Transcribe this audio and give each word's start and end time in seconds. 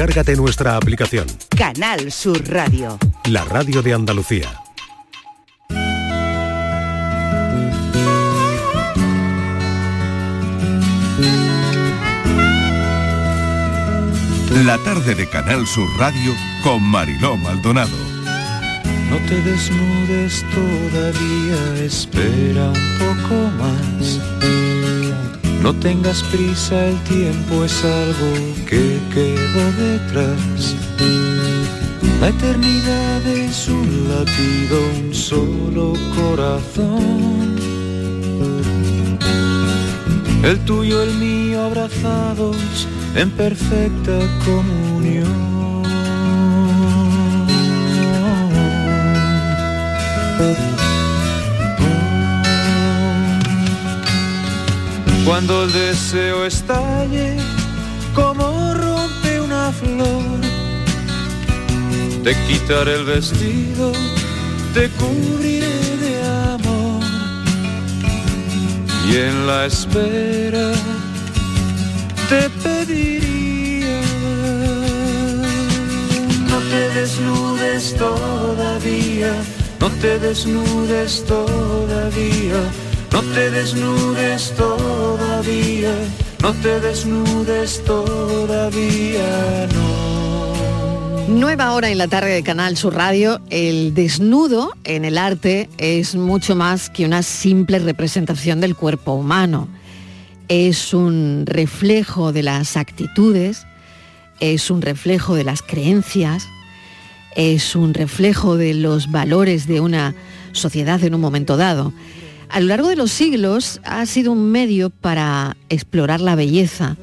Descárgate 0.00 0.34
nuestra 0.34 0.78
aplicación. 0.78 1.26
Canal 1.54 2.10
Sur 2.10 2.42
Radio. 2.48 2.98
La 3.28 3.44
radio 3.44 3.82
de 3.82 3.92
Andalucía. 3.92 4.50
La 14.64 14.78
tarde 14.78 15.14
de 15.14 15.28
Canal 15.28 15.66
Sur 15.66 15.86
Radio 15.98 16.34
con 16.64 16.82
Mariló 16.82 17.36
Maldonado. 17.36 17.90
No 19.10 19.18
te 19.28 19.38
desnudes 19.42 20.42
todavía, 20.54 21.84
espera 21.84 22.70
un 22.70 22.98
poco 22.98 23.50
más. 23.58 24.29
No 25.62 25.74
tengas 25.74 26.22
prisa, 26.24 26.86
el 26.86 26.98
tiempo 27.04 27.64
es 27.64 27.84
algo 27.84 28.30
que 28.66 28.98
quedó 29.12 29.72
detrás. 29.76 30.74
La 32.20 32.28
eternidad 32.28 33.26
es 33.26 33.68
un 33.68 34.08
latido, 34.08 34.78
un 34.98 35.14
solo 35.14 35.92
corazón. 36.16 37.56
El 40.42 40.58
tuyo, 40.64 41.02
el 41.02 41.14
mío, 41.14 41.62
abrazados 41.62 42.88
en 43.14 43.30
perfecta 43.30 44.18
comunión. 44.44 45.50
Cuando 55.30 55.62
el 55.62 55.72
deseo 55.72 56.44
estalle, 56.44 57.36
como 58.16 58.74
rompe 58.74 59.40
una 59.40 59.70
flor, 59.70 60.40
te 62.24 62.34
quitaré 62.48 62.96
el 62.96 63.04
vestido, 63.04 63.92
te 64.74 64.90
cubriré 64.98 65.96
de 65.98 66.22
amor. 66.52 67.04
Y 69.08 69.16
en 69.18 69.46
la 69.46 69.66
espera 69.66 70.72
te 72.28 72.50
pediría 72.64 74.00
no 76.50 76.58
te 76.72 77.00
desnudes 77.00 77.94
todavía, 77.96 79.32
no 79.78 79.90
te 80.02 80.18
desnudes 80.18 81.24
todavía, 81.24 82.60
no 83.12 83.22
te 83.22 83.50
desnudes 83.50 84.54
todavía, 84.56 85.94
no 86.42 86.52
te 86.54 86.80
desnudes 86.80 87.84
todavía, 87.84 89.68
no. 89.74 90.00
Nueva 91.28 91.72
hora 91.72 91.90
en 91.90 91.98
la 91.98 92.08
tarde 92.08 92.32
de 92.32 92.42
Canal 92.42 92.76
Sur 92.76 92.94
Radio. 92.94 93.40
El 93.50 93.94
desnudo 93.94 94.72
en 94.84 95.04
el 95.04 95.16
arte 95.16 95.68
es 95.78 96.16
mucho 96.16 96.56
más 96.56 96.90
que 96.90 97.04
una 97.04 97.22
simple 97.22 97.78
representación 97.78 98.60
del 98.60 98.74
cuerpo 98.74 99.12
humano. 99.12 99.68
Es 100.48 100.92
un 100.92 101.44
reflejo 101.46 102.32
de 102.32 102.42
las 102.42 102.76
actitudes, 102.76 103.64
es 104.40 104.70
un 104.70 104.82
reflejo 104.82 105.36
de 105.36 105.44
las 105.44 105.62
creencias, 105.62 106.48
es 107.36 107.76
un 107.76 107.94
reflejo 107.94 108.56
de 108.56 108.74
los 108.74 109.10
valores 109.10 109.68
de 109.68 109.80
una 109.80 110.14
sociedad 110.52 111.02
en 111.04 111.14
un 111.14 111.20
momento 111.20 111.56
dado. 111.56 111.92
A 112.50 112.58
lo 112.58 112.66
largo 112.66 112.88
de 112.88 112.96
los 112.96 113.12
siglos 113.12 113.80
ha 113.84 114.04
sido 114.06 114.32
un 114.32 114.50
medio 114.50 114.90
para 114.90 115.56
explorar 115.68 116.20
la 116.20 116.34
belleza, 116.34 116.96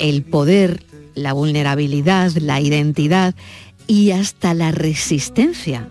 el 0.00 0.22
poder, 0.22 0.84
la 1.14 1.32
vulnerabilidad, 1.32 2.32
la 2.32 2.60
identidad 2.60 3.36
y 3.86 4.10
hasta 4.10 4.54
la 4.54 4.72
resistencia. 4.72 5.88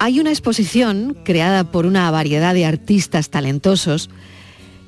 Hay 0.00 0.18
una 0.18 0.30
exposición 0.30 1.16
creada 1.24 1.62
por 1.62 1.86
una 1.86 2.10
variedad 2.10 2.54
de 2.54 2.66
artistas 2.66 3.30
talentosos 3.30 4.10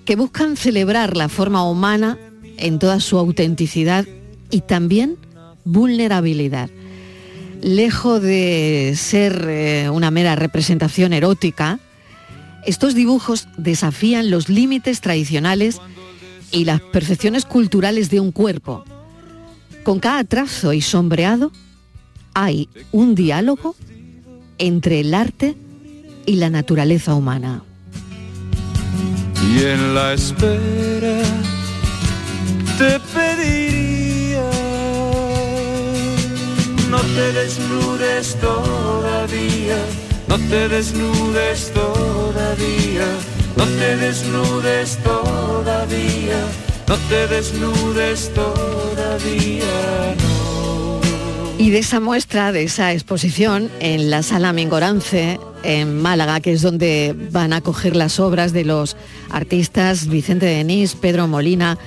que 0.05 0.17
buscan 0.17 0.57
celebrar 0.57 1.17
la 1.17 1.29
forma 1.29 1.69
humana 1.69 2.19
en 2.57 2.81
toda 2.81 2.99
su 2.99 3.17
autenticidad 3.17 4.07
y 4.51 4.63
también 4.63 5.19
vulnerabilidad. 5.65 6.69
Lejos 7.63 8.21
de 8.21 8.95
ser 8.97 9.47
eh, 9.49 9.89
una 9.89 10.11
mera 10.11 10.35
representación 10.35 11.13
erótica, 11.13 11.79
estos 12.67 12.95
dibujos 12.95 13.49
desafían 13.57 14.31
los 14.31 14.49
límites 14.49 15.01
tradicionales 15.01 15.81
y 16.51 16.65
las 16.65 16.81
percepciones 16.81 17.45
culturales 17.45 18.11
de 18.11 18.21
un 18.21 18.33
cuerpo. 18.33 18.85
Con 19.83 20.01
cada 20.01 20.25
trazo 20.25 20.73
y 20.73 20.81
sombreado 20.81 21.53
hay 22.33 22.69
un 22.93 23.15
diálogo 23.15 23.75
entre 24.59 25.01
el 25.01 25.15
arte 25.15 25.57
y 26.27 26.37
la 26.37 26.51
naturaleza 26.51 27.15
humana. 27.15 27.63
Y 29.43 29.63
en 29.63 29.95
la 29.95 30.15
espera 30.15 31.23
te 32.79 32.99
pediría 33.15 33.85
no 36.95 37.01
te 37.01 37.33
desnudes 37.33 38.37
todavía, 38.41 39.79
no 40.37 40.49
te 40.49 40.69
desnudes 40.69 41.73
todavía, 41.73 43.07
no 43.57 43.65
te 43.67 43.97
desnudes 43.97 44.99
todavía, 45.05 46.41
no 46.89 46.97
te 47.09 47.29
desnudes 47.29 48.35
todavía. 48.35 50.17
Y 51.57 51.71
de 51.71 51.79
esa 51.79 52.01
muestra, 52.01 52.51
de 52.51 52.65
esa 52.65 52.93
exposición 52.93 53.71
en 53.79 54.11
la 54.11 54.25
Sala 54.25 54.53
Mingorance, 54.53 55.39
en 55.63 56.03
Málaga, 56.03 56.41
que 56.41 56.53
es 56.53 56.63
donde 56.63 57.15
van 57.31 57.53
a 57.53 57.61
coger 57.61 57.95
las 57.95 58.19
obras 58.19 58.53
de 58.53 58.65
los 58.65 58.97
artistas 59.31 60.09
Vicente 60.09 60.47
Denis, 60.47 60.97
Pedro 60.97 61.29
Molina, 61.29 61.79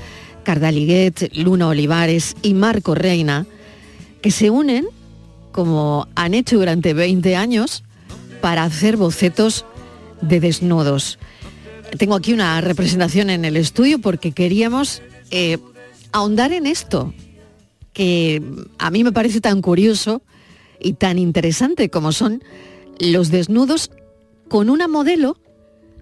Cardaliguet, 0.43 1.35
Luna 1.35 1.67
Olivares 1.67 2.37
y 2.43 2.53
Marco 2.53 2.95
Reina, 2.95 3.45
que 4.21 4.31
se 4.31 4.49
unen, 4.49 4.87
como 5.51 6.07
han 6.15 6.33
hecho 6.33 6.57
durante 6.57 6.93
20 6.93 7.35
años, 7.35 7.83
para 8.41 8.63
hacer 8.63 8.97
bocetos 8.97 9.65
de 10.21 10.39
desnudos. 10.39 11.19
Tengo 11.97 12.15
aquí 12.15 12.33
una 12.33 12.59
representación 12.61 13.29
en 13.29 13.45
el 13.45 13.57
estudio 13.57 13.99
porque 13.99 14.31
queríamos 14.31 15.01
eh, 15.31 15.57
ahondar 16.11 16.51
en 16.51 16.65
esto, 16.65 17.13
que 17.93 18.41
a 18.77 18.91
mí 18.91 19.03
me 19.03 19.11
parece 19.11 19.41
tan 19.41 19.61
curioso 19.61 20.21
y 20.79 20.93
tan 20.93 21.17
interesante 21.17 21.89
como 21.89 22.11
son 22.11 22.43
los 22.99 23.31
desnudos 23.31 23.91
con 24.47 24.69
una 24.69 24.87
modelo, 24.87 25.37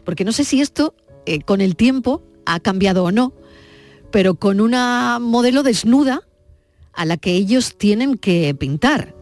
porque 0.04 0.26
no 0.26 0.32
sé 0.32 0.44
si 0.44 0.62
esto 0.62 0.96
eh, 1.26 1.42
con 1.42 1.62
el 1.62 1.76
tiempo 1.76 2.24
ha 2.46 2.60
cambiado 2.60 3.04
o 3.04 3.12
no, 3.12 3.34
pero 4.12 4.36
con 4.36 4.62
una 4.62 5.20
modelo 5.20 5.64
desnuda 5.64 6.22
a 6.94 7.06
la 7.06 7.18
que 7.18 7.34
ellos 7.34 7.78
tienen 7.78 8.18
que 8.18 8.56
pintar, 8.56 9.16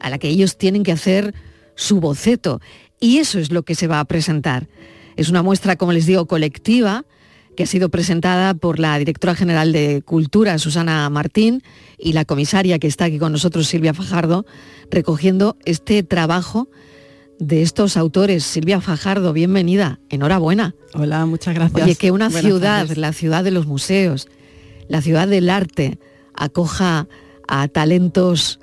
a 0.00 0.10
la 0.10 0.18
que 0.18 0.28
ellos 0.28 0.58
tienen 0.58 0.82
que 0.82 0.92
hacer 0.92 1.34
su 1.82 2.00
boceto. 2.00 2.60
Y 3.00 3.18
eso 3.18 3.38
es 3.38 3.50
lo 3.50 3.62
que 3.64 3.74
se 3.74 3.86
va 3.86 4.00
a 4.00 4.04
presentar. 4.04 4.68
Es 5.16 5.28
una 5.28 5.42
muestra, 5.42 5.76
como 5.76 5.92
les 5.92 6.06
digo, 6.06 6.26
colectiva, 6.26 7.04
que 7.56 7.64
ha 7.64 7.66
sido 7.66 7.90
presentada 7.90 8.54
por 8.54 8.78
la 8.78 8.98
directora 8.98 9.34
general 9.34 9.72
de 9.72 10.02
Cultura, 10.02 10.58
Susana 10.58 11.08
Martín, 11.10 11.62
y 11.98 12.14
la 12.14 12.24
comisaria 12.24 12.78
que 12.78 12.86
está 12.86 13.06
aquí 13.06 13.18
con 13.18 13.32
nosotros, 13.32 13.66
Silvia 13.66 13.92
Fajardo, 13.92 14.46
recogiendo 14.90 15.56
este 15.64 16.02
trabajo 16.02 16.68
de 17.38 17.62
estos 17.62 17.96
autores. 17.96 18.44
Silvia 18.44 18.80
Fajardo, 18.80 19.32
bienvenida, 19.32 20.00
enhorabuena. 20.08 20.74
Hola, 20.94 21.26
muchas 21.26 21.54
gracias. 21.54 21.82
Oye, 21.82 21.96
que 21.96 22.10
una 22.10 22.28
Buenas 22.28 22.42
ciudad, 22.42 22.80
tardes. 22.82 22.98
la 22.98 23.12
ciudad 23.12 23.44
de 23.44 23.50
los 23.50 23.66
museos, 23.66 24.28
la 24.88 25.02
ciudad 25.02 25.28
del 25.28 25.50
arte, 25.50 25.98
acoja 26.34 27.08
a 27.48 27.68
talentos 27.68 28.60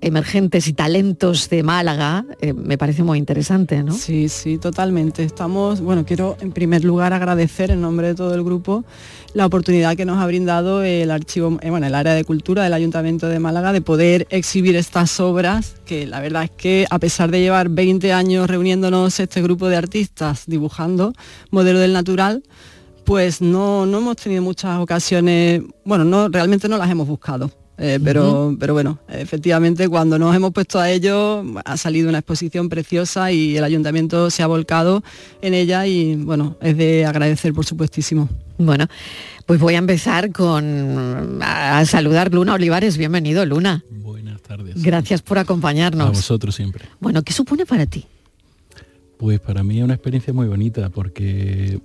emergentes 0.00 0.68
y 0.68 0.72
talentos 0.72 1.48
de 1.48 1.62
Málaga, 1.62 2.24
eh, 2.40 2.52
me 2.52 2.78
parece 2.78 3.02
muy 3.02 3.18
interesante, 3.18 3.82
¿no? 3.82 3.92
Sí, 3.92 4.28
sí, 4.28 4.58
totalmente. 4.58 5.24
Estamos, 5.24 5.80
bueno, 5.80 6.04
quiero 6.04 6.36
en 6.40 6.52
primer 6.52 6.84
lugar 6.84 7.12
agradecer 7.12 7.70
en 7.70 7.80
nombre 7.80 8.08
de 8.08 8.14
todo 8.14 8.34
el 8.34 8.44
grupo 8.44 8.84
la 9.34 9.46
oportunidad 9.46 9.96
que 9.96 10.04
nos 10.04 10.18
ha 10.18 10.26
brindado 10.26 10.82
el 10.82 11.10
archivo, 11.10 11.58
eh, 11.60 11.70
bueno, 11.70 11.86
el 11.86 11.94
área 11.94 12.14
de 12.14 12.24
cultura 12.24 12.62
del 12.62 12.72
Ayuntamiento 12.72 13.28
de 13.28 13.38
Málaga 13.38 13.72
de 13.72 13.80
poder 13.80 14.26
exhibir 14.30 14.76
estas 14.76 15.20
obras, 15.20 15.76
que 15.84 16.06
la 16.06 16.20
verdad 16.20 16.44
es 16.44 16.50
que 16.50 16.86
a 16.88 16.98
pesar 16.98 17.30
de 17.30 17.40
llevar 17.40 17.68
20 17.68 18.12
años 18.12 18.48
reuniéndonos 18.48 19.18
este 19.20 19.42
grupo 19.42 19.68
de 19.68 19.76
artistas 19.76 20.44
dibujando 20.46 21.12
modelo 21.50 21.78
del 21.78 21.92
natural, 21.92 22.42
pues 23.04 23.40
no, 23.40 23.86
no 23.86 23.98
hemos 23.98 24.16
tenido 24.16 24.42
muchas 24.42 24.78
ocasiones, 24.78 25.62
bueno, 25.84 26.04
no, 26.04 26.28
realmente 26.28 26.68
no 26.68 26.78
las 26.78 26.90
hemos 26.90 27.08
buscado 27.08 27.50
Eh, 27.80 28.00
pero, 28.02 28.56
pero 28.58 28.74
bueno, 28.74 28.98
efectivamente 29.08 29.88
cuando 29.88 30.18
nos 30.18 30.34
hemos 30.34 30.52
puesto 30.52 30.80
a 30.80 30.90
ello 30.90 31.44
ha 31.64 31.76
salido 31.76 32.08
una 32.08 32.18
exposición 32.18 32.68
preciosa 32.68 33.30
y 33.30 33.56
el 33.56 33.62
ayuntamiento 33.62 34.30
se 34.30 34.42
ha 34.42 34.48
volcado 34.48 35.04
en 35.42 35.54
ella 35.54 35.86
y 35.86 36.16
bueno, 36.16 36.56
es 36.60 36.76
de 36.76 37.06
agradecer 37.06 37.52
por 37.54 37.64
supuestísimo. 37.64 38.28
Bueno, 38.58 38.86
pues 39.46 39.60
voy 39.60 39.76
a 39.76 39.78
empezar 39.78 40.32
con 40.32 41.38
a 41.40 41.84
saludar 41.84 42.34
Luna 42.34 42.54
Olivares. 42.54 42.98
Bienvenido, 42.98 43.46
Luna. 43.46 43.84
Buenas 43.88 44.42
tardes. 44.42 44.82
Gracias 44.82 45.22
por 45.22 45.38
acompañarnos. 45.38 46.08
A 46.08 46.10
vosotros 46.10 46.56
siempre. 46.56 46.84
Bueno, 46.98 47.22
¿qué 47.22 47.32
supone 47.32 47.64
para 47.64 47.86
ti? 47.86 48.04
Pues 49.18 49.40
para 49.40 49.62
mí 49.62 49.78
es 49.78 49.84
una 49.84 49.94
experiencia 49.94 50.32
muy 50.32 50.46
bonita 50.46 50.90
porque 50.90 51.80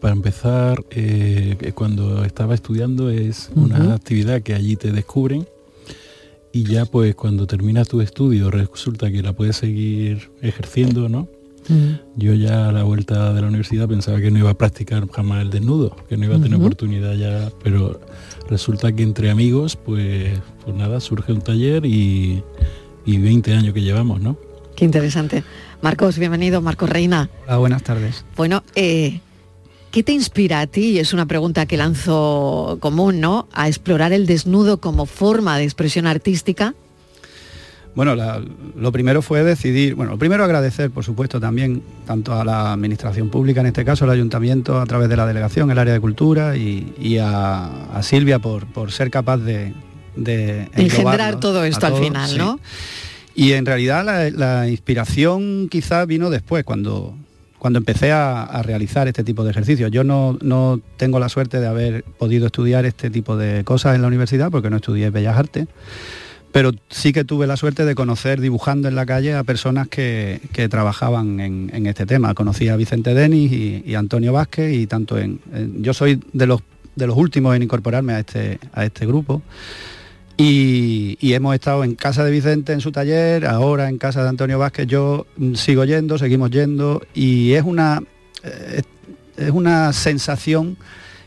para 0.00 0.14
empezar, 0.14 0.84
eh, 0.90 1.72
cuando 1.74 2.24
estaba 2.24 2.54
estudiando 2.54 3.08
es 3.08 3.50
una 3.54 3.94
actividad 3.94 4.42
que 4.42 4.54
allí 4.54 4.74
te 4.76 4.90
descubren 4.90 5.46
y 6.52 6.64
ya 6.64 6.84
pues 6.84 7.14
cuando 7.14 7.46
terminas 7.46 7.88
tu 7.88 8.00
estudio 8.00 8.50
resulta 8.50 9.10
que 9.10 9.22
la 9.22 9.32
puedes 9.32 9.56
seguir 9.56 10.30
ejerciendo, 10.42 11.08
¿no? 11.08 11.28
Yo 12.16 12.34
ya 12.34 12.68
a 12.68 12.72
la 12.72 12.82
vuelta 12.82 13.32
de 13.32 13.40
la 13.40 13.46
universidad 13.46 13.88
pensaba 13.88 14.20
que 14.20 14.32
no 14.32 14.40
iba 14.40 14.50
a 14.50 14.58
practicar 14.58 15.08
jamás 15.08 15.42
el 15.42 15.50
desnudo, 15.50 15.96
que 16.08 16.16
no 16.16 16.24
iba 16.24 16.36
a 16.36 16.40
tener 16.40 16.58
oportunidad 16.58 17.14
ya, 17.14 17.50
pero 17.62 18.00
resulta 18.50 18.92
que 18.92 19.04
entre 19.04 19.30
amigos, 19.30 19.76
pues, 19.76 20.40
pues 20.64 20.76
nada, 20.76 20.98
surge 20.98 21.32
un 21.32 21.40
taller 21.40 21.86
y, 21.86 22.42
y 23.06 23.18
20 23.18 23.54
años 23.54 23.72
que 23.72 23.80
llevamos, 23.80 24.20
¿no? 24.20 24.36
Qué 24.74 24.84
interesante. 24.84 25.44
Marcos, 25.82 26.16
bienvenido, 26.16 26.62
Marcos 26.62 26.88
Reina. 26.88 27.28
Hola, 27.46 27.56
buenas 27.56 27.82
tardes. 27.82 28.24
Bueno, 28.36 28.62
eh, 28.76 29.20
¿qué 29.90 30.04
te 30.04 30.12
inspira 30.12 30.60
a 30.60 30.68
ti? 30.68 31.00
Es 31.00 31.12
una 31.12 31.26
pregunta 31.26 31.66
que 31.66 31.76
lanzo 31.76 32.78
común, 32.80 33.18
¿no? 33.20 33.48
A 33.52 33.66
explorar 33.66 34.12
el 34.12 34.26
desnudo 34.26 34.78
como 34.78 35.06
forma 35.06 35.58
de 35.58 35.64
expresión 35.64 36.06
artística. 36.06 36.74
Bueno, 37.96 38.14
lo 38.14 38.92
primero 38.92 39.22
fue 39.22 39.42
decidir, 39.42 39.96
bueno, 39.96 40.12
lo 40.12 40.18
primero 40.18 40.44
agradecer, 40.44 40.92
por 40.92 41.04
supuesto, 41.04 41.40
también 41.40 41.82
tanto 42.06 42.32
a 42.32 42.44
la 42.44 42.72
administración 42.72 43.28
pública, 43.28 43.60
en 43.60 43.66
este 43.66 43.84
caso 43.84 44.04
el 44.04 44.12
ayuntamiento, 44.12 44.80
a 44.80 44.86
través 44.86 45.08
de 45.08 45.16
la 45.16 45.26
delegación, 45.26 45.70
el 45.72 45.78
área 45.78 45.92
de 45.92 46.00
cultura, 46.00 46.56
y, 46.56 47.18
a, 47.20 47.98
Silvia 48.02 48.38
por, 48.38 48.92
ser 48.92 49.10
capaz 49.10 49.38
de... 49.38 49.74
de 50.14 50.70
engendrar 50.74 51.40
todo 51.40 51.64
esto 51.64 51.86
al 51.86 51.96
final, 51.96 52.38
¿no? 52.38 52.60
Y 53.34 53.52
en 53.52 53.66
realidad 53.66 54.32
la, 54.34 54.68
inspiración 54.68 55.68
quizá 55.70 56.04
vino 56.04 56.30
después, 56.30 56.64
cuando, 56.64 57.14
cuando 57.58 57.78
empecé 57.78 58.12
a, 58.12 58.62
realizar 58.62 59.08
este 59.08 59.24
tipo 59.24 59.44
de 59.44 59.50
ejercicios. 59.50 59.90
Yo 59.90 60.04
no, 60.04 60.38
no, 60.42 60.80
tengo 60.96 61.18
la 61.18 61.28
suerte 61.28 61.60
de 61.60 61.66
haber 61.66 62.04
podido 62.04 62.46
estudiar 62.46 62.84
este 62.84 63.10
tipo 63.10 63.36
de 63.36 63.64
cosas 63.64 63.94
en 63.94 64.02
la 64.02 64.08
universidad 64.08 64.50
porque 64.50 64.70
no 64.70 64.76
estudié 64.76 65.10
Bellas 65.10 65.36
Artes, 65.36 65.66
pero 66.52 66.72
sí 66.90 67.12
que 67.14 67.24
tuve 67.24 67.46
la 67.46 67.56
suerte 67.56 67.86
de 67.86 67.94
conocer 67.94 68.40
dibujando 68.40 68.86
en 68.86 68.94
la 68.94 69.06
calle 69.06 69.34
a 69.34 69.42
personas 69.42 69.88
que, 69.88 70.40
trabajaban 70.70 71.40
en, 71.40 71.86
este 71.86 72.04
tema. 72.04 72.34
Conocí 72.34 72.68
a 72.68 72.76
Vicente 72.76 73.14
Denis 73.14 73.50
y, 73.50 73.94
Antonio 73.94 74.34
Vázquez 74.34 74.74
y 74.74 74.86
tanto 74.86 75.18
en, 75.18 75.40
yo 75.80 75.94
soy 75.94 76.20
de 76.34 76.46
los, 76.46 76.60
de 76.94 77.06
los 77.06 77.16
últimos 77.16 77.56
en 77.56 77.62
incorporarme 77.62 78.12
a 78.12 78.20
este, 78.20 78.58
a 78.74 78.84
este 78.84 79.06
grupo. 79.06 79.42
Y, 80.44 81.34
hemos 81.34 81.54
estado 81.54 81.84
en 81.84 81.94
casa 81.94 82.24
de 82.24 82.32
Vicente 82.32 82.72
en 82.72 82.80
su 82.80 82.90
taller, 82.90 83.46
ahora 83.46 83.88
en 83.88 83.96
casa 83.96 84.24
de 84.24 84.28
Antonio 84.28 84.58
Vázquez, 84.58 84.88
yo 84.88 85.26
mm, 85.36 85.54
sigo 85.54 85.84
yendo, 85.84 86.18
seguimos 86.18 86.50
yendo 86.50 87.00
y 87.14 87.52
es 87.52 87.62
una, 87.62 88.02
eh, 88.42 88.82
es 89.36 89.50
una 89.50 89.92
sensación 89.92 90.76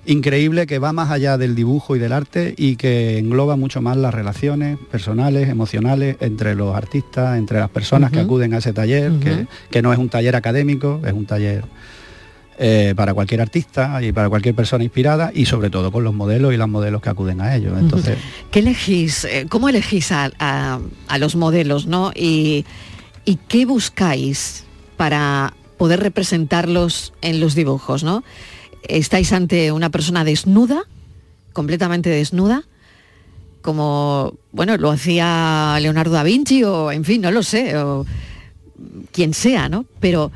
increíble 0.06 0.68
que 0.68 0.80
va 0.80 0.92
más 0.92 1.12
allá 1.12 1.38
del 1.38 1.56
dibujo 1.56 1.96
y 1.96 2.00
del 2.00 2.12
arte 2.12 2.54
y 2.58 2.76
que 2.76 3.18
engloba 3.18 3.56
mucho 3.56 3.82
más 3.82 3.96
las 3.96 4.14
relaciones 4.14 4.78
personales, 4.92 5.48
emocionales 5.48 6.18
entre 6.20 6.54
los 6.54 6.76
artistas, 6.76 7.38
entre 7.38 7.60
las 7.60 7.70
personas 7.70 8.12
que 8.12 8.20
acuden 8.20 8.54
a 8.54 8.58
ese 8.58 8.74
taller, 8.74 9.14
que, 9.72 9.82
no 9.82 9.94
es 9.94 9.98
un 9.98 10.10
taller 10.10 10.36
académico, 10.36 11.00
es 11.06 11.14
un 11.14 11.26
taller 11.26 11.64
eh, 12.58 12.94
para 12.96 13.14
cualquier 13.14 13.42
artista 13.42 14.02
y 14.02 14.12
para 14.12 14.30
cualquier 14.30 14.56
persona 14.56 14.84
inspirada 14.84 15.32
y 15.34 15.46
sobre 15.46 15.70
todo 15.70 15.92
con 15.92 16.04
los 16.04 16.14
modelos 16.14 16.54
y 16.54 16.58
las 16.58 16.70
modelos 16.70 17.02
que 17.02 17.10
acuden 17.10 17.42
a 17.42 17.56
ellos. 17.56 17.78
Entonces, 17.78 18.18
¿Qué 18.52 18.60
elegís? 18.60 19.26
Eh, 19.26 19.46
¿Cómo 19.50 19.70
elegís 19.70 20.12
a, 20.12 20.80
los 21.20 21.36
modelos? 21.36 21.88
¿no? 21.88 22.12
¿Y, 22.16 22.66
¿Y 23.26 23.36
qué 23.48 23.66
buscáis 23.66 24.66
para 24.98 25.54
poder 25.78 26.00
representarlos 26.00 27.14
en 27.22 27.40
los 27.40 27.56
dibujos? 27.56 28.04
¿no? 28.04 28.24
estáis 28.88 29.32
ante 29.34 29.72
una 29.72 29.90
persona 29.90 30.24
desnuda, 30.24 30.84
completamente 31.54 32.10
desnuda, 32.10 32.64
como, 33.62 34.36
bueno, 34.52 34.78
lo 34.78 34.92
hacía 34.92 35.78
Leonardo 35.82 36.14
da 36.14 36.24
Vinci 36.24 36.64
o, 36.64 36.92
en 36.92 37.04
fin, 37.04 37.22
no 37.22 37.32
lo 37.32 37.42
sé, 37.42 37.78
o 37.78 38.06
quien 39.12 39.34
sea, 39.34 39.70
¿no? 39.70 39.86
Pero, 40.00 40.32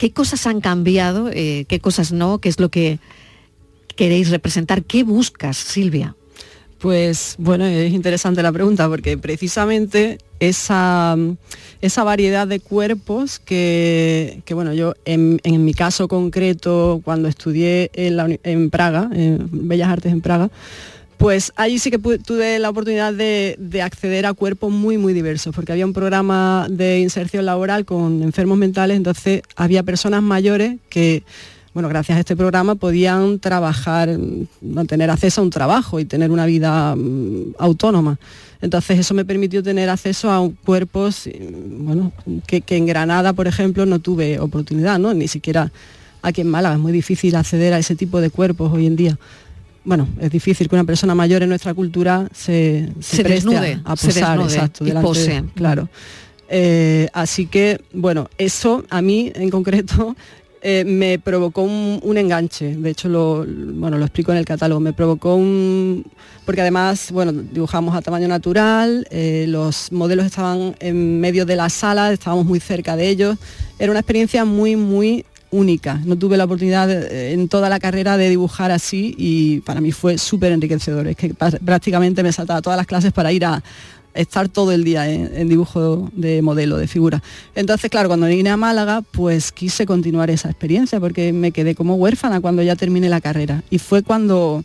¿qué 0.00 0.12
cosas 0.12 0.46
han 0.46 0.62
cambiado? 0.62 1.28
Eh, 1.30 1.66
¿Qué 1.68 1.78
cosas 1.78 2.10
no? 2.10 2.38
¿Qué 2.38 2.48
es 2.48 2.58
lo 2.58 2.70
que 2.70 2.98
queréis 3.96 4.30
representar? 4.30 4.82
¿Qué 4.82 5.04
buscas, 5.04 5.58
Silvia? 5.58 6.16
Pues 6.78 7.34
bueno, 7.36 7.66
es 7.66 7.92
interesante 7.92 8.42
la 8.42 8.50
pregunta 8.50 8.88
porque 8.88 9.18
precisamente 9.18 10.16
esa, 10.40 11.18
esa 11.82 12.02
variedad 12.02 12.46
de 12.46 12.60
cuerpos 12.60 13.38
que, 13.38 14.42
bueno, 14.52 14.72
yo 14.72 14.94
en, 15.04 15.38
mi 15.44 15.74
caso 15.74 16.08
concreto, 16.08 17.02
cuando 17.04 17.28
estudié 17.28 17.90
en, 17.92 18.70
Praga, 18.70 19.10
en 19.12 19.68
Bellas 19.68 19.90
Artes 19.90 20.12
en 20.12 20.22
Praga, 20.22 20.50
pues 21.20 21.52
allí 21.56 21.78
sí 21.78 21.90
que 21.90 21.98
tuve 21.98 22.58
la 22.58 22.70
oportunidad 22.70 23.12
de, 23.12 23.54
de, 23.58 23.82
acceder 23.82 24.24
a 24.24 24.32
cuerpos 24.32 24.72
muy, 24.72 24.96
muy 24.96 25.12
diversos, 25.12 25.54
porque 25.54 25.70
había 25.70 25.84
un 25.84 25.92
programa 25.92 26.66
de 26.70 27.00
inserción 27.00 27.44
laboral 27.44 27.84
con 27.84 28.22
enfermos 28.22 28.56
mentales, 28.56 28.96
entonces 28.96 29.42
había 29.54 29.82
personas 29.82 30.22
mayores 30.22 30.78
que 30.88 31.22
bueno, 31.72 31.88
gracias 31.88 32.16
a 32.16 32.20
este 32.20 32.36
programa 32.36 32.74
podían 32.74 33.38
trabajar, 33.38 34.08
tener 34.88 35.10
acceso 35.10 35.40
a 35.40 35.44
un 35.44 35.50
trabajo 35.50 36.00
y 36.00 36.04
tener 36.04 36.30
una 36.30 36.46
vida 36.46 36.96
mm, 36.96 37.54
autónoma. 37.58 38.18
Entonces 38.60 38.98
eso 38.98 39.14
me 39.14 39.24
permitió 39.24 39.62
tener 39.62 39.88
acceso 39.88 40.32
a 40.32 40.50
cuerpos, 40.64 41.28
bueno, 41.78 42.12
que, 42.46 42.62
en 42.66 42.86
Granada, 42.86 43.32
por 43.34 43.46
ejemplo, 43.46 43.86
no 43.86 44.00
tuve 44.00 44.40
oportunidad, 44.40 44.98
¿no? 44.98 45.14
Ni 45.14 45.28
siquiera 45.28 45.70
aquí 46.22 46.40
en 46.40 46.48
Málaga. 46.48 46.74
Es 46.74 46.80
muy 46.80 46.92
difícil 46.92 47.36
acceder 47.36 47.72
a 47.72 47.78
ese 47.78 47.94
tipo 47.94 48.20
de 48.20 48.30
cuerpos 48.30 48.72
hoy 48.72 48.86
en 48.86 48.96
día. 48.96 49.18
Bueno, 49.84 50.08
es 50.20 50.30
difícil 50.30 50.68
que 50.68 50.74
una 50.74 50.84
persona 50.84 51.14
mayor 51.14 51.42
en 51.42 51.48
nuestra 51.48 51.72
cultura 51.72 52.28
se, 52.34 52.90
se, 53.00 53.22
desnude, 53.22 53.80
a 53.84 53.96
posar, 53.96 54.40
exacto, 54.40 54.84
pose. 55.00 55.42
claro. 55.54 55.88
Eh, 56.52 57.08
así 57.12 57.46
que, 57.46 57.80
bueno, 57.92 58.28
eso 58.36 58.84
a 58.90 59.00
mí 59.00 59.30
en 59.34 59.50
concreto 59.50 60.16
eh, 60.62 60.84
me 60.84 61.18
provocó 61.18 61.62
un, 61.62 62.18
enganche. 62.18 62.76
De 62.76 62.90
hecho, 62.90 63.08
lo, 63.08 63.46
bueno, 63.46 63.96
lo 63.96 64.04
explico 64.04 64.32
en 64.32 64.38
el 64.38 64.44
catálogo. 64.44 64.80
Me 64.80 64.92
provocó 64.92 65.36
un... 65.36 66.04
Porque 66.44 66.60
además, 66.60 67.12
bueno, 67.12 67.32
dibujamos 67.32 67.94
a 67.94 68.02
tamaño 68.02 68.26
natural, 68.26 69.06
eh, 69.10 69.44
los 69.46 69.92
modelos 69.92 70.26
estaban 70.26 70.74
en 70.80 71.20
medio 71.20 71.46
de 71.46 71.54
la 71.54 71.68
sala, 71.68 72.12
estábamos 72.12 72.44
muy 72.44 72.58
cerca 72.58 72.96
de 72.96 73.08
ellos. 73.08 73.38
Era 73.78 73.92
una 73.92 74.00
experiencia 74.00 74.44
muy, 74.44 74.74
muy 74.74 75.24
única. 75.50 76.00
No 76.04 76.16
tuve 76.16 76.36
la 76.36 76.44
oportunidad 76.44 76.90
eh, 76.90 77.32
en 77.32 77.48
toda 77.48 77.68
la 77.68 77.78
carrera 77.78 78.16
de 78.16 78.28
dibujar 78.28 78.70
así 78.70 79.14
y 79.18 79.60
para 79.60 79.80
mí 79.80 79.92
fue 79.92 80.18
súper 80.18 80.52
enriquecedor. 80.52 81.08
Es 81.08 81.16
que 81.16 81.34
prácticamente 81.34 82.22
me 82.22 82.32
saltaba 82.32 82.62
todas 82.62 82.76
las 82.76 82.86
clases 82.86 83.12
para 83.12 83.32
ir 83.32 83.44
a, 83.44 83.62
estar 84.14 84.48
todo 84.48 84.72
el 84.72 84.82
día 84.82 85.08
en, 85.08 85.48
dibujo 85.48 86.10
de 86.12 86.42
modelo, 86.42 86.76
de 86.76 86.88
figura. 86.88 87.22
Entonces, 87.54 87.90
claro, 87.90 88.08
cuando 88.08 88.26
vine 88.26 88.50
a 88.50 88.56
Málaga, 88.56 89.02
pues 89.02 89.52
quise 89.52 89.86
continuar 89.86 90.30
esa 90.30 90.50
experiencia 90.50 90.98
porque 90.98 91.32
me 91.32 91.52
quedé 91.52 91.74
como 91.74 91.94
huérfana 91.94 92.40
cuando 92.40 92.62
ya 92.62 92.76
terminé 92.76 93.08
la 93.08 93.20
carrera. 93.20 93.62
Y 93.70 93.78
fue 93.78 94.02
cuando 94.02 94.64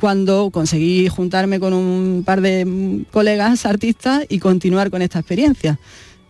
cuando 0.00 0.50
conseguí 0.50 1.06
juntarme 1.06 1.60
con 1.60 1.72
un 1.72 2.24
par 2.26 2.40
de 2.40 3.04
colegas 3.12 3.66
artistas 3.66 4.26
y 4.28 4.40
continuar 4.40 4.90
con 4.90 5.00
esta 5.00 5.20
experiencia 5.20 5.78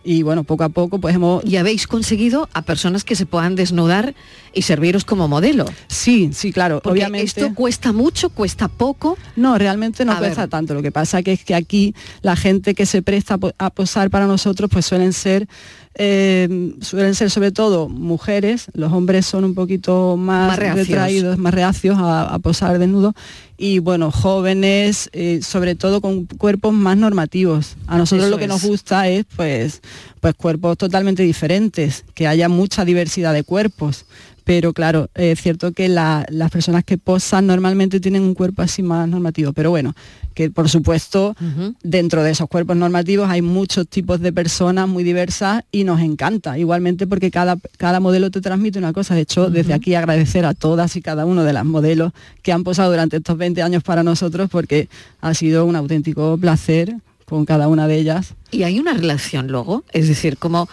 y 0.03 0.23
bueno, 0.23 0.43
poco 0.43 0.63
a 0.63 0.69
poco 0.69 0.99
pues 0.99 1.15
hemos... 1.15 1.43
Y 1.45 1.57
habéis 1.57 1.87
conseguido 1.87 2.49
a 2.53 2.61
personas 2.61 3.03
que 3.03 3.15
se 3.15 3.25
puedan 3.25 3.55
desnudar 3.55 4.13
y 4.53 4.63
serviros 4.63 5.05
como 5.05 5.27
modelo. 5.27 5.65
Sí, 5.87 6.29
sí, 6.33 6.51
claro. 6.51 6.81
obviamente. 6.83 7.25
¿Esto 7.25 7.55
cuesta 7.55 7.91
mucho, 7.91 8.29
cuesta 8.29 8.67
poco? 8.67 9.17
No, 9.35 9.57
realmente 9.57 10.05
no 10.05 10.17
cuesta 10.17 10.47
tanto. 10.47 10.73
Lo 10.73 10.81
que 10.81 10.91
pasa 10.91 11.23
que 11.23 11.33
es 11.33 11.43
que 11.43 11.55
aquí 11.55 11.95
la 12.21 12.35
gente 12.35 12.75
que 12.75 12.85
se 12.85 13.01
presta 13.01 13.39
a 13.57 13.69
posar 13.69 14.09
para 14.09 14.27
nosotros 14.27 14.69
pues 14.71 14.85
suelen 14.85 15.13
ser 15.13 15.47
eh, 15.95 16.73
suelen 16.81 17.13
ser 17.15 17.29
sobre 17.29 17.51
todo 17.51 17.87
mujeres, 17.89 18.67
los 18.73 18.91
hombres 18.91 19.25
son 19.25 19.43
un 19.43 19.53
poquito 19.53 20.17
más, 20.17 20.57
retraídos, 20.57 21.37
más 21.37 21.53
reacios 21.53 21.97
a, 21.99 22.37
posar 22.39 22.79
desnudos 22.79 23.13
y 23.57 23.79
bueno, 23.79 24.11
jóvenes, 24.11 25.09
eh, 25.13 25.41
sobre 25.43 25.75
todo 25.75 26.01
con 26.01 26.25
cuerpos 26.25 26.73
más 26.73 26.97
normativos. 26.97 27.75
A 27.87 27.97
nosotros 27.97 28.29
lo 28.29 28.37
que 28.37 28.47
nos 28.47 28.63
gusta 28.63 29.07
es 29.07 29.25
pues, 29.35 29.81
pues 30.19 30.33
cuerpos 30.35 30.77
totalmente 30.77 31.23
diferentes, 31.23 32.05
que 32.13 32.27
haya 32.27 32.49
mucha 32.49 32.85
diversidad 32.85 33.33
de 33.33 33.43
cuerpos. 33.43 34.05
Pero 34.45 34.73
claro, 34.73 35.09
es 35.15 35.39
cierto 35.41 35.71
que 35.71 35.87
la- 35.87 36.25
las 36.29 36.51
personas 36.51 36.83
que 36.83 36.97
posan 36.97 37.47
normalmente 37.47 38.01
tienen 38.01 38.23
un 38.23 38.33
cuerpo 38.33 38.61
así 38.61 38.83
más 38.83 39.07
normativo, 39.07 39.53
pero 39.53 39.69
bueno, 39.69 39.95
que 40.33 40.49
por 40.49 40.69
supuesto 40.69 41.35
dentro 41.83 42.23
de 42.23 42.31
esos 42.31 42.47
cuerpos 42.47 42.75
normativos 42.75 43.29
hay 43.29 43.41
muchos 43.41 43.87
tipos 43.87 44.19
de 44.19 44.33
personas 44.33 44.87
muy 44.87 45.03
diversas 45.03 45.63
y 45.71 45.83
nos 45.83 46.01
encanta, 46.01 46.57
igualmente 46.57 47.07
porque 47.07 47.31
cada, 47.31 47.57
cada 47.77 47.99
modelo 47.99 48.31
te 48.31 48.41
transmite 48.41 48.79
una 48.79 48.93
cosa. 48.93 49.15
De 49.15 49.21
hecho, 49.21 49.49
desde 49.49 49.73
aquí 49.73 49.95
agradecer 49.95 50.45
a 50.45 50.53
todas 50.53 50.95
y 50.95 51.01
cada 51.01 51.25
uno 51.25 51.43
de 51.43 51.53
las 51.53 51.65
modelos 51.65 52.11
que 52.41 52.51
han 52.51 52.63
posado 52.63 52.91
durante 52.91 53.17
estos 53.17 53.37
20 53.37 53.61
años 53.61 53.83
para 53.83 54.03
nosotros 54.03 54.49
porque 54.49 54.89
ha 55.21 55.33
sido 55.33 55.65
un 55.65 55.75
auténtico 55.75 56.37
placer 56.37 56.95
con 57.25 57.45
cada 57.45 57.67
una 57.67 57.87
de 57.87 57.97
ellas. 57.97 58.33
Y 58.51 58.63
hay 58.63 58.79
una 58.79 58.93
relación 58.93 59.47
luego, 59.47 59.83
es 59.91 60.07
decir, 60.07 60.37
como 60.37 60.69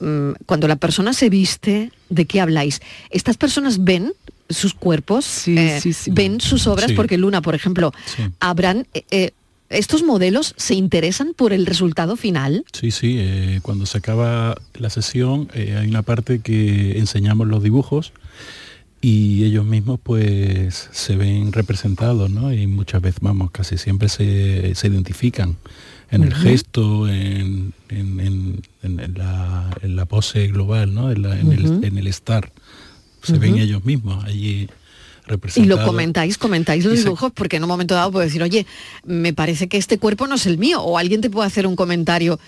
mm, 0.00 0.32
cuando 0.46 0.68
la 0.68 0.76
persona 0.76 1.12
se 1.12 1.30
viste, 1.30 1.92
¿de 2.08 2.26
qué 2.26 2.40
habláis? 2.40 2.80
¿Estas 3.10 3.36
personas 3.36 3.84
ven 3.84 4.12
sus 4.48 4.74
cuerpos? 4.74 5.24
Sí, 5.24 5.56
eh, 5.58 5.80
sí, 5.80 5.92
sí. 5.92 6.10
¿Ven 6.12 6.40
sus 6.40 6.66
obras? 6.66 6.86
Sí. 6.88 6.94
Porque 6.94 7.18
Luna, 7.18 7.42
por 7.42 7.54
ejemplo, 7.54 7.92
Sí. 8.16 8.22
habrán... 8.40 8.86
eh, 8.94 9.04
eh, 9.10 9.30
¿Estos 9.70 10.02
modelos 10.02 10.54
se 10.56 10.74
interesan 10.74 11.34
por 11.36 11.52
el 11.52 11.66
resultado 11.66 12.16
final? 12.16 12.64
Sí, 12.72 12.90
sí, 12.90 13.16
eh, 13.18 13.58
cuando 13.60 13.84
se 13.84 13.98
acaba 13.98 14.56
la 14.72 14.88
sesión 14.88 15.50
eh, 15.52 15.76
hay 15.78 15.86
una 15.88 16.00
parte 16.00 16.38
que 16.40 16.98
enseñamos 16.98 17.46
los 17.48 17.62
dibujos 17.62 18.14
y 19.02 19.44
ellos 19.44 19.66
mismos 19.66 20.00
pues 20.02 20.88
se 20.92 21.16
ven 21.16 21.52
representados, 21.52 22.30
¿no? 22.30 22.50
Y 22.50 22.66
muchas 22.66 23.02
veces, 23.02 23.20
vamos, 23.20 23.50
casi 23.50 23.76
siempre 23.76 24.08
se, 24.08 24.74
se 24.74 24.88
identifican 24.88 25.56
en 26.10 26.22
el 26.22 26.34
gesto, 26.34 27.06
en, 27.06 27.74
en- 27.90 28.62
en- 28.82 29.14
la, 29.18 29.68
en 29.82 29.94
la 29.96 30.06
pose 30.06 30.46
global, 30.48 30.94
¿no? 30.94 31.12
En, 31.12 31.20
la- 31.20 31.38
en 31.38 31.52
el, 31.52 31.66
Ujú. 31.66 31.84
en 31.84 31.98
el 31.98 32.06
estar. 32.06 32.50
Se 33.22 33.38
ven 33.38 33.58
ellos 33.58 33.84
mismos 33.84 34.24
allí 34.24 34.68
Y 35.56 35.64
lo 35.64 35.84
comentáis, 35.84 36.38
comentáis 36.38 36.84
los 36.84 36.96
dibujos, 36.96 37.32
porque 37.32 37.56
en 37.56 37.64
un 37.64 37.68
momento 37.68 37.94
dado 37.94 38.12
puedo 38.12 38.24
decir, 38.24 38.42
oye, 38.42 38.66
me 39.04 39.32
parece 39.32 39.68
que 39.68 39.76
este 39.76 39.98
cuerpo 39.98 40.26
no 40.26 40.36
es 40.36 40.46
el 40.46 40.58
mío, 40.58 40.80
o 40.82 40.98
alguien 40.98 41.20
te 41.20 41.30
puede 41.30 41.46
hacer 41.46 41.66
un 41.66 41.76
comentario, 41.76 42.40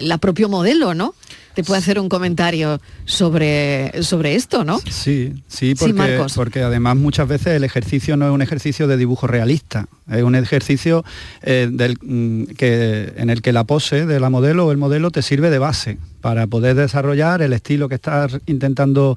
la 0.00 0.18
propio 0.18 0.48
modelo, 0.48 0.94
¿no? 0.94 1.14
Te 1.56 1.64
puede 1.64 1.78
hacer 1.78 1.98
un 1.98 2.10
comentario 2.10 2.80
sobre, 3.06 4.02
sobre 4.02 4.34
esto, 4.34 4.62
¿no? 4.62 4.78
Sí, 4.90 5.32
sí, 5.48 5.74
porque, 5.74 6.20
porque 6.34 6.62
además 6.62 6.96
muchas 6.96 7.26
veces 7.26 7.54
el 7.54 7.64
ejercicio 7.64 8.18
no 8.18 8.26
es 8.26 8.32
un 8.32 8.42
ejercicio 8.42 8.86
de 8.86 8.98
dibujo 8.98 9.26
realista, 9.26 9.88
es 10.12 10.22
un 10.22 10.34
ejercicio 10.34 11.02
eh, 11.42 11.68
del, 11.72 11.96
mm, 12.02 12.44
que, 12.58 13.14
en 13.16 13.30
el 13.30 13.40
que 13.40 13.54
la 13.54 13.64
pose 13.64 14.04
de 14.04 14.20
la 14.20 14.28
modelo 14.28 14.66
o 14.66 14.70
el 14.70 14.76
modelo 14.76 15.10
te 15.10 15.22
sirve 15.22 15.48
de 15.48 15.58
base 15.58 15.96
para 16.20 16.46
poder 16.46 16.74
desarrollar 16.76 17.40
el 17.40 17.52
estilo 17.52 17.88
que 17.88 17.94
estás 17.94 18.38
intentando 18.46 19.16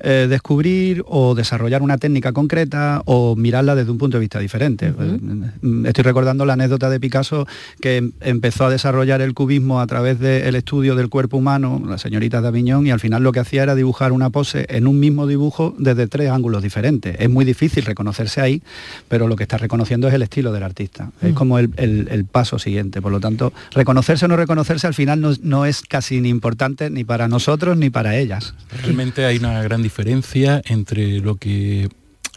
eh, 0.00 0.26
descubrir 0.30 1.02
o 1.06 1.34
desarrollar 1.34 1.82
una 1.82 1.98
técnica 1.98 2.32
concreta 2.32 3.02
o 3.06 3.34
mirarla 3.36 3.74
desde 3.74 3.90
un 3.90 3.98
punto 3.98 4.16
de 4.18 4.20
vista 4.20 4.38
diferente. 4.38 4.86
Eh, 4.98 5.18
Estoy 5.88 6.04
recordando 6.04 6.44
la 6.46 6.52
anécdota 6.54 6.88
de 6.90 7.00
Picasso 7.00 7.46
que 7.80 7.96
em- 7.96 8.12
empezó 8.20 8.66
a 8.66 8.70
desarrollar 8.70 9.20
el 9.20 9.34
cubismo 9.34 9.80
a 9.80 9.86
través 9.86 10.20
del 10.20 10.54
estudio 10.54 10.94
del 10.94 11.08
cuerpo 11.08 11.36
humano, 11.38 11.73
la 11.86 11.98
señorita 11.98 12.40
de 12.40 12.48
Aviñón, 12.48 12.86
y 12.86 12.90
al 12.90 13.00
final 13.00 13.22
lo 13.22 13.32
que 13.32 13.40
hacía 13.40 13.62
era 13.62 13.74
dibujar 13.74 14.12
una 14.12 14.30
pose 14.30 14.66
en 14.68 14.86
un 14.86 14.98
mismo 15.00 15.26
dibujo 15.26 15.74
desde 15.78 16.06
tres 16.06 16.30
ángulos 16.30 16.62
diferentes. 16.62 17.16
Es 17.18 17.30
muy 17.30 17.44
difícil 17.44 17.84
reconocerse 17.84 18.40
ahí, 18.40 18.62
pero 19.08 19.28
lo 19.28 19.36
que 19.36 19.42
está 19.44 19.58
reconociendo 19.58 20.08
es 20.08 20.14
el 20.14 20.22
estilo 20.22 20.52
del 20.52 20.62
artista. 20.62 21.10
Es 21.22 21.32
como 21.34 21.58
el, 21.58 21.70
el- 21.76 22.08
el 22.10 22.24
paso 22.24 22.58
siguiente. 22.58 23.00
Por 23.02 23.12
lo 23.12 23.20
tanto, 23.20 23.52
reconocerse 23.72 24.24
o 24.24 24.28
no 24.28 24.36
reconocerse 24.36 24.86
al 24.86 24.94
final 24.94 25.20
no, 25.20 25.32
no 25.42 25.66
es 25.66 25.82
casi 25.82 26.20
ni 26.20 26.28
importante 26.28 26.90
ni 26.90 27.04
para 27.04 27.28
nosotros 27.28 27.76
ni 27.76 27.90
para 27.90 28.16
ellas. 28.16 28.54
Realmente 28.82 29.24
hay 29.24 29.38
una 29.38 29.62
gran 29.62 29.82
diferencia 29.82 30.62
entre 30.66 31.20
lo 31.20 31.36
que 31.36 31.88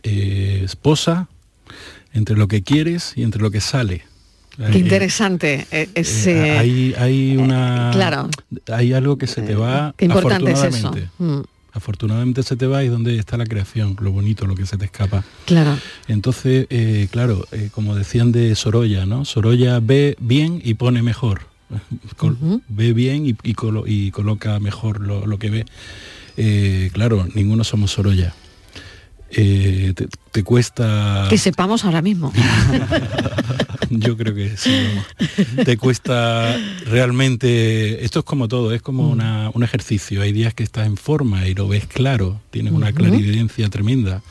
eh, 0.03 0.62
esposa, 0.63 1.27
entre 2.13 2.36
lo 2.38 2.48
que 2.48 2.62
quieres 2.63 3.13
y 3.15 3.24
entre 3.24 3.41
lo 3.41 3.51
que 3.51 3.62
sale. 3.62 4.03
Qué 4.58 4.64
Eh, 4.78 4.80
interesante 4.80 5.54
eh, 5.54 5.68
eh, 5.72 5.90
ese... 5.94 6.52
hay, 6.58 6.94
hay 6.98 7.38
una 7.38 7.92
claro. 7.94 8.30
hay 8.74 8.94
algo 8.94 9.18
que 9.18 9.28
se 9.28 9.42
te 9.44 9.56
va 9.56 9.94
Qué 9.96 10.06
importante 10.06 10.52
es 10.52 10.58
eso. 10.58 10.68
afortunadamente. 10.90 11.10
Mm, 11.20 11.42
afortunadamente 11.74 12.42
se 12.44 12.56
te 12.56 12.66
va 12.66 12.82
y 12.84 12.88
es 12.88 12.92
donde 12.92 13.18
está 13.20 13.38
la 13.38 13.46
creación 13.46 13.96
lo 14.02 14.12
bonito 14.12 14.48
lo 14.48 14.56
que 14.56 14.66
se 14.66 14.78
te 14.78 14.86
escapa 14.86 15.24
claro. 15.46 15.78
entonces 16.08 16.66
eh, 16.72 17.08
claro 17.12 17.46
eh, 17.52 17.70
como 17.72 17.94
decían 17.96 18.32
de 18.32 18.56
Sorolla 18.56 19.06
no 19.06 19.26
Sorolla 19.26 19.80
ve 19.80 20.16
bien 20.20 20.60
y 20.64 20.74
pone 20.74 21.04
mejor 21.04 21.42
Col- 22.18 22.38
ve 22.68 22.94
bien 22.94 23.28
y, 23.28 23.36
y 23.44 23.54
colo- 23.54 23.84
y 23.86 24.10
coloca 24.10 24.60
mejor 24.60 25.02
lo, 25.02 25.28
lo 25.28 25.38
que 25.38 25.50
ve 25.52 25.66
Eh, 26.40 26.90
claro 26.94 27.28
ninguno 27.36 27.64
somos 27.64 27.92
Sorolla 27.92 28.34
Eh, 29.31 29.93
te, 29.96 30.07
te 30.31 30.43
cuesta 30.43 31.27
Que 31.29 31.38
sepamos 31.38 31.84
ahora 31.86 32.01
mismo. 32.01 32.31
Yo 33.89 34.17
creo 34.17 34.34
que 34.36 34.55
sí. 34.57 34.72
vamos. 34.88 35.65
Te 35.65 35.77
cuesta 35.77 36.57
realmente. 36.86 38.03
Esto 38.05 38.19
es 38.19 38.25
como 38.25 38.48
todo, 38.48 38.74
es 38.74 38.81
Mm. 38.81 38.84
como 38.84 39.10
una- 39.10 39.50
un 39.53 39.63
ejercicio. 39.63 40.22
Hay 40.22 40.31
días 40.34 40.53
que 40.53 40.63
estás 40.63 40.86
en 40.88 40.98
forma 40.98 41.48
y 41.48 41.53
lo 41.55 41.67
ves 41.67 41.86
claro, 41.88 42.39
tienes 42.51 42.74
una 42.74 42.88
Ujú. 42.88 42.96
clarividencia 42.98 43.69
tremenda. 43.69 44.22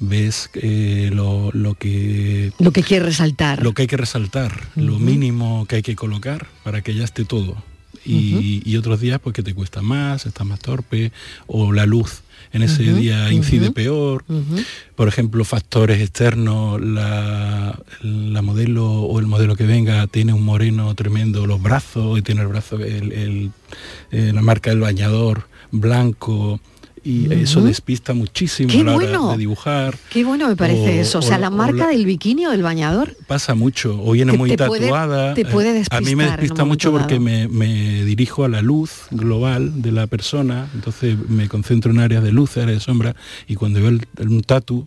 Ves 0.00 0.50
eh, 0.54 1.10
lo, 1.12 1.50
lo 1.52 1.74
que 1.74 2.52
Lo 2.58 2.70
que 2.72 2.82
quiere 2.82 3.06
resaltar. 3.06 3.62
lo 3.62 3.72
que 3.74 3.82
hay 3.82 3.88
que 3.88 3.96
resaltar, 3.96 4.68
lo 4.76 4.98
mínimo 4.98 5.66
que 5.66 5.76
hay 5.76 5.82
que 5.82 5.96
colocar 5.96 6.46
para 6.62 6.82
que 6.82 6.94
ya 6.94 7.04
esté 7.04 7.24
todo. 7.24 7.56
Y, 8.04 8.62
y 8.64 8.76
otros 8.76 9.00
días 9.00 9.20
pues 9.20 9.34
que 9.34 9.42
te 9.42 9.54
cuesta 9.54 9.82
más, 9.82 10.24
estás 10.24 10.46
más 10.46 10.60
torpe, 10.60 11.12
o 11.46 11.72
la 11.72 11.84
luz 11.84 12.22
en 12.52 12.62
ese 12.62 12.82
día 12.94 13.32
incide 13.32 13.70
peor. 13.72 14.24
Por 14.96 15.08
ejemplo, 15.08 15.44
factores 15.44 16.00
externos, 16.00 16.80
la, 16.80 17.78
la 18.02 18.42
modelo 18.42 18.84
o 18.90 19.18
el 19.20 19.26
modelo 19.26 19.54
que 19.56 19.64
venga 19.66 20.06
tiene 20.06 20.32
un 20.32 20.42
moreno 20.44 20.94
tremendo, 20.94 21.46
los 21.46 21.62
brazos, 21.62 22.18
y 22.18 22.22
tiene 22.22 22.40
el 22.42 22.48
brazo, 22.48 22.76
el- 22.76 23.12
el- 23.12 23.50
eh, 24.10 24.32
la 24.34 24.42
marca 24.42 24.70
del 24.70 24.80
bañador 24.80 25.46
blanco, 25.70 26.60
y 27.04 27.32
eso 27.32 27.60
despista 27.62 28.14
muchísimo 28.14 28.70
¡Qué 28.70 28.80
a 28.80 28.84
la 28.84 28.96
hora 28.96 29.06
bueno! 29.06 29.32
de 29.32 29.38
dibujar. 29.38 29.96
Qué 30.10 30.24
bueno 30.24 30.48
me 30.48 30.56
parece 30.56 30.98
O- 30.98 31.02
eso. 31.02 31.18
O 31.18 31.22
sea, 31.22 31.38
la- 31.38 31.50
marca 31.50 31.84
la- 31.84 31.86
del 31.88 32.04
bikini 32.06 32.46
o 32.46 32.50
del 32.50 32.62
bañador. 32.62 33.16
Pasa 33.26 33.54
mucho, 33.54 34.00
o 34.02 34.12
viene 34.12 34.32
muy 34.32 34.50
te 34.50 34.66
puede- 34.66 34.82
tatuada. 34.86 35.34
te 35.34 35.44
puede 35.44 35.68
eh, 35.68 35.84
a 35.90 36.00
mí 36.00 36.06
despistar 36.06 36.16
me 36.16 36.24
despista 36.24 36.64
mucho 36.64 36.90
porque 36.92 37.18
me, 37.20 37.48
me 37.48 38.04
dirijo 38.04 38.44
a 38.44 38.48
la 38.48 38.62
luz 38.62 38.90
global 39.10 39.82
de 39.82 39.92
la 39.92 40.06
persona, 40.06 40.68
entonces 40.74 41.16
me 41.28 41.48
concentro 41.48 41.90
en 41.90 42.00
áreas 42.00 42.22
de 42.22 42.32
luz, 42.32 42.56
áreas 42.56 42.78
de 42.78 42.80
sombra, 42.80 43.16
y 43.46 43.54
cuando 43.54 43.80
veo 43.80 43.88
el- 43.90 44.06
un 44.28 44.42
tatu, 44.42 44.86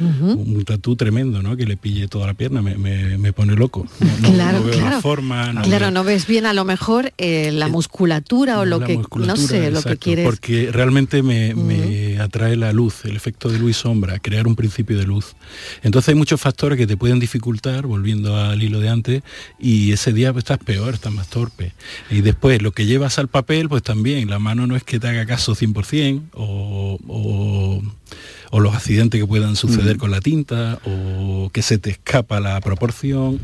Un 0.00 0.64
tatú 0.64 0.96
tremendo, 0.96 1.42
¿no? 1.42 1.56
Que 1.56 1.66
le 1.66 1.76
pille 1.76 2.08
toda 2.08 2.26
la 2.26 2.34
pierna, 2.34 2.62
me, 2.62 2.76
me- 2.76 3.18
me 3.18 3.32
pone 3.32 3.54
loco. 3.56 3.86
No, 4.22 4.28
Claro, 4.32 4.58
no 4.58 4.64
veo 4.64 4.74
claro. 4.74 4.90
la 4.96 5.00
forma. 5.02 5.52
no 5.52 5.62
Claro, 5.62 5.86
veo- 5.86 5.90
no 5.90 6.04
ves 6.04 6.26
bien 6.26 6.46
a 6.46 6.52
lo 6.52 6.64
mejor 6.64 7.12
eh, 7.18 7.50
la 7.52 7.68
musculatura 7.68 8.60
o 8.60 8.64
lo 8.64 8.80
que 8.80 8.98
no 9.16 9.36
sé 9.36 9.58
lo 9.70 9.82
que 9.82 9.90
exacto, 9.90 9.98
quieres. 10.00 10.24
Porque 10.24 10.70
realmente 10.72 11.22
me, 11.22 11.54
me 11.54 12.18
atrae 12.20 12.56
la 12.56 12.72
luz, 12.72 13.04
el 13.04 13.16
efecto 13.16 13.48
de 13.48 13.58
luz 13.58 13.70
y 13.70 13.74
sombra, 13.74 14.18
crear 14.18 14.46
un 14.46 14.54
principio 14.56 14.96
de 14.98 15.04
luz. 15.04 15.34
Entonces 15.82 16.10
hay 16.10 16.14
muchos 16.14 16.40
factores 16.40 16.78
que 16.78 16.86
te 16.86 16.96
pueden 16.96 17.18
dificultar, 17.18 17.86
volviendo 17.86 18.36
al 18.36 18.62
hilo 18.62 18.80
de 18.80 18.88
antes, 18.88 19.22
y 19.58 19.92
ese 19.92 20.12
día 20.12 20.32
pues, 20.32 20.42
estás 20.44 20.58
peor, 20.58 20.94
estás 20.94 21.12
más 21.12 21.28
torpe. 21.28 21.72
Y 22.10 22.20
después 22.20 22.62
lo 22.62 22.72
que 22.72 22.86
llevas 22.86 23.18
al 23.18 23.28
papel, 23.28 23.68
pues 23.68 23.82
también, 23.82 24.30
la 24.30 24.38
mano 24.38 24.66
no 24.66 24.76
es 24.76 24.84
que 24.84 24.98
te 25.00 25.08
haga 25.08 25.26
caso 25.26 25.54
100%, 25.54 26.22
o, 26.34 26.98
o, 27.08 27.82
o 28.50 28.60
los 28.60 28.74
accidentes 28.74 29.20
que 29.20 29.26
puedan 29.26 29.56
suceder 29.56 29.96
con 29.96 30.10
la 30.10 30.20
tinta, 30.20 30.78
o 30.84 31.50
que 31.52 31.62
se 31.62 31.78
te 31.78 31.90
escapa 31.90 32.40
la 32.40 32.60
proporción. 32.60 33.40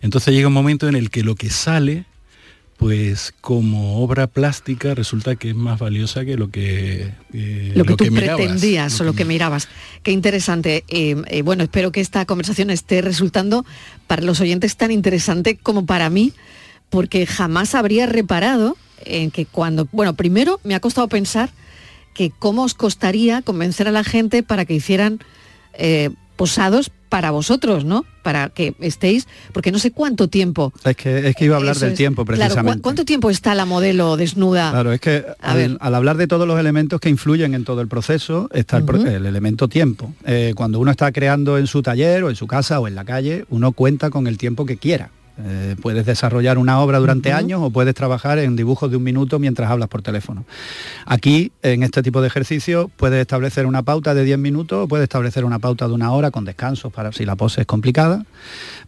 Entonces 0.00 0.34
llega 0.34 0.48
un 0.48 0.54
momento 0.54 0.88
en 0.88 0.96
el 0.96 1.10
que 1.10 1.22
lo 1.22 1.34
que 1.34 1.50
sale 1.50 2.06
pues 2.78 3.34
como 3.40 4.02
obra 4.04 4.28
plástica 4.28 4.94
resulta 4.94 5.34
que 5.34 5.50
es 5.50 5.56
más 5.56 5.80
valiosa 5.80 6.24
que 6.24 6.36
lo 6.36 6.48
que 6.50 7.12
eh, 7.32 7.72
lo 7.74 7.84
que 7.84 7.96
tú 7.96 8.04
mirabas, 8.08 8.36
pretendías 8.36 9.00
o 9.00 9.04
lo 9.04 9.14
que 9.14 9.24
mirabas. 9.24 9.68
Qué 10.04 10.12
interesante. 10.12 10.84
Eh, 10.88 11.16
eh, 11.26 11.42
bueno, 11.42 11.64
espero 11.64 11.90
que 11.90 12.00
esta 12.00 12.24
conversación 12.24 12.70
esté 12.70 13.02
resultando 13.02 13.66
para 14.06 14.22
los 14.22 14.40
oyentes 14.40 14.76
tan 14.76 14.92
interesante 14.92 15.56
como 15.56 15.86
para 15.86 16.08
mí, 16.08 16.32
porque 16.88 17.26
jamás 17.26 17.74
habría 17.74 18.06
reparado 18.06 18.76
en 19.04 19.32
que 19.32 19.44
cuando, 19.44 19.88
bueno, 19.90 20.14
primero 20.14 20.60
me 20.62 20.76
ha 20.76 20.80
costado 20.80 21.08
pensar 21.08 21.50
que 22.18 22.32
cómo 22.36 22.64
os 22.64 22.74
costaría 22.74 23.42
convencer 23.42 23.86
a 23.86 23.92
la 23.92 24.02
gente 24.02 24.42
para 24.42 24.64
que 24.64 24.74
hicieran 24.74 25.20
eh, 25.74 26.10
posados 26.34 26.90
para 27.08 27.30
vosotros, 27.30 27.84
¿no? 27.84 28.04
Para 28.24 28.48
que 28.48 28.74
estéis, 28.80 29.28
porque 29.52 29.70
no 29.70 29.78
sé 29.78 29.92
cuánto 29.92 30.26
tiempo. 30.28 30.72
Es 30.84 30.96
que, 30.96 31.28
es 31.28 31.36
que 31.36 31.44
iba 31.44 31.54
a 31.54 31.58
hablar 31.58 31.76
Eso 31.76 31.84
del 31.86 31.92
es. 31.92 31.96
tiempo, 31.96 32.24
Claro, 32.24 32.38
precisamente. 32.40 32.78
¿cu- 32.78 32.82
¿cuánto 32.82 33.04
tiempo 33.04 33.30
está 33.30 33.54
la 33.54 33.64
modelo 33.66 34.16
desnuda? 34.16 34.70
Claro, 34.72 34.92
es 34.92 35.00
que 35.00 35.24
A 35.40 35.54
ver. 35.54 35.76
al, 35.80 35.94
hablar 35.94 36.16
de 36.16 36.26
todos 36.26 36.46
los 36.48 36.58
elementos 36.58 37.00
que 37.00 37.08
influyen 37.08 37.54
en 37.54 37.64
todo 37.64 37.80
el 37.80 37.88
proceso, 37.88 38.50
está 38.52 38.76
el, 38.78 38.84
pro- 38.84 38.98
Ujú. 38.98 39.06
el 39.06 39.24
elemento 39.26 39.68
tiempo. 39.68 40.12
Eh, 40.26 40.52
cuando 40.56 40.80
uno 40.80 40.90
está 40.90 41.12
creando 41.12 41.56
en 41.56 41.66
su 41.68 41.82
taller 41.82 42.24
o 42.24 42.30
en 42.30 42.36
su 42.36 42.46
casa 42.48 42.78
o 42.80 42.88
en 42.88 42.94
la 42.96 43.04
calle, 43.04 43.44
uno 43.48 43.70
cuenta 43.72 44.10
con 44.10 44.26
el 44.26 44.36
tiempo 44.36 44.66
que 44.66 44.76
quiera. 44.76 45.10
Eh, 45.40 45.76
puedes 45.80 46.04
desarrollar 46.04 46.58
una 46.58 46.80
obra 46.80 46.98
durante 46.98 47.32
años 47.32 47.60
o 47.62 47.70
puedes 47.70 47.94
trabajar 47.94 48.38
en 48.40 48.56
dibujos 48.56 48.90
de 48.90 48.96
un 48.96 49.04
minuto 49.04 49.38
mientras 49.38 49.70
hablas 49.70 49.88
por 49.88 50.02
teléfono. 50.02 50.44
Aquí, 51.06 51.52
en 51.62 51.84
este 51.84 52.02
tipo 52.02 52.20
de 52.20 52.26
ejercicio, 52.26 52.90
puedes 52.96 53.20
establecer 53.20 53.66
una 53.66 53.82
pauta 53.82 54.14
de 54.14 54.24
10 54.24 54.38
minutos 54.38 54.84
o 54.84 54.88
puedes 54.88 55.04
establecer 55.04 55.44
una 55.44 55.60
pauta 55.60 55.86
de 55.86 55.94
una 55.94 56.10
hora 56.12 56.32
con 56.32 56.44
descansos 56.44 56.92
para 56.92 57.12
si 57.12 57.24
la 57.24 57.36
pose 57.36 57.60
es 57.60 57.66
complicada, 57.68 58.26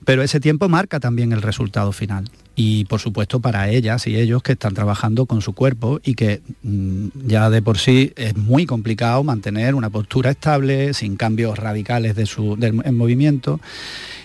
pero 0.05 0.23
ese 0.23 0.41
tiempo 0.41 0.69
marca 0.69 0.99
también 0.99 1.33
el 1.33 1.43
resultado 1.43 1.93
final. 1.93 2.29
Y 2.57 2.85
por 2.87 3.01
supuesto 3.01 3.39
para 3.39 3.69
ellas 3.69 4.07
y 4.09 4.17
ellos 4.17 4.43
que 4.43 4.53
están 4.53 4.75
trabajando 4.75 5.27
con 5.27 5.41
su 5.43 5.53
cuerpo 5.53 6.01
y 6.03 6.15
que 6.15 6.43
mm, 6.63 7.07
ya 7.27 7.49
de 7.49 7.63
por 7.63 7.79
sí 7.79 8.13
es 8.17 8.37
muy 8.37 8.67
complicado 8.67 9.23
mantener 9.23 9.77
una 9.77 9.89
postura 9.89 10.31
estable, 10.31 10.95
sin 10.95 11.17
cambios 11.17 11.59
radicales 11.59 12.17
de 12.17 12.27
su, 12.27 12.57
del, 12.57 12.83
en 12.85 12.97
movimiento 12.97 13.61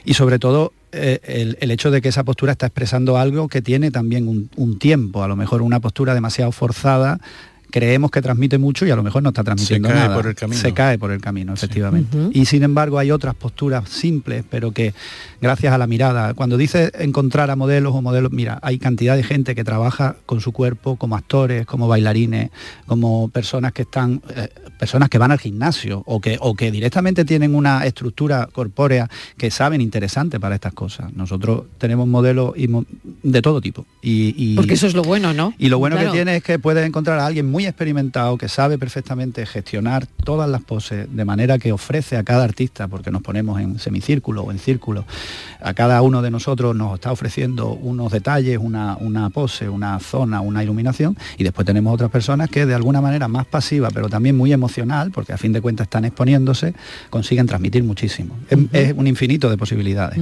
y 0.05 0.15
sobre 0.15 0.39
todo 0.39 0.73
eh, 0.95 1.55
el, 1.59 1.71
hecho 1.71 1.91
de 1.91 2.01
que 2.01 2.09
esa 2.09 2.23
postura 2.23 2.53
está 2.53 2.67
expresando 2.67 3.17
algo 3.17 3.47
que 3.47 3.61
tiene 3.61 3.91
también 3.91 4.27
un, 4.27 4.49
un 4.55 4.79
tiempo, 4.79 5.23
a 5.23 5.27
lo 5.27 5.35
mejor 5.35 5.61
una 5.61 5.79
postura 5.79 6.13
demasiado 6.13 6.51
forzada 6.51 7.19
creemos 7.75 8.09
que 8.09 8.21
transmite 8.21 8.57
mucho 8.57 8.85
y 8.85 8.91
a 8.91 8.95
lo 8.95 9.03
mejor 9.03 9.21
no 9.21 9.29
está 9.31 9.43
transmitiendo 9.43 9.89
se 9.89 9.93
cae 9.93 10.03
nada. 10.03 10.15
Por 10.15 10.27
el 10.27 10.35
camino. 10.35 10.61
Se 10.61 10.73
cae 10.73 10.97
por 10.97 11.11
el 11.11 11.19
camino, 11.19 11.53
efectivamente. 11.53 12.17
Y 12.31 12.45
sin 12.45 12.63
embargo 12.63 12.99
hay 12.99 13.11
otras 13.11 13.35
posturas 13.35 13.89
simples, 13.89 14.45
pero 14.49 14.71
que 14.71 14.93
gracias 15.41 15.73
a 15.73 15.77
la 15.77 15.85
mirada, 15.85 16.33
cuando 16.35 16.55
dice 16.55 16.93
encontrar 16.99 17.51
a 17.51 17.57
modelos 17.57 17.93
o 17.93 18.01
modelos, 18.01 18.31
mira, 18.31 18.59
hay 18.61 18.79
cantidad 18.79 19.17
de 19.17 19.23
gente 19.23 19.55
que 19.55 19.65
trabaja 19.65 20.15
con 20.25 20.39
su 20.39 20.53
cuerpo 20.53 20.95
como 20.95 21.17
actores, 21.17 21.65
como 21.65 21.89
bailarines, 21.89 22.49
como 22.87 23.27
personas 23.27 23.73
que 23.73 23.81
están, 23.81 24.21
eh, 24.33 24.47
personas 24.79 25.09
que 25.09 25.17
van 25.17 25.33
al 25.33 25.39
gimnasio 25.39 26.01
o 26.05 26.21
que, 26.21 26.37
o 26.39 26.55
que 26.55 26.71
directamente 26.71 27.25
tienen 27.25 27.55
una 27.55 27.85
estructura 27.85 28.47
corpórea 28.53 29.09
que 29.35 29.51
saben 29.51 29.81
interesante 29.81 30.39
para 30.39 30.55
estas 30.55 30.71
cosas. 30.71 31.11
Nosotros 31.11 31.63
tenemos 31.77 32.07
modelos 32.07 32.53
de 33.21 33.41
todo 33.41 33.59
tipo. 33.59 33.85
Y, 34.01 34.55
Porque 34.55 34.75
eso 34.75 34.87
es 34.87 34.93
lo 34.93 35.03
bueno, 35.03 35.33
¿no? 35.33 35.53
Y 35.57 35.67
lo 35.67 35.77
bueno 35.77 35.97
que 35.97 36.07
tiene 36.07 36.37
es 36.37 36.43
que 36.43 36.57
puedes 36.57 36.87
encontrar 36.87 37.19
a 37.19 37.25
alguien 37.25 37.45
muy 37.51 37.64
experimentado 37.69 38.37
que 38.37 38.49
sabe 38.49 38.77
perfectamente 38.77 39.45
gestionar 39.45 40.05
todas 40.07 40.49
las 40.49 40.61
poses 40.61 41.07
de 41.13 41.25
manera 41.25 41.57
que 41.59 41.71
ofrece 41.71 42.17
a 42.17 42.23
cada 42.23 42.43
artista, 42.43 42.87
porque 42.87 43.11
nos 43.11 43.21
ponemos 43.21 43.59
en 43.59 43.79
semicírculo 43.79 44.43
o 44.43 44.51
en 44.51 44.59
círculo, 44.59 45.05
a 45.61 45.73
cada 45.73 46.01
uno 46.01 46.21
de 46.21 46.31
nosotros 46.31 46.75
nos 46.75 46.95
está 46.95 47.11
ofreciendo 47.11 47.69
unos 47.69 48.11
detalles, 48.11 48.59
una, 48.61 48.97
una 48.97 49.29
pose, 49.29 49.69
una 49.69 49.99
zona, 49.99 50.41
una 50.41 50.63
iluminación, 50.63 51.17
y 51.37 51.43
después 51.43 51.65
tenemos 51.65 51.93
otras 51.93 52.11
personas 52.11 52.49
que 52.49 52.65
de 52.65 52.73
alguna 52.73 53.01
manera 53.01 53.27
más 53.27 53.45
pasiva, 53.45 53.89
pero 53.93 54.09
también 54.09 54.35
muy 54.35 54.53
emocional, 54.53 55.11
porque 55.11 55.33
a 55.33 55.37
fin 55.37 55.53
de 55.53 55.61
cuentas 55.61 55.85
están 55.85 56.05
exponiéndose, 56.05 56.73
consiguen 57.09 57.47
transmitir 57.47 57.83
muchísimo. 57.83 58.37
es, 58.71 58.93
un 58.95 59.07
infinito 59.07 59.49
de 59.49 59.57
posibilidades. 59.57 60.19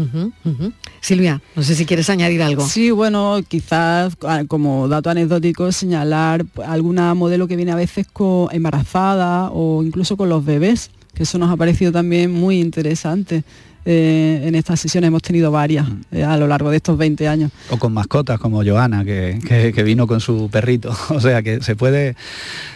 Silvia, 1.02 1.42
no 1.56 1.64
sé 1.64 1.76
si 1.76 1.86
quieres 1.86 2.10
añadir 2.10 2.42
algo. 2.42 2.66
Sí, 2.66 2.92
bueno, 2.92 3.40
quizás 3.48 4.16
ah, 4.26 4.44
como 4.48 4.88
dato 4.88 5.10
anecdótico 5.10 5.72
señalar 5.72 6.46
alguna 6.66 7.14
modelo 7.24 7.48
que 7.48 7.56
viene 7.56 7.72
a 7.72 7.76
veces 7.76 8.06
con 8.12 8.48
embarazada 8.52 9.50
o 9.52 9.84
incluso 9.84 10.18
con 10.18 10.30
los 10.30 10.44
bebés, 10.44 10.92
que 11.14 11.24
eso 11.24 11.38
nos 11.38 11.50
ha 11.50 11.58
parecido 11.58 11.92
también 11.92 12.32
muy 12.32 12.60
interesante. 12.60 13.44
Eh, 13.86 14.44
en 14.46 14.56
estas 14.56 14.80
sesiones 14.80 15.10
hemos 15.10 15.22
tenido 15.22 15.52
varias 15.52 15.90
mm. 15.90 16.02
eh, 16.14 16.24
a 16.24 16.38
lo 16.38 16.48
largo 16.48 16.70
de 16.70 16.78
estos 16.78 16.98
20 16.98 17.28
años. 17.28 17.52
O 17.70 17.78
con 17.78 17.94
mascotas 17.94 18.40
como 18.40 18.64
Joana, 18.64 19.04
que, 19.04 19.40
que, 19.76 19.84
vino 19.84 20.08
con 20.08 20.20
su 20.20 20.50
perrito. 20.50 20.96
O 21.10 21.20
sea 21.20 21.42
que 21.44 21.62
se 21.62 21.76
puede 21.76 22.16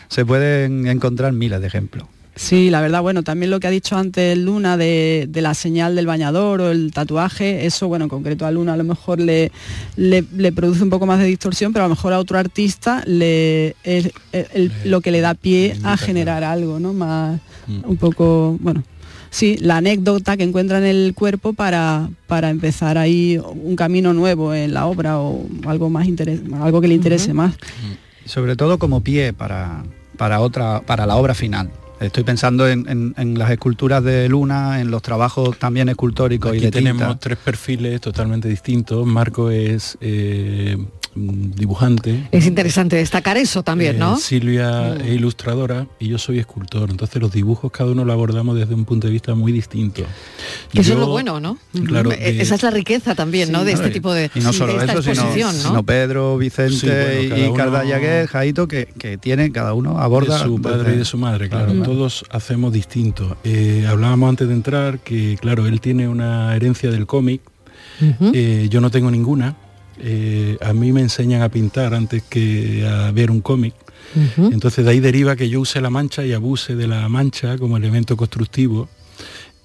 se 0.09 0.25
pueden 0.25 0.87
encontrar 0.87 1.33
miles 1.33 1.59
de 1.61 1.67
ejemplos. 1.67 2.07
Sí, 2.37 2.69
la 2.69 2.81
verdad, 2.81 3.01
bueno, 3.01 3.23
también 3.23 3.49
lo 3.49 3.59
que 3.59 3.65
ha 3.65 3.71
dicho 3.71 3.97
antes 3.97 4.37
Luna 4.37 4.77
de, 4.77 5.27
la 5.33 5.55
señal 5.55 5.95
del 5.95 6.05
bañador 6.05 6.61
o 6.61 6.71
el 6.71 6.91
tatuaje, 6.93 7.65
eso, 7.65 7.87
bueno, 7.87 8.05
en 8.05 8.09
concreto 8.09 8.45
a 8.45 8.51
Luna 8.51 8.73
a 8.73 8.77
lo 8.77 8.83
mejor 8.83 9.19
le, 9.19 9.51
le, 9.95 10.51
produce 10.51 10.83
un 10.83 10.91
poco 10.91 11.07
más 11.07 11.17
de 11.19 11.25
distorsión, 11.25 11.73
pero 11.73 11.85
a 11.85 11.87
lo 11.87 11.95
mejor 11.95 12.13
a 12.13 12.19
otro 12.19 12.37
artista 12.37 13.03
le, 13.07 13.75
es, 13.83 14.11
lo 14.85 15.01
que 15.01 15.11
le 15.11 15.21
da 15.21 15.33
pie 15.33 15.77
a 15.83 15.97
generar 15.97 16.43
algo, 16.43 16.79
¿no? 16.79 16.93
Más, 16.93 17.39
mm. 17.65 17.89
un 17.89 17.97
poco, 17.97 18.55
bueno, 18.61 18.83
sí, 19.31 19.57
la 19.57 19.77
anécdota 19.77 20.37
que 20.37 20.43
encuentra 20.43 20.77
en 20.77 20.85
el 20.85 21.15
cuerpo 21.15 21.53
para, 21.53 22.07
para 22.27 22.51
empezar 22.51 22.99
ahí 22.99 23.39
un 23.39 23.75
camino 23.75 24.13
nuevo 24.13 24.53
en 24.53 24.75
la 24.75 24.85
obra 24.85 25.17
o 25.17 25.47
algo 25.65 25.89
más 25.89 26.07
interés, 26.07 26.41
algo 26.61 26.81
que 26.81 26.87
le 26.87 26.93
interese 26.93 27.33
más. 27.33 27.55
Sobre 28.25 28.55
todo 28.55 28.77
como 28.77 29.01
pie 29.01 29.33
para, 29.33 29.83
para 30.17 30.39
otra, 30.39 30.81
para 30.85 31.07
la 31.07 31.15
obra 31.15 31.33
final. 31.33 31.71
Estoy 31.99 32.23
pensando 32.23 32.67
en, 32.67 33.35
las 33.37 33.49
esculturas 33.49 34.03
de 34.03 34.29
Luna, 34.29 34.81
en 34.81 34.91
los 34.91 35.01
trabajos 35.01 35.57
también 35.57 35.89
escultóricos 35.89 36.55
y 36.55 36.59
de 36.59 36.71
tenemos 36.71 37.19
tres 37.19 37.37
perfiles 37.37 37.99
totalmente 38.01 38.47
distintos. 38.47 39.05
Marco 39.05 39.49
es 39.49 39.97
eh, 39.99 40.77
dibujante. 41.17 42.27
Es 42.31 42.45
interesante 42.45 42.95
destacar 42.95 43.37
eso 43.37 43.63
también, 43.63 43.97
¿no? 43.99 44.15
Eh, 44.15 44.19
Silvia 44.21 44.95
mm. 44.95 45.01
es 45.01 45.13
ilustradora 45.13 45.87
y 45.99 46.07
yo 46.07 46.17
soy 46.17 46.39
escultor, 46.39 46.89
entonces 46.89 47.21
los 47.21 47.31
dibujos 47.31 47.71
cada 47.71 47.91
uno 47.91 48.05
lo 48.05 48.13
abordamos 48.13 48.57
desde 48.57 48.73
un 48.73 48.85
punto 48.85 49.07
de 49.07 49.13
vista 49.13 49.35
muy 49.35 49.51
distinto. 49.51 50.03
eso 50.73 50.93
es 50.93 50.99
lo 50.99 51.07
bueno, 51.07 51.39
¿no? 51.39 51.57
Claro, 51.85 52.11
eh, 52.11 52.37
Esa 52.39 52.55
es 52.55 52.63
la 52.63 52.71
riqueza 52.71 53.15
también, 53.15 53.51
¿no? 53.51 53.65
De 53.65 53.73
este 53.73 53.89
tipo 53.89 54.13
de 54.13 54.29
Y 54.35 54.39
no 54.39 54.53
solo 54.53 54.81
eso, 54.81 55.01
sino, 55.01 55.83
Pedro, 55.83 56.37
Vicente 56.37 57.23
y 57.23 57.53
Cardayaguez, 57.53 58.29
Jaito, 58.29 58.67
que, 58.67 58.87
que 58.97 59.17
tienen, 59.17 59.51
cada 59.51 59.73
uno 59.73 59.99
aborda... 59.99 60.37
De 60.37 60.43
su 60.43 60.61
padre 60.61 60.95
y 60.95 60.97
de 60.97 61.05
su 61.05 61.17
madre, 61.17 61.49
claro. 61.49 61.73
Todos 61.83 62.25
hacemos 62.29 62.73
distinto. 62.73 63.37
Eh, 63.43 63.85
hablábamos 63.87 64.29
antes 64.29 64.47
de 64.47 64.53
entrar 64.53 64.99
que, 64.99 65.37
claro, 65.39 65.67
él 65.67 65.81
tiene 65.81 66.07
una 66.07 66.55
herencia 66.55 66.91
del 66.91 67.05
cómic, 67.05 67.41
yo 68.69 68.81
no 68.81 68.91
tengo 68.91 69.09
ninguna, 69.09 69.55
eh, 69.99 70.57
a 70.61 70.73
mí 70.73 70.91
me 70.91 71.01
enseñan 71.01 71.41
a 71.41 71.49
pintar 71.49 71.93
antes 71.93 72.23
que 72.23 72.87
a 72.87 73.11
ver 73.11 73.31
un 73.31 73.41
cómic. 73.41 73.73
Entonces 74.37 74.85
de 74.85 74.91
ahí 74.91 74.99
deriva 74.99 75.35
que 75.35 75.49
yo 75.49 75.59
use 75.59 75.81
la 75.81 75.89
mancha 75.89 76.25
y 76.25 76.33
abuse 76.33 76.75
de 76.75 76.87
la 76.87 77.07
mancha 77.09 77.57
como 77.57 77.77
elemento 77.77 78.15
constructivo. 78.15 78.89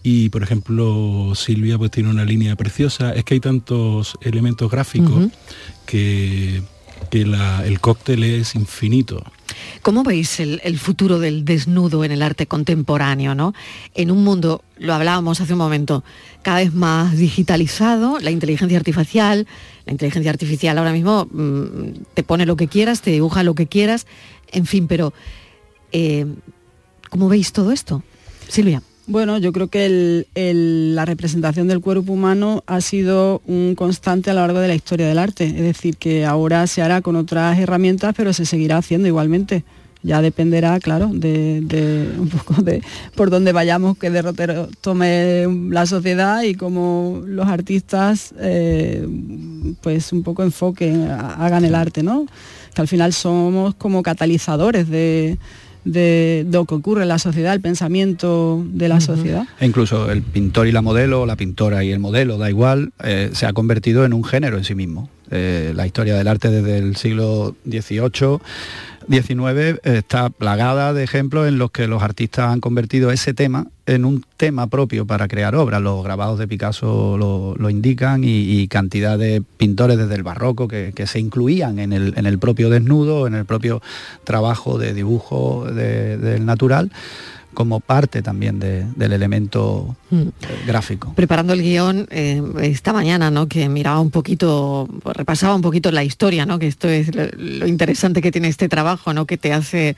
Y 0.02 0.30
por 0.30 0.42
ejemplo, 0.42 1.32
Silvia 1.34 1.78
pues 1.78 1.92
tiene 1.92 2.10
una 2.10 2.24
línea 2.24 2.56
preciosa. 2.56 3.14
Es 3.14 3.24
que 3.24 3.34
hay 3.34 3.40
tantos 3.40 4.18
elementos 4.20 4.70
gráficos 4.70 5.28
que, 5.86 6.62
el 7.12 7.80
cóctel 7.80 8.24
es 8.24 8.54
infinito. 8.54 9.22
¿Cómo 9.82 10.02
veis 10.02 10.40
el, 10.40 10.78
futuro 10.78 11.18
del 11.18 11.44
desnudo 11.44 12.04
en 12.04 12.12
el 12.12 12.22
arte 12.22 12.46
contemporáneo? 12.46 13.34
¿no? 13.34 13.54
En 13.94 14.10
un 14.10 14.24
mundo, 14.24 14.62
lo 14.78 14.94
hablábamos 14.94 15.40
hace 15.40 15.52
un 15.52 15.58
momento, 15.58 16.04
cada 16.42 16.58
vez 16.58 16.72
más 16.72 17.16
digitalizado, 17.16 18.18
la 18.20 18.30
inteligencia 18.30 18.78
artificial, 18.78 19.46
la 19.86 19.92
inteligencia 19.92 20.30
artificial 20.30 20.78
ahora 20.78 20.92
mismo 20.92 21.28
mm, 21.30 22.04
te 22.14 22.22
pone 22.22 22.46
lo 22.46 22.56
que 22.56 22.68
quieras, 22.68 23.02
te 23.02 23.10
dibuja 23.10 23.42
lo 23.42 23.54
que 23.54 23.66
quieras, 23.66 24.06
en 24.50 24.66
fin, 24.66 24.86
pero 24.86 25.12
eh, 25.92 26.26
¿cómo 27.10 27.28
veis 27.28 27.52
todo 27.52 27.72
esto? 27.72 28.02
Silvia. 28.48 28.82
Bueno, 29.12 29.36
yo 29.36 29.52
creo 29.52 29.68
que 29.68 30.24
la 30.34 31.04
representación 31.04 31.68
del 31.68 31.82
cuerpo 31.82 32.14
humano 32.14 32.64
ha 32.66 32.80
sido 32.80 33.42
un 33.46 33.74
constante 33.74 34.30
a 34.30 34.32
lo 34.32 34.40
largo 34.40 34.60
de 34.60 34.68
la 34.68 34.74
historia 34.74 35.06
del 35.06 35.18
arte. 35.18 35.44
Es 35.44 35.60
decir, 35.60 35.98
que 35.98 36.24
ahora 36.24 36.66
se 36.66 36.80
hará 36.80 37.02
con 37.02 37.16
otras 37.16 37.58
herramientas, 37.58 38.14
pero 38.16 38.32
se 38.32 38.46
seguirá 38.46 38.78
haciendo 38.78 39.08
igualmente. 39.08 39.64
Ya 40.02 40.22
dependerá, 40.22 40.80
claro, 40.80 41.10
de, 41.12 42.10
un 42.18 42.30
poco 42.30 42.62
de 42.62 42.82
por 43.14 43.28
dónde 43.28 43.52
vayamos, 43.52 43.98
qué 43.98 44.08
derrotero 44.08 44.66
tome 44.80 45.46
la 45.68 45.84
sociedad 45.84 46.42
y 46.44 46.54
cómo 46.54 47.20
los 47.26 47.48
artistas, 47.48 48.32
eh, 48.40 49.06
pues 49.82 50.10
un 50.14 50.22
poco 50.22 50.42
enfoquen, 50.42 51.10
hagan 51.10 51.66
el 51.66 51.74
arte, 51.74 52.02
¿no? 52.02 52.24
Que 52.72 52.80
al 52.80 52.88
final 52.88 53.12
somos 53.12 53.74
como 53.74 54.02
catalizadores 54.02 54.88
de 54.88 55.36
de, 55.84 56.46
lo 56.50 56.64
que 56.64 56.74
ocurre 56.74 57.02
en 57.02 57.08
la 57.08 57.18
sociedad, 57.18 57.54
el 57.54 57.60
pensamiento 57.60 58.64
de 58.66 58.88
la 58.88 59.00
sociedad. 59.00 59.44
E 59.60 59.66
incluso 59.66 60.10
el 60.10 60.22
pintor 60.22 60.66
y 60.66 60.72
la 60.72 60.82
modelo, 60.82 61.26
la 61.26 61.36
pintora 61.36 61.84
y 61.84 61.90
el 61.90 61.98
modelo, 61.98 62.38
da 62.38 62.48
igual, 62.48 62.92
eh, 63.02 63.30
se 63.32 63.46
ha 63.46 63.52
convertido 63.52 64.04
en 64.04 64.12
un 64.12 64.24
género 64.24 64.58
en 64.58 64.64
sí 64.64 64.74
mismo. 64.74 65.08
Eh, 65.30 65.72
la 65.74 65.86
historia 65.86 66.14
del 66.14 66.28
arte 66.28 66.50
desde 66.50 66.76
el 66.78 66.96
siglo 66.96 67.56
XVIII 67.66 68.38
19 69.08 69.80
está 69.84 70.30
plagada 70.30 70.92
de 70.92 71.04
ejemplos 71.04 71.48
en 71.48 71.58
los 71.58 71.70
que 71.70 71.86
los 71.86 72.02
artistas 72.02 72.50
han 72.50 72.60
convertido 72.60 73.10
ese 73.10 73.34
tema 73.34 73.66
en 73.86 74.04
un 74.04 74.24
tema 74.36 74.68
propio 74.68 75.06
para 75.06 75.28
crear 75.28 75.54
obras. 75.54 75.82
Los 75.82 76.04
grabados 76.04 76.38
de 76.38 76.48
Picasso 76.48 77.16
lo, 77.18 77.70
indican 77.70 78.22
y, 78.24 78.68
cantidad 78.68 79.18
de 79.18 79.42
pintores 79.56 79.98
desde 79.98 80.14
el 80.14 80.22
barroco 80.22 80.68
que, 80.68 80.92
se 81.06 81.18
incluían 81.18 81.78
en 81.78 81.92
el, 81.92 82.38
propio 82.38 82.70
desnudo, 82.70 83.26
en 83.26 83.34
el 83.34 83.44
propio 83.44 83.82
trabajo 84.24 84.78
de 84.78 84.94
dibujo 84.94 85.66
del 85.66 86.46
natural 86.46 86.90
como 87.54 87.80
parte 87.80 88.22
también 88.22 88.58
del 88.58 89.12
elemento 89.12 89.96
mm. 90.10 90.66
gráfico. 90.66 91.12
Preparando 91.14 91.52
el 91.52 91.62
guion 91.62 92.06
eh, 92.10 92.42
esta 92.62 92.92
mañana, 92.92 93.30
¿no? 93.30 93.48
Que 93.48 93.68
miraba 93.68 94.00
un 94.00 94.10
poquito, 94.10 94.88
repasaba 95.04 95.54
un 95.54 95.62
poquito 95.62 95.90
la 95.90 96.04
historia, 96.04 96.46
¿no? 96.46 96.58
Que 96.58 96.66
esto 96.66 96.88
es 96.88 97.10
lo, 97.14 97.66
interesante 97.66 98.22
que 98.22 98.32
tiene 98.32 98.48
este 98.48 98.68
trabajo, 98.68 99.12
¿no? 99.12 99.26
Que 99.26 99.36
te 99.36 99.52
hace 99.52 99.96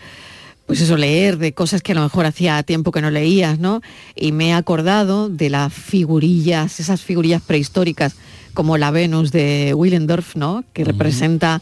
pues 0.67 0.81
eso, 0.81 0.97
leer 0.97 1.37
de 1.37 1.53
cosas 1.53 1.83
que 1.83 1.93
a 1.93 1.95
lo 1.95 2.03
mejor 2.03 2.25
hacía 2.25 2.63
tiempo 2.63 2.91
que 2.91 3.03
no 3.03 3.11
leías, 3.11 3.59
¿no? 3.59 3.83
Y 4.17 4.33
me 4.33 4.49
he 4.49 4.53
acordado 4.55 5.29
de 5.29 5.51
las 5.51 5.73
figurillas, 5.73 6.81
esas 6.81 7.03
figurillas 7.03 7.43
prehistóricas 7.43 8.17
como 8.55 8.79
la 8.79 8.91
Venus 8.91 9.31
de 9.31 9.75
Willendorf, 9.75 10.37
¿no? 10.37 10.65
Que 10.73 10.85
representa, 10.85 11.61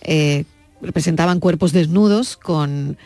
eh, 0.00 0.44
representaban 0.80 1.38
cuerpos 1.38 1.72
desnudos 1.72 2.36
con, 2.36 2.96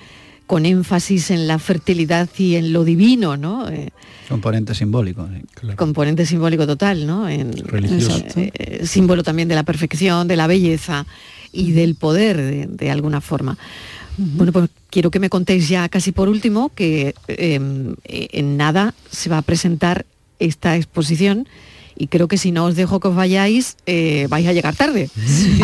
con 0.47 0.65
énfasis 0.67 1.31
en 1.31 1.47
la 1.49 1.59
fertilidad 1.59 2.29
y 2.39 2.55
en 2.55 2.73
lo 2.73 2.85
divino, 2.85 3.37
¿no? 3.37 3.69
Eh, 3.69 3.91
Componente 4.29 4.75
simbólico. 4.75 5.29
componente 5.77 6.27
simbólico 6.27 6.67
total, 6.67 7.07
¿no? 7.07 7.29
En, 7.29 7.53
Religioso. 7.53 8.25
eh, 8.37 8.51
eh, 8.55 8.87
símbolo 8.87 9.23
también 9.23 9.49
de 9.49 9.55
la 9.55 9.63
perfección, 9.63 10.27
de 10.29 10.37
la 10.37 10.47
belleza 10.47 11.07
y 11.53 11.73
del 11.73 11.95
poder, 11.95 12.37
de, 12.37 12.67
de 12.67 12.91
alguna 12.91 13.21
forma. 13.21 13.57
Bueno, 14.19 14.51
pues 14.53 14.71
quiero 14.91 15.11
que 15.11 15.21
me 15.21 15.29
contéis 15.29 15.69
ya 15.69 15.89
casi 15.89 16.11
por 16.11 16.29
último 16.29 16.71
que 16.75 17.15
eh, 17.29 17.61
en 18.05 18.57
nada 18.57 18.95
se 19.11 19.29
va 19.29 19.39
a 19.39 19.43
presentar 19.43 20.07
esta 20.39 20.77
exposición 20.77 21.47
y 21.97 22.09
creo 22.09 22.29
que 22.29 22.39
si 22.39 22.53
no 22.53 22.65
os 22.67 22.77
dejo 22.77 23.01
que 23.01 23.09
os 23.09 23.15
vayáis, 23.15 23.77
eh, 23.87 24.27
vais 24.29 24.47
a 24.47 24.53
llegar 24.53 24.75
tarde. 24.77 25.09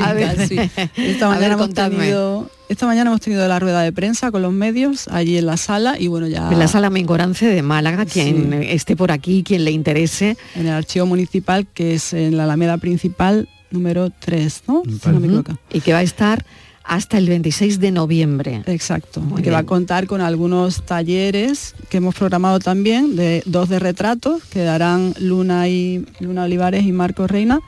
a 0.03 0.13
ver, 0.13 0.37
Casi. 0.37 0.57
Esta 0.97 1.27
a 1.27 1.29
mañana, 1.29 1.57
ver, 1.57 1.65
hemos 1.71 1.75
tenido, 1.75 2.51
esta 2.69 2.87
mañana 2.87 3.11
hemos 3.11 3.21
tenido 3.21 3.47
la 3.49 3.59
rueda 3.59 3.83
de 3.83 3.93
prensa 3.93 4.31
con 4.31 4.43
los 4.43 4.53
medios 4.53 5.09
allí 5.09 5.37
en 5.37 5.47
la 5.47 5.57
sala 5.57 5.97
y 5.99 6.07
bueno, 6.09 6.27
ya 6.29 6.51
En 6.51 6.59
la 6.59 6.69
sala 6.69 6.89
Mengorance 6.91 7.47
de 7.47 7.63
Málaga, 7.63 8.07
quien 8.07 8.51
Sí. 8.63 8.67
esté 8.71 8.97
por 8.97 9.13
aquí, 9.13 9.43
quien 9.43 9.65
le 9.65 9.71
interese, 9.73 10.37
en 10.55 10.67
el 10.67 10.73
archivo 10.73 11.07
municipal 11.07 11.67
que 11.73 11.95
es 11.95 12.13
en 12.15 12.37
la 12.37 12.45
Alameda 12.45 12.79
principal 12.79 13.49
número 13.71 14.11
3, 14.11 14.63
¿no? 14.69 14.83
Si 14.85 15.09
no 15.09 15.21
me 15.21 15.29
Ujú. 15.29 15.39
equivoco. 15.41 15.59
y 15.73 15.81
que 15.81 15.93
va 15.93 16.01
a 16.01 16.03
estar 16.03 16.45
hasta 16.85 17.19
el 17.19 17.29
26 17.29 17.81
de 17.81 17.91
noviembre. 17.91 18.63
Exacto, 18.67 19.21
Muy 19.21 19.43
que 19.43 19.51
va 19.51 19.59
a 19.59 19.65
contar 19.65 20.07
con 20.07 20.21
algunos 20.21 20.85
talleres 20.85 21.75
que 21.89 21.99
hemos 21.99 22.15
programado 22.15 22.59
también, 22.59 23.17
de 23.17 23.43
dos 23.47 23.69
de 23.69 23.79
retratos, 23.79 24.45
que 24.45 24.61
darán 24.61 25.15
Luna 25.19 25.69
y 25.69 26.05
Luna 26.21 26.45
Olivares 26.45 26.85
y 26.85 26.93
Marco 26.93 27.27
Reina, 27.27 27.61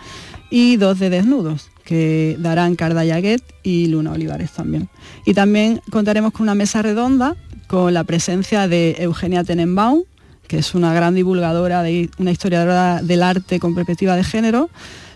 y 0.51 0.77
dos 0.77 0.99
de 0.99 1.11
desnudos, 1.11 1.71
que 1.85 2.37
darán 2.39 2.77
Carda 2.77 3.05
Yaguet 3.05 3.43
y 3.63 3.87
Luna 3.87 4.13
Olivares 4.13 4.53
también. 4.53 4.89
Y 5.25 5.35
también 5.35 5.81
contaremos 5.91 6.33
con 6.33 6.43
una 6.43 6.55
mesa 6.55 6.83
redonda 6.83 7.37
con 7.67 7.95
la 7.95 8.05
presencia 8.05 8.69
de 8.69 8.97
Eugenia 8.99 9.45
Tenenbaum, 9.45 10.03
que 10.47 10.59
es 10.59 10.75
una 10.75 10.93
gran 10.93 11.15
divulgadora, 11.15 11.83
de, 11.83 12.11
una 12.19 12.31
historiadora 12.31 13.03
del 13.03 13.23
arte 13.23 13.59
con 13.59 13.75
perspectiva 13.75 14.17
de 14.17 14.25
género, 14.25 14.71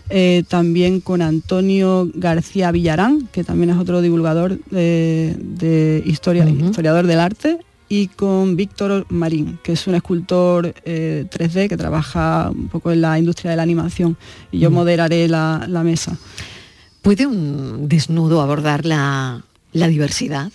eh, 0.09 0.43
también 0.47 1.01
con 1.01 1.21
Antonio 1.21 2.09
García 2.13 2.71
Villarán, 2.71 3.27
que 3.31 3.43
también 3.43 3.69
es 3.69 3.77
otro 3.77 4.01
divulgador 4.01 4.59
de, 4.65 5.35
de 5.39 6.03
historia, 6.05 6.47
historiador 6.49 7.05
del 7.07 7.19
arte, 7.19 7.59
y 7.91 8.07
con 8.07 8.55
Víctor 8.55 9.05
Marín, 9.09 9.57
que 9.63 9.71
es 9.71 9.87
un 9.87 9.95
escultor 9.95 10.73
eh, 10.85 11.25
3D 11.31 11.67
que 11.69 11.75
trabaja 11.77 12.51
un 12.53 12.67
poco 12.67 12.91
en 12.91 13.01
la 13.01 13.17
industria 13.17 13.49
de 13.51 13.57
la 13.57 13.63
animación. 13.63 14.15
Y 14.51 14.59
yo 14.59 14.69
Mm. 14.69 14.73
moderaré 14.75 15.27
la, 15.27 15.65
la 15.67 15.83
mesa. 15.83 16.15
¿Puede 17.01 17.25
un 17.25 17.87
desnudo 17.89 18.41
abordar 18.41 18.85
la, 18.85 19.43
la 19.73 19.87
diversidad? 19.87 20.51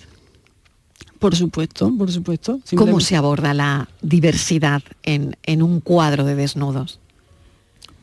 Por 1.18 1.34
supuesto, 1.34 1.90
por 1.96 2.12
supuesto. 2.12 2.60
¿Cómo 2.76 3.00
se 3.00 3.16
aborda 3.16 3.54
la 3.54 3.88
diversidad 4.02 4.82
en, 5.02 5.36
en 5.42 5.62
un 5.62 5.80
cuadro 5.80 6.24
de 6.24 6.34
desnudos? 6.36 7.00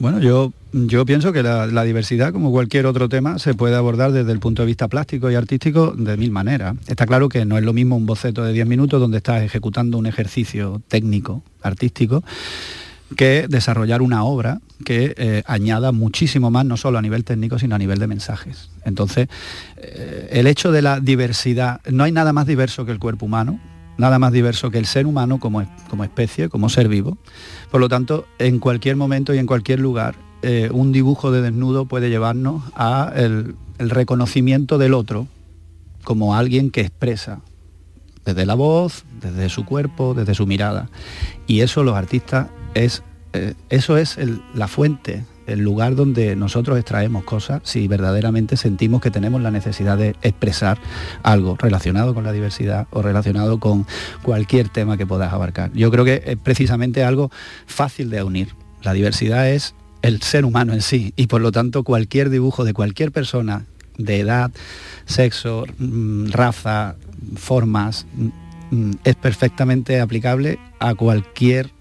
Bueno, 0.02 0.20
yo, 0.20 0.52
yo 0.74 1.06
pienso 1.06 1.32
que 1.32 1.44
la, 1.44 1.84
diversidad, 1.84 2.34
como 2.34 2.50
cualquier 2.50 2.88
otro 2.88 3.08
tema, 3.08 3.38
se 3.38 3.54
puede 3.54 3.76
abordar 3.76 4.12
desde 4.12 4.32
el 4.32 4.40
punto 4.40 4.64
de 4.64 4.66
vista 4.66 4.88
plástico 4.88 5.30
y 5.30 5.36
artístico 5.36 5.92
de 5.92 6.18
mil 6.18 6.32
maneras. 6.32 6.76
Está 6.88 7.06
claro 7.06 7.30
que 7.30 7.46
no 7.46 7.56
es 7.56 7.64
lo 7.64 7.72
mismo 7.72 7.96
un 7.98 8.08
boceto 8.08 8.44
de 8.44 8.52
10 8.52 8.66
minutos 8.66 9.00
donde 9.00 9.18
estás 9.18 9.44
ejecutando 9.44 10.00
un 10.00 10.08
ejercicio 10.08 10.82
técnico, 10.88 11.44
artístico, 11.62 12.24
que 13.16 13.46
desarrollar 13.48 14.02
una 14.02 14.24
obra 14.24 14.60
que 14.84 15.14
eh, 15.18 15.44
añada 15.46 15.92
muchísimo 15.92 16.50
más, 16.50 16.66
no 16.66 16.78
solo 16.78 16.98
a 16.98 17.04
nivel 17.04 17.24
técnico, 17.24 17.60
sino 17.60 17.76
a 17.76 17.78
nivel 17.78 18.00
de 18.00 18.08
mensajes. 18.08 18.72
Entonces, 18.84 19.28
eh, 19.78 20.30
el 20.32 20.48
hecho 20.48 20.72
de 20.72 20.82
la 20.82 21.00
diversidad, 21.00 21.80
no 21.92 22.06
hay 22.06 22.12
nada 22.12 22.34
más 22.34 22.48
diverso 22.48 22.88
que 22.88 22.92
el 22.92 22.98
cuerpo 22.98 23.28
humano, 23.28 23.60
nada 24.02 24.20
más 24.20 24.34
diverso 24.34 24.72
que 24.72 24.80
el 24.80 24.88
ser 24.88 25.06
humano 25.06 25.40
como, 25.40 25.64
como 25.90 26.04
especie, 26.04 26.50
como 26.50 26.70
ser 26.70 26.90
vivo. 26.90 27.18
Por 27.70 27.80
lo 27.80 27.88
tanto, 27.88 28.26
en 28.40 28.60
cualquier 28.60 28.96
momento 28.96 29.34
y 29.34 29.38
en 29.38 29.46
cualquier 29.46 29.80
lugar, 29.80 30.16
eh, 30.42 30.70
un 30.74 30.92
dibujo 30.92 31.32
de 31.32 31.42
desnudo 31.42 31.86
puede 31.86 32.10
llevarnos 32.10 32.64
a 32.76 33.14
el, 33.16 33.56
reconocimiento 33.78 34.78
del 34.78 34.94
otro 34.94 35.28
como 36.04 36.36
alguien 36.36 36.70
que 36.70 36.82
expresa 36.82 37.42
desde 38.26 38.46
la 38.46 38.54
voz, 38.54 39.06
desde 39.22 39.50
su 39.50 39.66
cuerpo, 39.66 40.14
desde 40.14 40.36
su 40.36 40.46
mirada. 40.46 40.90
Y 41.48 41.62
eso 41.62 41.84
los 41.84 41.96
artistas 41.96 42.48
es, 42.76 43.02
eh, 43.34 43.56
eso 43.70 43.98
es 43.98 44.18
la 44.54 44.68
fuente, 44.68 45.26
el 45.52 45.60
lugar 45.60 45.96
donde 45.96 46.36
nosotros 46.36 46.78
extraemos 46.78 47.24
cosas 47.24 47.62
si 47.64 47.88
verdaderamente 47.88 48.58
sentimos 48.58 49.02
que 49.02 49.12
tenemos 49.12 49.42
la 49.42 49.52
necesidad 49.52 49.98
de 49.98 50.16
expresar 50.22 50.80
algo 51.24 51.56
relacionado 51.58 52.14
con 52.14 52.24
la 52.24 52.32
diversidad 52.32 52.88
o 52.92 53.02
relacionado 53.02 53.60
con 53.60 53.86
cualquier 54.24 54.70
tema 54.70 54.98
que 54.98 55.06
puedas 55.06 55.32
abarcar. 55.34 55.72
Yo 55.74 55.92
creo 55.92 56.06
que 56.06 56.24
es 56.26 56.38
precisamente 56.38 57.04
algo 57.04 57.32
fácil 57.66 58.10
de 58.10 58.24
unir. 58.24 58.50
La 58.82 58.94
diversidad 58.94 59.50
es 59.50 59.76
el 60.02 60.22
ser 60.22 60.46
humano 60.46 60.74
en 60.74 60.82
sí 60.82 61.14
y 61.16 61.28
por 61.28 61.42
lo 61.42 61.52
tanto 61.52 61.84
cualquier 61.84 62.30
dibujo 62.30 62.64
de 62.64 62.74
cualquier 62.74 63.12
persona 63.12 63.66
de 63.98 64.20
edad, 64.20 64.52
sexo, 65.06 65.66
mm, 65.78 66.32
raza, 66.32 66.96
formas, 67.36 68.06
mm, 68.16 68.76
mm, 68.76 68.92
es 69.04 69.16
perfectamente 69.16 70.00
aplicable 70.00 70.60
a 70.80 70.96
cualquier 70.96 71.72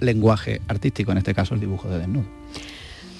lenguaje 0.00 0.60
artístico, 0.68 1.12
en 1.12 1.18
este 1.18 1.34
caso 1.34 1.54
el 1.54 1.60
dibujo 1.60 1.88
de 1.88 1.98
desnudo. 1.98 2.26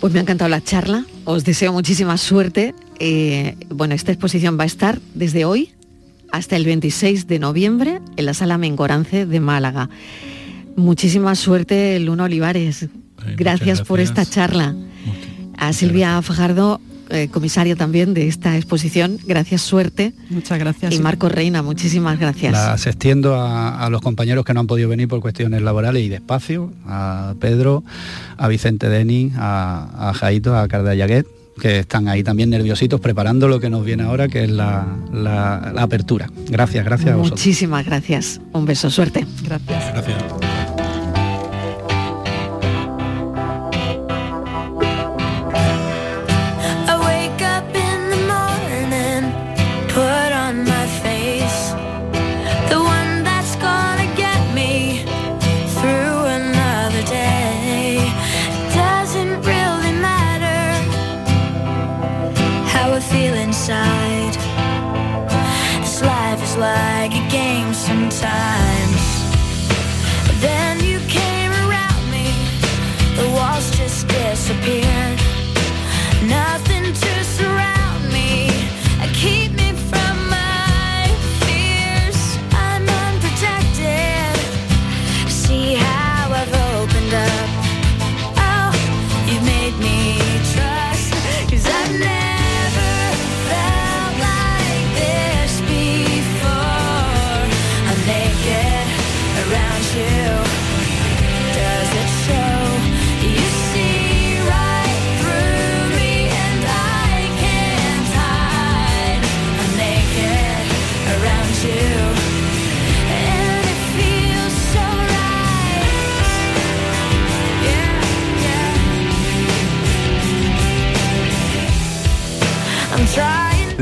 Pues 0.00 0.12
me 0.12 0.20
ha 0.20 0.22
encantado 0.22 0.48
la 0.48 0.62
charla, 0.62 1.04
os 1.24 1.44
deseo 1.44 1.72
muchísima 1.72 2.16
suerte. 2.18 2.74
Eh, 3.00 3.56
bueno, 3.68 3.94
esta 3.94 4.12
exposición 4.12 4.58
va 4.58 4.62
a 4.62 4.66
estar 4.66 5.00
desde 5.14 5.44
hoy 5.44 5.72
hasta 6.30 6.56
el 6.56 6.64
26 6.64 7.26
de 7.26 7.38
noviembre 7.38 8.00
en 8.16 8.26
la 8.26 8.34
Sala 8.34 8.58
Mengorance 8.58 9.26
de 9.26 9.40
Málaga. 9.40 9.88
Muchísima 10.76 11.34
suerte, 11.34 11.98
Luna 11.98 12.24
Olivares. 12.24 12.88
gracias, 13.36 13.82
por 13.82 13.98
esta 13.98 14.24
charla. 14.24 14.76
A 15.56 15.72
Silvia 15.72 16.22
Fajardo, 16.22 16.80
eh, 17.10 17.28
comisaria 17.30 17.74
también 17.76 18.14
de 18.14 18.28
esta 18.28 18.56
exposición, 18.56 19.18
gracias, 19.26 19.62
suerte. 19.62 20.12
Muchas 20.30 20.58
gracias. 20.58 20.94
Y 20.94 20.98
Marco 21.00 21.28
Reina, 21.28 21.62
muchísimas 21.62 22.18
gracias. 22.18 22.52
Las 22.52 22.86
extiendo 22.86 23.34
a, 23.34 23.84
a 23.84 23.90
los 23.90 24.00
compañeros 24.02 24.44
que 24.44 24.54
no 24.54 24.60
han 24.60 24.66
podido 24.66 24.88
venir 24.88 25.08
por 25.08 25.20
cuestiones 25.20 25.62
laborales 25.62 26.02
y 26.02 26.08
de 26.08 26.16
espacio, 26.16 26.72
a 26.86 27.34
Pedro, 27.40 27.84
a 28.36 28.48
Vicente 28.48 28.88
Denis, 28.88 29.32
a, 29.36 30.10
a 30.10 30.14
Jaito, 30.14 30.56
a 30.56 30.66
Carda 30.68 30.94
Yaguet, 30.94 31.26
que 31.60 31.80
están 31.80 32.06
ahí 32.08 32.22
también 32.22 32.50
nerviositos 32.50 33.00
preparando 33.00 33.48
lo 33.48 33.58
que 33.58 33.68
nos 33.68 33.84
viene 33.84 34.04
ahora, 34.04 34.28
que 34.28 34.44
es 34.44 34.50
la, 34.50 34.86
la- 35.12 35.72
la 35.74 35.82
apertura. 35.82 36.30
Gracias, 36.48 36.84
gracias 36.84 37.10
a 37.12 37.16
vosotros. 37.16 37.40
Muchísimas 37.40 37.84
gracias. 37.84 38.40
Un 38.52 38.64
beso, 38.64 38.90
suerte. 38.90 39.26
Gracias. 39.42 39.92
Gracias. 39.92 40.57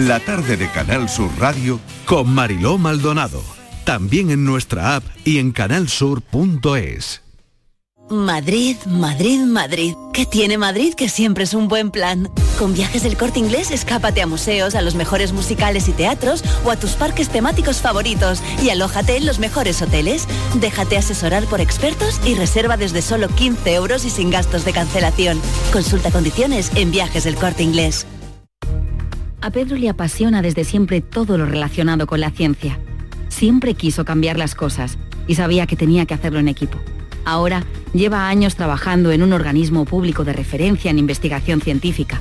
La 0.06 0.20
tarde 0.20 0.56
de 0.56 0.70
Canal 0.70 1.08
Sur 1.08 1.32
Radio 1.36 1.80
con 2.04 2.30
Mariló 2.30 2.78
Maldonado. 2.78 3.42
También 3.82 4.30
en 4.30 4.44
nuestra 4.44 4.94
app 4.94 5.02
y 5.24 5.38
en 5.38 5.50
canalsur.es. 5.50 7.22
Madrid, 8.08 8.76
Madrid, 8.86 9.40
Madrid. 9.40 9.96
¿Qué 10.12 10.24
tiene 10.24 10.58
Madrid 10.58 10.94
que 10.94 11.08
siempre 11.08 11.42
es 11.42 11.54
un 11.54 11.66
buen 11.66 11.90
plan? 11.90 12.30
Con 12.56 12.72
viajes 12.72 13.02
del 13.02 13.16
corte 13.16 13.40
inglés, 13.40 13.72
escápate 13.72 14.22
a 14.22 14.28
museos, 14.28 14.76
a 14.76 14.80
los 14.80 14.94
mejores 14.94 15.32
musicales 15.32 15.88
y 15.88 15.92
teatros 15.92 16.44
o 16.64 16.70
a 16.70 16.76
tus 16.76 16.92
parques 16.92 17.28
temáticos 17.28 17.78
favoritos 17.78 18.40
y 18.62 18.70
alójate 18.70 19.16
en 19.16 19.26
los 19.26 19.40
mejores 19.40 19.82
hoteles. 19.82 20.28
Déjate 20.60 20.98
asesorar 20.98 21.46
por 21.46 21.60
expertos 21.60 22.20
y 22.24 22.36
reserva 22.36 22.76
desde 22.76 23.02
solo 23.02 23.26
15 23.26 23.74
euros 23.74 24.04
y 24.04 24.10
sin 24.10 24.30
gastos 24.30 24.64
de 24.64 24.72
cancelación. 24.72 25.40
Consulta 25.72 26.12
condiciones 26.12 26.70
en 26.76 26.92
viajes 26.92 27.24
del 27.24 27.34
corte 27.34 27.64
inglés. 27.64 28.06
A 29.46 29.50
Pedro 29.52 29.76
le 29.76 29.88
apasiona 29.88 30.42
desde 30.42 30.64
siempre 30.64 31.00
todo 31.00 31.38
lo 31.38 31.46
relacionado 31.46 32.08
con 32.08 32.18
la 32.18 32.32
ciencia. 32.32 32.80
Siempre 33.28 33.74
quiso 33.74 34.04
cambiar 34.04 34.36
las 34.36 34.56
cosas 34.56 34.98
y 35.28 35.36
sabía 35.36 35.68
que 35.68 35.76
tenía 35.76 36.04
que 36.04 36.14
hacerlo 36.14 36.40
en 36.40 36.48
equipo. 36.48 36.78
Ahora 37.24 37.64
lleva 37.94 38.26
años 38.26 38.56
trabajando 38.56 39.12
en 39.12 39.22
un 39.22 39.32
organismo 39.32 39.84
público 39.84 40.24
de 40.24 40.32
referencia 40.32 40.90
en 40.90 40.98
investigación 40.98 41.60
científica. 41.60 42.20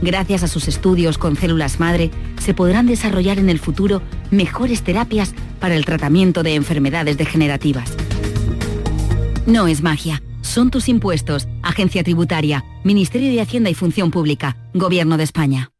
Gracias 0.00 0.44
a 0.44 0.48
sus 0.48 0.66
estudios 0.66 1.18
con 1.18 1.36
células 1.36 1.78
madre, 1.78 2.10
se 2.40 2.54
podrán 2.54 2.86
desarrollar 2.86 3.38
en 3.38 3.50
el 3.50 3.58
futuro 3.58 4.00
mejores 4.30 4.80
terapias 4.80 5.34
para 5.60 5.74
el 5.76 5.84
tratamiento 5.84 6.42
de 6.42 6.54
enfermedades 6.54 7.18
degenerativas. 7.18 7.92
No 9.44 9.66
es 9.66 9.82
magia, 9.82 10.22
son 10.40 10.70
tus 10.70 10.88
impuestos, 10.88 11.48
Agencia 11.62 12.02
Tributaria, 12.02 12.64
Ministerio 12.82 13.30
de 13.30 13.42
Hacienda 13.42 13.68
y 13.68 13.74
Función 13.74 14.10
Pública, 14.10 14.56
Gobierno 14.72 15.18
de 15.18 15.24
España. 15.24 15.71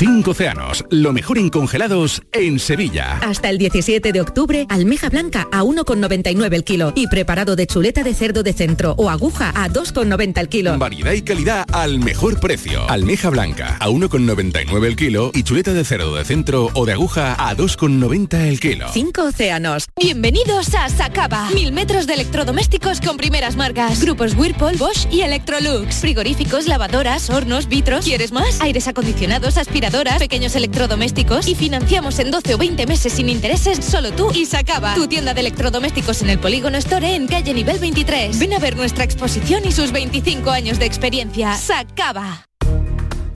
Cinco 0.00 0.30
océanos, 0.30 0.82
lo 0.88 1.12
mejor 1.12 1.36
en 1.36 1.50
congelados 1.50 2.22
en 2.32 2.58
Sevilla. 2.58 3.18
Hasta 3.18 3.50
el 3.50 3.58
17 3.58 4.12
de 4.12 4.22
octubre, 4.22 4.64
almeja 4.70 5.10
blanca 5.10 5.46
a 5.52 5.62
1,99 5.62 6.54
el 6.54 6.64
kilo 6.64 6.94
y 6.96 7.06
preparado 7.06 7.54
de 7.54 7.66
chuleta 7.66 8.02
de 8.02 8.14
cerdo 8.14 8.42
de 8.42 8.54
centro 8.54 8.94
o 8.96 9.10
aguja 9.10 9.52
a 9.54 9.68
2,90 9.68 10.40
el 10.40 10.48
kilo. 10.48 10.78
Variedad 10.78 11.12
y 11.12 11.20
calidad 11.20 11.66
al 11.70 11.98
mejor 11.98 12.40
precio. 12.40 12.88
Almeja 12.88 13.28
blanca 13.28 13.76
a 13.78 13.90
1,99 13.90 14.86
el 14.86 14.96
kilo 14.96 15.32
y 15.34 15.42
chuleta 15.42 15.74
de 15.74 15.84
cerdo 15.84 16.14
de 16.14 16.24
centro 16.24 16.70
o 16.72 16.86
de 16.86 16.94
aguja 16.94 17.34
a 17.38 17.54
2,90 17.54 18.48
el 18.48 18.58
kilo. 18.58 18.86
Cinco 18.94 19.24
océanos. 19.24 19.84
Bienvenidos 20.00 20.74
a 20.76 20.88
Sacaba. 20.88 21.50
Mil 21.50 21.72
metros 21.72 22.06
de 22.06 22.14
electrodomésticos 22.14 23.02
con 23.02 23.18
primeras 23.18 23.54
marcas. 23.56 24.02
Grupos 24.02 24.34
Whirlpool, 24.34 24.78
Bosch 24.78 25.06
y 25.12 25.20
Electrolux. 25.20 25.96
Frigoríficos, 25.96 26.68
lavadoras, 26.68 27.28
hornos, 27.28 27.68
vitros. 27.68 28.06
¿Quieres 28.06 28.32
más? 28.32 28.62
Aires 28.62 28.88
acondicionados, 28.88 29.58
aspiradoras, 29.90 30.18
pequeños 30.18 30.54
electrodomésticos. 30.54 31.48
Y 31.48 31.54
financiamos 31.54 32.18
en 32.18 32.30
12 32.30 32.54
o 32.54 32.58
20 32.58 32.86
meses 32.86 33.12
sin 33.12 33.28
intereses 33.28 33.84
solo 33.84 34.12
tú 34.12 34.30
y 34.32 34.46
Sacaba. 34.46 34.94
Tu 34.94 35.06
tienda 35.08 35.34
de 35.34 35.40
electrodomésticos 35.40 36.22
en 36.22 36.30
el 36.30 36.38
Polígono 36.38 36.76
Store 36.78 37.14
en 37.14 37.26
calle 37.26 37.52
nivel 37.52 37.78
23. 37.78 38.38
Ven 38.38 38.54
a 38.54 38.58
ver 38.58 38.76
nuestra 38.76 39.04
exposición 39.04 39.62
y 39.64 39.72
sus 39.72 39.92
25 39.92 40.50
años 40.50 40.78
de 40.78 40.86
experiencia. 40.86 41.56
Sacaba. 41.56 42.46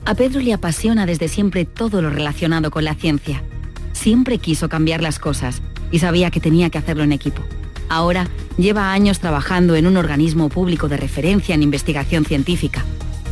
A 0.05 0.15
Pedro 0.15 0.39
le 0.39 0.53
apasiona 0.53 1.05
desde 1.05 1.27
siempre 1.27 1.65
todo 1.65 2.01
lo 2.01 2.09
relacionado 2.09 2.71
con 2.71 2.85
la 2.85 2.95
ciencia. 2.95 3.43
Siempre 3.91 4.37
quiso 4.37 4.69
cambiar 4.69 5.01
las 5.01 5.19
cosas 5.19 5.61
y 5.91 5.99
sabía 5.99 6.31
que 6.31 6.39
tenía 6.39 6.69
que 6.69 6.77
hacerlo 6.77 7.03
en 7.03 7.11
equipo. 7.11 7.41
Ahora 7.89 8.27
lleva 8.57 8.93
años 8.93 9.19
trabajando 9.19 9.75
en 9.75 9.87
un 9.87 9.97
organismo 9.97 10.49
público 10.49 10.87
de 10.87 10.97
referencia 10.97 11.55
en 11.55 11.63
investigación 11.63 12.25
científica. 12.25 12.85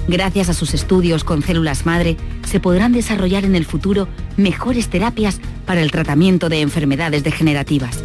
Gracias 0.07 0.49
a 0.49 0.53
sus 0.53 0.73
estudios 0.73 1.23
con 1.23 1.41
células 1.41 1.85
madre, 1.85 2.17
se 2.45 2.59
podrán 2.59 2.91
desarrollar 2.91 3.45
en 3.45 3.55
el 3.55 3.65
futuro 3.65 4.07
mejores 4.37 4.89
terapias 4.89 5.39
para 5.65 5.81
el 5.81 5.91
tratamiento 5.91 6.49
de 6.49 6.61
enfermedades 6.61 7.23
degenerativas. 7.23 8.01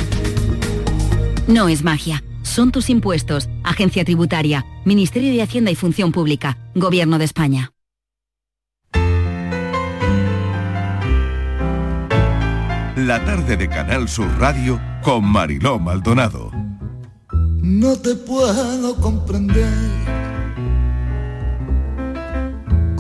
No 1.49 1.69
es 1.69 1.83
magia, 1.83 2.23
son 2.43 2.73
tus 2.73 2.91
impuestos, 2.91 3.49
Agencia 3.65 4.05
Tributaria, 4.05 4.65
Ministerio 4.85 5.33
de 5.33 5.43
Hacienda 5.43 5.71
y 5.71 5.75
Función 5.75 6.13
Pública, 6.13 6.59
Gobierno 6.75 7.19
de 7.19 7.25
España. 7.25 7.73
La 12.97 13.25
tarde 13.25 13.57
de 13.57 13.69
Canal 13.69 14.09
Sur 14.09 14.29
Radio 14.39 14.81
con 15.03 15.25
Mariló 15.25 15.79
Maldonado. 15.79 16.51
No 17.33 17.97
te 17.97 18.15
puedo 18.17 18.97
comprender, 18.97 19.67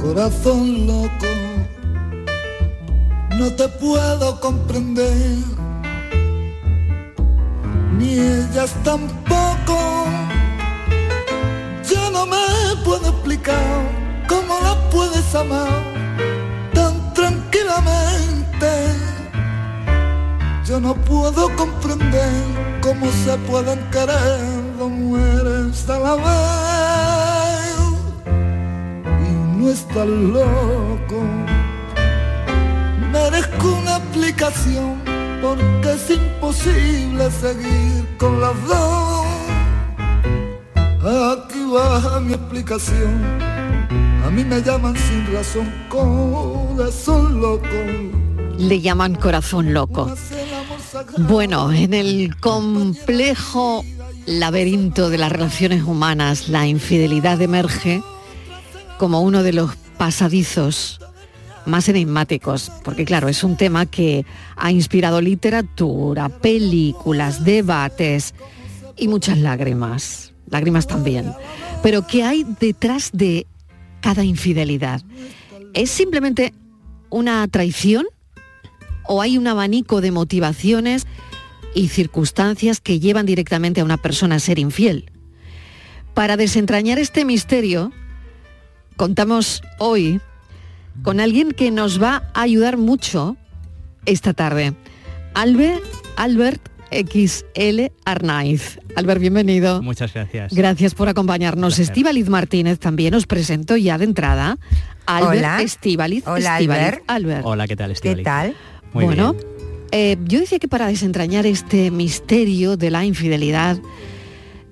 corazón 0.00 0.86
loco. 0.86 1.26
No 3.38 3.52
te 3.54 3.68
puedo 3.68 4.40
comprender, 4.40 5.38
ni 7.96 8.14
ellas 8.14 8.74
tampoco. 8.84 9.76
Yo 11.88 12.10
no 12.10 12.26
me 12.26 12.46
puedo 12.84 13.08
explicar 13.08 13.82
cómo 14.28 14.58
la 14.60 14.74
puedes 14.90 15.34
amar 15.34 15.82
tan 16.74 17.14
tranquilamente. 17.14 18.70
Yo 20.64 20.80
no 20.80 20.94
puedo 20.94 21.54
comprender 21.56 22.32
cómo 22.82 23.06
se 23.24 23.36
pueden 23.48 23.78
querer 23.90 24.76
dos 24.78 24.90
mujeres 24.90 25.88
a 25.88 25.98
la 25.98 26.14
vez. 26.16 27.17
No 29.58 29.70
estás 29.70 30.06
loco. 30.06 31.20
Merezco 33.10 33.72
una 33.82 33.96
explicación 33.96 35.02
porque 35.42 35.94
es 35.94 36.10
imposible 36.10 37.28
seguir 37.28 38.06
con 38.18 38.40
las 38.40 38.54
dos. 38.68 39.26
Aquí 41.02 41.58
va 41.74 42.20
mi 42.20 42.34
explicación. 42.34 43.20
A 44.24 44.30
mí 44.30 44.44
me 44.44 44.62
llaman 44.62 44.94
sin 44.96 45.26
razón 45.32 45.68
corazón 45.88 47.40
loco. 47.40 47.66
Le 48.58 48.80
llaman 48.80 49.16
corazón 49.16 49.74
loco. 49.74 50.14
Bueno, 51.18 51.72
en 51.72 51.94
el 51.94 52.36
complejo 52.38 53.84
laberinto 54.24 55.10
de 55.10 55.18
las 55.18 55.32
relaciones 55.32 55.82
humanas, 55.82 56.48
la 56.48 56.68
infidelidad 56.68 57.42
emerge 57.42 58.02
como 58.98 59.22
uno 59.22 59.42
de 59.42 59.52
los 59.52 59.74
pasadizos 59.96 61.00
más 61.64 61.88
enigmáticos, 61.88 62.72
porque 62.82 63.04
claro, 63.04 63.28
es 63.28 63.44
un 63.44 63.56
tema 63.56 63.86
que 63.86 64.24
ha 64.56 64.72
inspirado 64.72 65.20
literatura, 65.20 66.28
películas, 66.28 67.44
debates 67.44 68.34
y 68.96 69.08
muchas 69.08 69.38
lágrimas, 69.38 70.32
lágrimas 70.48 70.86
también. 70.86 71.32
Pero 71.82 72.06
¿qué 72.06 72.24
hay 72.24 72.44
detrás 72.58 73.10
de 73.12 73.46
cada 74.00 74.24
infidelidad? 74.24 75.02
¿Es 75.74 75.90
simplemente 75.90 76.54
una 77.10 77.46
traición? 77.48 78.06
¿O 79.06 79.22
hay 79.22 79.38
un 79.38 79.46
abanico 79.46 80.00
de 80.00 80.10
motivaciones 80.10 81.06
y 81.74 81.88
circunstancias 81.88 82.80
que 82.80 82.98
llevan 82.98 83.26
directamente 83.26 83.80
a 83.80 83.84
una 83.84 83.96
persona 83.96 84.36
a 84.36 84.40
ser 84.40 84.58
infiel? 84.58 85.10
Para 86.14 86.36
desentrañar 86.36 86.98
este 86.98 87.24
misterio, 87.24 87.92
contamos 88.98 89.62
hoy 89.78 90.20
con 91.02 91.20
alguien 91.20 91.52
que 91.52 91.70
nos 91.70 92.02
va 92.02 92.24
a 92.34 92.42
ayudar 92.42 92.76
mucho 92.76 93.36
esta 94.04 94.34
tarde. 94.34 94.74
Albe, 95.34 95.80
Albert 96.16 96.60
XL 96.90 97.92
Arnaiz. 98.04 98.80
Albert, 98.96 99.20
bienvenido. 99.20 99.80
Muchas 99.82 100.12
gracias. 100.12 100.52
Gracias 100.52 100.94
por 100.94 101.08
acompañarnos. 101.08 101.78
Estíbaliz 101.78 102.28
Martínez 102.28 102.80
también 102.80 103.14
os 103.14 103.26
presento 103.26 103.76
ya 103.76 103.98
de 103.98 104.04
entrada. 104.04 104.58
Albert 105.06 105.38
Hola. 105.38 105.62
Estíbaliz. 105.62 106.26
Hola, 106.26 106.54
Estíbaliz, 106.56 106.82
Albert. 106.82 107.04
Albert. 107.06 107.42
Hola, 107.46 107.68
¿qué 107.68 107.76
tal, 107.76 107.90
Estíbaliz? 107.92 108.18
¿Qué 108.18 108.24
tal? 108.24 108.56
Muy 108.92 109.04
bueno, 109.04 109.34
bien. 109.34 109.46
eh, 109.92 110.16
yo 110.24 110.40
decía 110.40 110.58
que 110.58 110.66
para 110.68 110.88
desentrañar 110.88 111.46
este 111.46 111.92
misterio 111.92 112.76
de 112.76 112.90
la 112.90 113.04
infidelidad, 113.04 113.78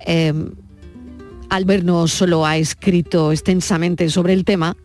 eh, 0.00 0.32
Albert 1.48 1.84
no 1.84 2.06
solo 2.08 2.46
ha 2.46 2.56
escrito 2.56 3.32
extensamente 3.32 4.08
sobre 4.10 4.32
el 4.32 4.44
tema, 4.44 4.76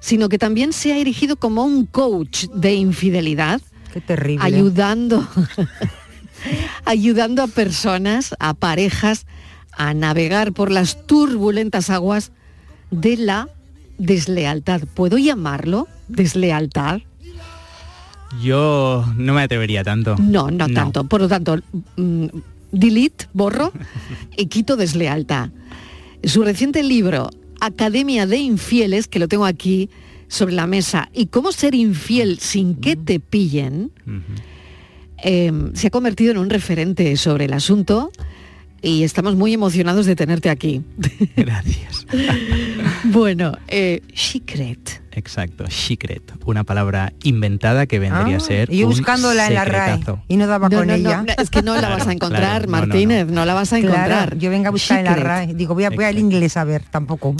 sino 0.00 0.28
que 0.28 0.38
también 0.38 0.72
se 0.72 0.92
ha 0.92 0.98
erigido 0.98 1.36
como 1.36 1.64
un 1.64 1.86
coach 1.86 2.46
de 2.54 2.74
infidelidad, 2.74 3.60
Qué 3.92 4.00
terrible. 4.00 4.44
ayudando, 4.44 5.26
ayudando 6.84 7.42
a 7.42 7.46
personas, 7.48 8.34
a 8.38 8.54
parejas, 8.54 9.26
a 9.72 9.94
navegar 9.94 10.52
por 10.52 10.70
las 10.70 11.06
turbulentas 11.06 11.90
aguas 11.90 12.32
de 12.90 13.16
la 13.16 13.48
deslealtad. 13.98 14.82
¿Puedo 14.94 15.18
llamarlo 15.18 15.88
deslealtad? 16.08 17.00
Yo 18.42 19.04
no 19.16 19.34
me 19.34 19.42
atrevería 19.42 19.82
tanto. 19.84 20.16
No, 20.18 20.50
no, 20.50 20.68
tanto. 20.68 21.04
Por 21.04 21.20
lo 21.22 21.28
tanto, 21.28 21.58
mm, 21.96 22.26
delete, 22.72 23.26
borro 23.32 23.72
y 24.36 24.46
quito 24.46 24.76
deslealtad. 24.76 25.50
Su 26.26 26.42
reciente 26.42 26.82
libro, 26.82 27.30
Academia 27.60 28.26
de 28.26 28.38
Infieles, 28.38 29.06
que 29.06 29.20
lo 29.20 29.28
tengo 29.28 29.46
aquí 29.46 29.90
sobre 30.26 30.54
la 30.54 30.66
mesa, 30.66 31.08
y 31.12 31.26
cómo 31.26 31.52
ser 31.52 31.76
infiel 31.76 32.40
sin 32.40 32.74
que 32.74 32.96
te 32.96 33.20
pillen, 33.20 33.92
eh, 35.22 35.52
se 35.74 35.86
ha 35.86 35.90
convertido 35.90 36.32
en 36.32 36.38
un 36.38 36.50
referente 36.50 37.16
sobre 37.16 37.44
el 37.44 37.52
asunto 37.52 38.10
y 38.82 39.02
estamos 39.04 39.34
muy 39.36 39.52
emocionados 39.54 40.06
de 40.06 40.16
tenerte 40.16 40.50
aquí. 40.50 40.82
Gracias. 41.36 42.06
bueno, 43.04 43.52
eh, 43.68 44.02
Secret. 44.14 45.02
Exacto, 45.12 45.64
secret, 45.70 46.20
una 46.44 46.62
palabra 46.62 47.14
inventada 47.22 47.86
que 47.86 47.98
vendría 47.98 48.34
Ah, 48.34 48.36
a 48.36 48.40
ser 48.40 48.70
y 48.70 48.80
yo 48.80 48.86
un 48.86 48.92
buscándola 48.92 49.46
en 49.46 49.54
la 49.54 49.64
RAE 49.64 50.00
y 50.28 50.36
no 50.36 50.46
daba 50.46 50.68
No, 50.68 50.76
con 50.76 50.88
no, 50.88 50.92
ella. 50.92 51.22
no, 51.22 51.32
es 51.42 51.48
que 51.48 51.62
no 51.62 51.74
la 51.80 51.88
vas 51.88 52.06
a 52.06 52.12
encontrar, 52.12 52.42
claro, 52.42 52.66
no, 52.66 52.72
no, 52.72 52.80
no. 52.82 52.86
Martínez, 52.86 53.26
no, 53.28 53.46
la 53.46 53.54
vas 53.54 53.72
a 53.72 53.80
Claro, 53.80 53.94
encontrar. 53.94 54.36
yo 54.38 54.50
venga 54.50 54.68
a 54.68 54.72
buscar 54.72 54.98
en 54.98 55.04
la. 55.06 55.14
RAE. 55.14 55.54
Digo, 55.54 55.72
voy, 55.72 55.84
a, 55.84 55.90
voy 55.90 56.04
al 56.04 56.18
inglés 56.18 56.58
a 56.58 56.64
ver, 56.64 56.82
tampoco. 56.90 57.34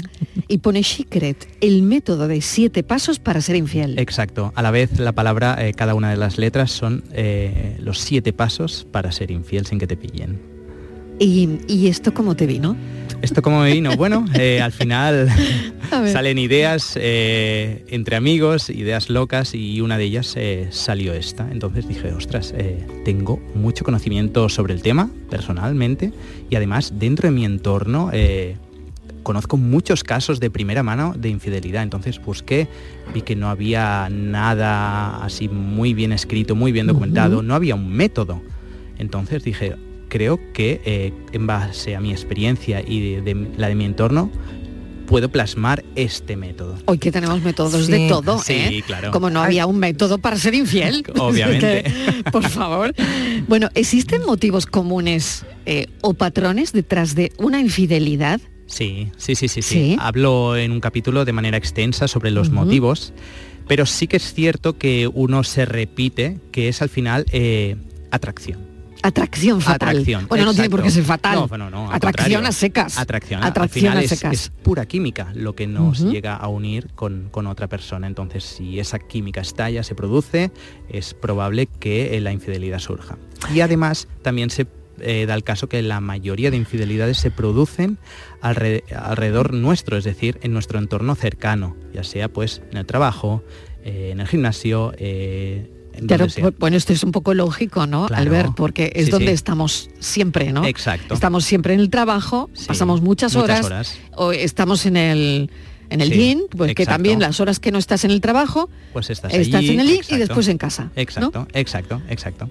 Y 0.47 0.57
pone 0.57 0.81
Secret, 0.83 1.47
el 1.61 1.83
método 1.83 2.27
de 2.27 2.41
siete 2.41 2.81
pasos 2.81 3.19
para 3.19 3.41
ser 3.41 3.55
infiel. 3.55 3.99
Exacto, 3.99 4.51
a 4.55 4.63
la 4.63 4.71
vez 4.71 4.97
la 4.97 5.11
palabra, 5.11 5.55
eh, 5.63 5.75
cada 5.75 5.93
una 5.93 6.09
de 6.09 6.17
las 6.17 6.39
letras 6.39 6.71
son 6.71 7.03
eh, 7.11 7.77
los 7.79 7.99
siete 7.99 8.33
pasos 8.33 8.87
para 8.91 9.11
ser 9.11 9.29
infiel 9.29 9.67
sin 9.67 9.77
que 9.77 9.85
te 9.85 9.97
pillen. 9.97 10.56
¿Y, 11.19 11.59
y 11.67 11.87
esto 11.87 12.13
cómo 12.13 12.35
te 12.35 12.45
vino? 12.45 12.75
¿Esto 13.21 13.41
cómo 13.41 13.61
me 13.61 13.73
vino? 13.73 13.95
Bueno, 13.97 14.25
eh, 14.35 14.61
al 14.61 14.71
final 14.71 15.27
salen 16.11 16.37
ideas 16.37 16.93
eh, 16.95 17.83
entre 17.89 18.15
amigos, 18.15 18.69
ideas 18.69 19.09
locas 19.09 19.55
y 19.55 19.81
una 19.81 19.97
de 19.97 20.03
ellas 20.03 20.33
eh, 20.37 20.67
salió 20.69 21.13
esta. 21.13 21.49
Entonces 21.51 21.87
dije, 21.87 22.11
ostras, 22.11 22.53
tengo 23.05 23.41
mucho 23.55 23.83
conocimiento 23.83 24.49
sobre 24.49 24.73
el 24.73 24.81
tema 24.81 25.09
personalmente 25.29 26.13
y 26.49 26.55
además 26.55 26.93
dentro 26.99 27.27
de 27.27 27.35
mi 27.35 27.45
entorno 27.45 28.11
conozco 29.23 29.57
muchos 29.57 30.03
casos 30.03 30.39
de 30.39 30.49
primera 30.51 30.83
mano 30.83 31.13
de 31.17 31.29
infidelidad. 31.29 31.83
Entonces 31.83 32.23
busqué, 32.23 32.67
vi 33.13 33.23
que 33.23 33.35
no 33.35 33.49
había 33.49 34.09
nada 34.09 35.23
así 35.23 35.49
muy 35.49 35.93
bien 35.93 36.11
escrito, 36.11 36.55
muy 36.55 36.71
bien 36.71 36.85
documentado, 36.85 37.41
no 37.41 37.55
había 37.55 37.75
un 37.75 37.89
método. 37.91 38.41
Entonces 38.99 39.43
dije, 39.43 39.75
creo 40.09 40.39
que 40.53 40.81
eh, 40.85 41.13
en 41.33 41.47
base 41.47 41.95
a 41.95 41.99
mi 41.99 42.11
experiencia 42.11 42.81
y 42.85 43.15
de, 43.15 43.21
de 43.21 43.47
la 43.57 43.67
de 43.69 43.75
mi 43.75 43.85
entorno, 43.85 44.31
puedo 45.07 45.29
plasmar 45.29 45.83
este 45.95 46.35
método. 46.35 46.77
Hoy 46.85 46.99
que 46.99 47.11
tenemos 47.11 47.41
métodos 47.41 47.85
Sí, 47.85 47.91
de 47.91 48.07
todo, 48.09 48.39
sí, 48.39 48.53
¿eh? 48.53 48.83
claro. 48.85 49.11
Como 49.11 49.29
no 49.29 49.41
había 49.41 49.65
un 49.65 49.79
método 49.79 50.19
para 50.19 50.37
ser 50.37 50.53
infiel. 50.53 51.03
Obviamente. 51.17 51.83
Que, 51.97 52.31
por 52.31 52.43
favor. 52.47 52.93
Bueno, 53.47 53.69
¿existen 53.73 54.25
motivos 54.25 54.65
comunes 54.65 55.45
eh, 55.65 55.87
o 56.01 56.13
patrones 56.13 56.73
detrás 56.73 57.15
de 57.15 57.31
una 57.37 57.59
infidelidad? 57.59 58.41
Sí, 58.67 59.09
sí, 59.17 59.35
sí, 59.35 59.47
sí, 59.47 59.61
sí. 59.61 59.73
Sí. 59.73 59.97
Hablo 59.99 60.57
en 60.57 60.71
un 60.71 60.81
capítulo 60.81 61.23
de 61.23 61.31
manera 61.31 61.57
extensa 61.57 62.07
sobre 62.07 62.31
los 62.31 62.49
motivos, 62.49 63.13
pero 63.67 63.85
sí 63.85 64.07
que 64.07 64.17
es 64.17 64.33
cierto 64.33 64.77
que 64.77 65.09
uno 65.11 65.43
se 65.45 65.65
repite, 65.65 66.39
que 66.51 66.67
es 66.67 66.81
al 66.81 66.89
final 66.89 67.25
eh, 67.31 67.77
atracción. 68.11 68.59
Atracción 69.03 69.61
fatal. 69.61 69.89
Atracción, 69.89 70.27
bueno, 70.27 70.45
no 70.45 70.53
tiene 70.53 70.69
por 70.69 70.83
qué 70.83 70.89
ser 70.89 71.03
fatal. 71.03 71.35
No, 71.35 71.47
bueno, 71.47 71.69
no, 71.69 71.89
al 71.89 71.95
Atracción 71.97 72.45
a 72.45 72.51
secas. 72.51 72.97
Atracción, 72.97 73.43
Atracción 73.43 73.85
al 73.91 73.93
final 73.93 74.05
a 74.05 74.07
secas. 74.07 74.33
es 74.33 74.49
pura 74.63 74.85
química 74.85 75.31
lo 75.35 75.55
que 75.55 75.67
nos 75.67 75.99
llega 76.01 76.35
a 76.35 76.47
unir 76.47 76.87
con, 76.95 77.29
con 77.31 77.47
otra 77.47 77.67
persona. 77.67 78.07
Entonces, 78.07 78.43
si 78.43 78.79
esa 78.79 78.99
química 78.99 79.41
estalla, 79.41 79.83
se 79.83 79.95
produce, 79.95 80.51
es 80.89 81.13
probable 81.13 81.67
que 81.67 82.17
eh, 82.17 82.21
la 82.21 82.31
infidelidad 82.31 82.79
surja. 82.79 83.17
Y 83.53 83.61
además, 83.61 84.07
también 84.23 84.49
se 84.49 84.67
eh, 84.99 85.25
da 85.27 85.35
el 85.35 85.43
caso 85.43 85.69
que 85.69 85.81
la 85.83 86.01
mayoría 86.01 86.49
de 86.49 86.57
infidelidades 86.57 87.17
se 87.19 87.29
producen 87.29 87.99
alre- 88.41 88.83
alrededor 88.93 89.53
nuestro, 89.53 89.95
es 89.97 90.03
decir, 90.03 90.39
en 90.41 90.53
nuestro 90.53 90.79
entorno 90.79 91.13
cercano, 91.13 91.75
ya 91.93 92.03
sea 92.03 92.29
pues 92.29 92.63
en 92.71 92.77
el 92.77 92.85
trabajo, 92.87 93.43
eh, 93.83 94.09
en 94.11 94.19
el 94.19 94.27
gimnasio, 94.27 94.93
eh, 94.97 95.71
Claro, 96.05 96.27
bueno, 96.59 96.77
esto 96.77 96.93
es 96.93 97.03
un 97.03 97.11
poco 97.11 97.33
lógico, 97.33 97.87
¿no, 97.87 98.07
Claro. 98.07 98.21
Albert? 98.21 98.55
Porque 98.55 98.91
es 98.95 99.05
Sí, 99.05 99.11
donde 99.11 99.27
sí. 99.27 99.33
estamos 99.33 99.89
siempre, 99.99 100.51
¿no? 100.51 100.65
Exacto. 100.65 101.13
Estamos 101.13 101.45
siempre 101.45 101.73
en 101.73 101.79
el 101.79 101.89
trabajo, 101.89 102.49
pasamos 102.67 103.01
muchas, 103.01 103.35
muchas 103.35 103.43
horas, 103.43 103.65
horas. 103.65 103.97
o 104.15 104.31
estamos 104.31 104.85
en 104.85 104.97
el 104.97 105.51
en 105.89 106.01
el 106.01 106.11
gym, 106.11 106.41
pues 106.49 106.75
que 106.75 106.83
exacto. 106.83 106.95
también 106.95 107.19
las 107.19 107.39
horas 107.39 107.59
que 107.59 107.71
no 107.71 107.77
estás 107.77 108.03
en 108.03 108.11
el 108.11 108.21
trabajo, 108.21 108.69
pues 108.93 109.09
estás, 109.09 109.33
estás 109.33 109.59
allí, 109.59 109.69
en 109.71 109.79
el 109.79 109.87
gym 109.87 110.01
y 110.09 110.17
después 110.17 110.47
en 110.47 110.57
casa. 110.57 110.83
¿no? 110.83 110.91
Exacto, 110.95 111.47
exacto, 111.53 112.01
exacto. 112.09 112.49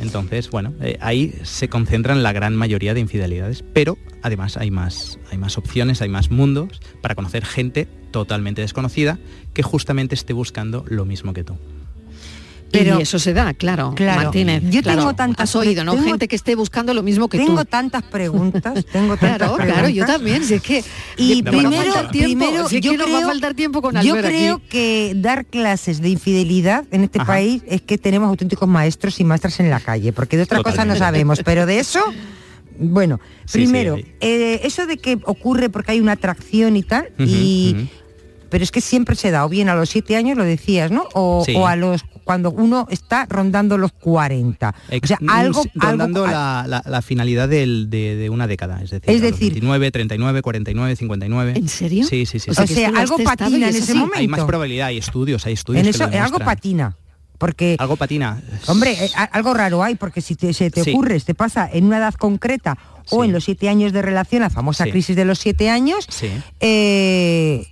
Entonces, 0.00 0.50
bueno, 0.50 0.72
eh, 0.80 0.96
ahí 1.00 1.34
se 1.42 1.68
concentran 1.68 2.22
la 2.22 2.32
gran 2.32 2.54
mayoría 2.54 2.94
de 2.94 3.00
infidelidades, 3.00 3.64
pero 3.72 3.98
además 4.22 4.56
hay 4.56 4.70
más, 4.70 5.18
hay 5.30 5.38
más 5.38 5.58
opciones, 5.58 6.00
hay 6.02 6.08
más 6.08 6.30
mundos 6.30 6.80
para 7.00 7.14
conocer 7.14 7.44
gente 7.44 7.88
totalmente 8.10 8.62
desconocida 8.62 9.18
que 9.52 9.62
justamente 9.62 10.14
esté 10.14 10.32
buscando 10.32 10.84
lo 10.88 11.04
mismo 11.04 11.32
que 11.32 11.44
tú. 11.44 11.56
Y 12.82 13.02
eso 13.02 13.18
se 13.18 13.32
da, 13.34 13.54
claro, 13.54 13.92
Claro. 13.96 14.22
Martínez. 14.24 14.62
Yo 14.70 14.82
claro. 14.82 14.98
tengo 15.00 15.14
tantas 15.14 15.48
Has 15.50 15.56
oído, 15.56 15.84
¿no? 15.84 15.94
tengo- 15.94 16.06
Gente 16.06 16.28
que 16.28 16.36
esté 16.36 16.54
buscando 16.54 16.92
lo 16.94 17.02
mismo 17.02 17.28
que 17.28 17.38
tengo 17.38 17.58
tú. 17.64 17.64
tantas 17.64 18.02
preguntas, 18.02 18.84
tengo 18.92 19.16
tantas 19.16 19.38
Claro, 19.38 19.54
preguntas. 19.56 19.72
claro, 19.74 19.88
yo 19.88 20.06
también, 20.06 20.44
si 20.44 20.54
es 20.54 20.62
que 20.62 20.84
Y 21.16 21.42
primero, 21.42 21.92
tiempo, 22.10 22.38
primero 22.38 22.68
si 22.68 22.76
es 22.76 22.82
yo 22.82 22.92
que 22.92 22.98
nos 22.98 23.06
va 23.08 23.12
a 23.12 23.16
creo- 23.18 23.28
faltar 23.28 23.54
tiempo 23.54 23.82
con 23.82 23.94
Yo 24.02 24.14
Albert 24.14 24.28
creo 24.28 24.54
aquí. 24.56 24.64
que 24.68 25.12
dar 25.16 25.46
clases 25.46 26.00
de 26.00 26.08
infidelidad 26.10 26.84
en 26.90 27.04
este 27.04 27.20
país 27.20 27.62
es 27.66 27.82
que 27.82 27.98
tenemos 27.98 28.28
auténticos 28.28 28.68
maestros 28.68 29.18
y 29.20 29.24
maestras 29.24 29.58
en 29.60 29.70
la 29.70 29.80
calle, 29.80 30.12
porque 30.12 30.36
de 30.36 30.42
otra 30.44 30.62
cosa 30.62 30.84
no 30.84 30.96
sabemos, 30.96 31.40
pero 31.44 31.66
de 31.66 31.78
eso, 31.78 32.00
bueno, 32.78 33.20
Sí, 33.46 33.58
primero, 33.58 33.96
sí. 33.96 34.04
eh, 34.20 34.60
eso 34.64 34.86
de 34.86 34.98
que 34.98 35.18
ocurre 35.24 35.68
porque 35.70 35.92
hay 35.92 36.00
una 36.00 36.12
atracción 36.12 36.76
y 36.76 36.82
tal, 36.82 37.08
y 37.18 37.88
pero 38.50 38.62
es 38.62 38.70
que 38.70 38.80
siempre 38.80 39.16
se 39.16 39.30
da, 39.30 39.44
o 39.44 39.48
bien 39.48 39.68
a 39.68 39.74
los 39.74 39.88
siete 39.90 40.14
años 40.16 40.36
lo 40.38 40.44
decías, 40.44 40.90
¿no? 40.90 41.04
O 41.14 41.66
a 41.66 41.74
los 41.76 42.04
cuando 42.26 42.50
uno 42.50 42.88
está 42.90 43.24
rondando 43.26 43.78
los 43.78 43.92
40. 43.92 44.68
O 44.70 44.72
sea, 44.88 44.96
Ex- 44.96 45.14
algo, 45.28 45.62
rondando 45.76 46.26
la, 46.26 46.64
la- 46.66 46.82
la 46.84 47.00
finalidad 47.00 47.48
del- 47.48 47.88
de, 47.88 48.16
de 48.16 48.30
una 48.30 48.48
década, 48.48 48.82
es 48.82 48.90
decir, 48.90 49.08
Es 49.08 49.22
decir- 49.22 49.52
29, 49.52 49.92
39, 49.92 50.42
49, 50.42 50.96
59. 50.96 51.52
¿En 51.56 51.68
serio? 51.68 52.04
Sí, 52.04 52.26
sí, 52.26 52.40
sí. 52.40 52.50
O 52.50 52.54
sí. 52.54 52.66
sea, 52.74 52.88
algo 52.96 53.16
patina 53.18 53.68
en 53.68 53.76
ese 53.76 53.94
momento. 53.94 54.18
Hay 54.18 54.26
más 54.26 54.42
probabilidad, 54.42 54.88
hay 54.88 54.98
estudios, 54.98 55.46
hay 55.46 55.52
estudios. 55.52 55.78
en 55.80 55.84
que 55.84 55.90
eso 55.90 56.08
lo 56.10 56.20
algo 56.24 56.38
patina. 56.40 56.96
Porque 57.38 57.76
Algo 57.78 57.96
patina. 57.96 58.40
Hombre, 58.66 58.92
eh, 58.92 59.10
a- 59.14 59.24
algo 59.24 59.52
raro 59.54 59.84
hay, 59.84 59.94
porque 59.94 60.20
si 60.22 60.34
te- 60.34 60.52
se 60.52 60.70
te 60.70 60.82
Sí. 60.82 60.90
ocurre, 60.90 61.20
te 61.20 61.34
pasa 61.34 61.68
en 61.72 61.84
una 61.84 61.98
edad 61.98 62.14
concreta 62.14 62.76
o 63.10 63.22
en 63.24 63.30
los 63.32 63.44
siete 63.44 63.68
años 63.68 63.92
de 63.92 64.02
relación, 64.02 64.40
la 64.42 64.50
famosa 64.50 64.84
Sí. 64.84 64.90
crisis 64.90 65.14
de 65.14 65.24
los 65.26 65.38
siete 65.38 65.68
años, 65.70 66.06
Sí. 66.08 66.28
eh, 66.60 67.66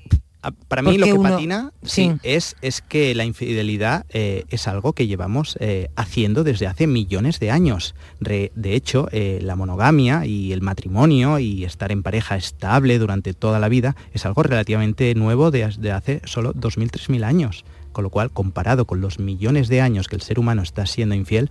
Para 0.68 0.82
mí 0.82 0.98
lo 0.98 1.06
que 1.06 1.12
uno- 1.14 1.30
patina 1.30 1.72
sí, 1.82 2.10
sí. 2.12 2.12
es, 2.22 2.56
es 2.62 2.80
que 2.82 3.14
la 3.14 3.24
infidelidad 3.24 4.04
eh, 4.10 4.44
es 4.48 4.68
algo 4.68 4.92
que 4.92 5.06
llevamos 5.06 5.56
eh, 5.60 5.88
haciendo 5.96 6.44
desde 6.44 6.66
hace 6.66 6.86
millones 6.86 7.40
de 7.40 7.50
años. 7.50 7.94
Re- 8.20 8.52
de 8.54 8.74
hecho, 8.74 9.08
eh, 9.12 9.38
la 9.42 9.56
monogamia 9.56 10.26
y 10.26 10.52
el 10.52 10.60
matrimonio 10.60 11.38
y 11.38 11.64
estar 11.64 11.92
en 11.92 12.02
pareja 12.02 12.36
estable 12.36 12.98
durante 12.98 13.34
toda 13.34 13.58
la 13.58 13.68
vida 13.68 13.96
es 14.12 14.26
algo 14.26 14.42
relativamente 14.42 15.14
nuevo 15.14 15.50
de, 15.50 15.68
de 15.78 15.92
hace 15.92 16.20
solo 16.24 16.52
2.000, 16.54 16.90
3.000 16.90 17.24
años. 17.24 17.64
Con 17.92 18.02
lo 18.04 18.10
cual, 18.10 18.30
comparado 18.32 18.86
con 18.86 19.00
los 19.00 19.18
millones 19.20 19.68
de 19.68 19.80
años 19.80 20.08
que 20.08 20.16
el 20.16 20.22
ser 20.22 20.38
humano 20.40 20.62
está 20.62 20.84
siendo 20.84 21.14
infiel, 21.14 21.48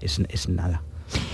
es, 0.00 0.20
es 0.28 0.48
nada. 0.48 0.82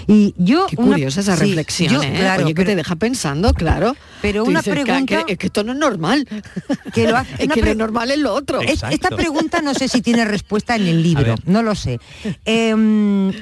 Y 0.06 0.34
yo 0.36 0.66
Qué 0.66 0.76
una- 0.76 0.92
curiosa 0.96 1.20
esa 1.20 1.36
sí, 1.36 1.44
reflexión, 1.44 1.94
yo, 1.94 2.02
¿eh? 2.02 2.12
claro, 2.18 2.44
Oye, 2.44 2.52
que 2.54 2.56
pero- 2.62 2.70
te 2.70 2.76
deja 2.76 2.96
pensando, 2.96 3.54
claro. 3.54 3.96
Pero 4.20 4.44
Tú 4.44 4.50
una 4.50 4.60
dices, 4.60 4.74
"Ca- 4.74 4.82
pregunta- 4.84 5.24
que- 5.24 5.32
es 5.32 5.38
que 5.38 5.46
esto 5.46 5.64
no 5.64 5.72
es 5.72 5.78
normal. 5.78 6.26
que 6.94 7.06
lo 7.08 7.16
hace- 7.16 7.34
es 7.38 7.48
que 7.48 7.62
lo 7.62 7.74
normal 7.74 8.10
es 8.10 8.18
lo 8.18 8.34
otro. 8.34 8.60
Es- 8.60 8.82
esta 8.90 9.08
pregunta 9.10 9.62
no 9.62 9.74
sé 9.74 9.88
si 9.88 10.02
tiene 10.02 10.24
respuesta 10.24 10.76
en 10.76 10.86
el 10.86 11.02
libro, 11.02 11.34
no 11.46 11.62
lo 11.62 11.74
sé. 11.74 12.00
Em, 12.44 13.32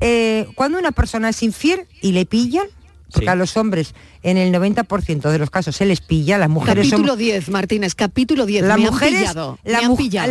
eh, 0.00 0.46
cuando 0.54 0.78
una 0.78 0.92
persona 0.92 1.28
es 1.28 1.42
infiel 1.42 1.86
y 2.00 2.12
le 2.12 2.24
pillan, 2.26 2.66
porque 3.12 3.28
a 3.28 3.34
los 3.34 3.56
hombres 3.56 3.94
en 4.22 4.36
el 4.36 4.52
90% 4.52 5.30
de 5.30 5.38
los 5.38 5.50
casos 5.50 5.74
se 5.76 5.84
les 5.84 6.00
pilla, 6.00 6.38
las 6.38 6.48
mujeres 6.48 6.86
Capítulo 6.88 7.08
somos... 7.08 7.18
10, 7.18 7.48
Martínez, 7.50 7.94
capítulo 7.94 8.46
10. 8.46 8.64
Las 8.64 8.78
me 8.78 8.84
han 8.86 8.92
mujeres, 8.92 9.34
la 9.34 9.44
mu- 9.44 9.56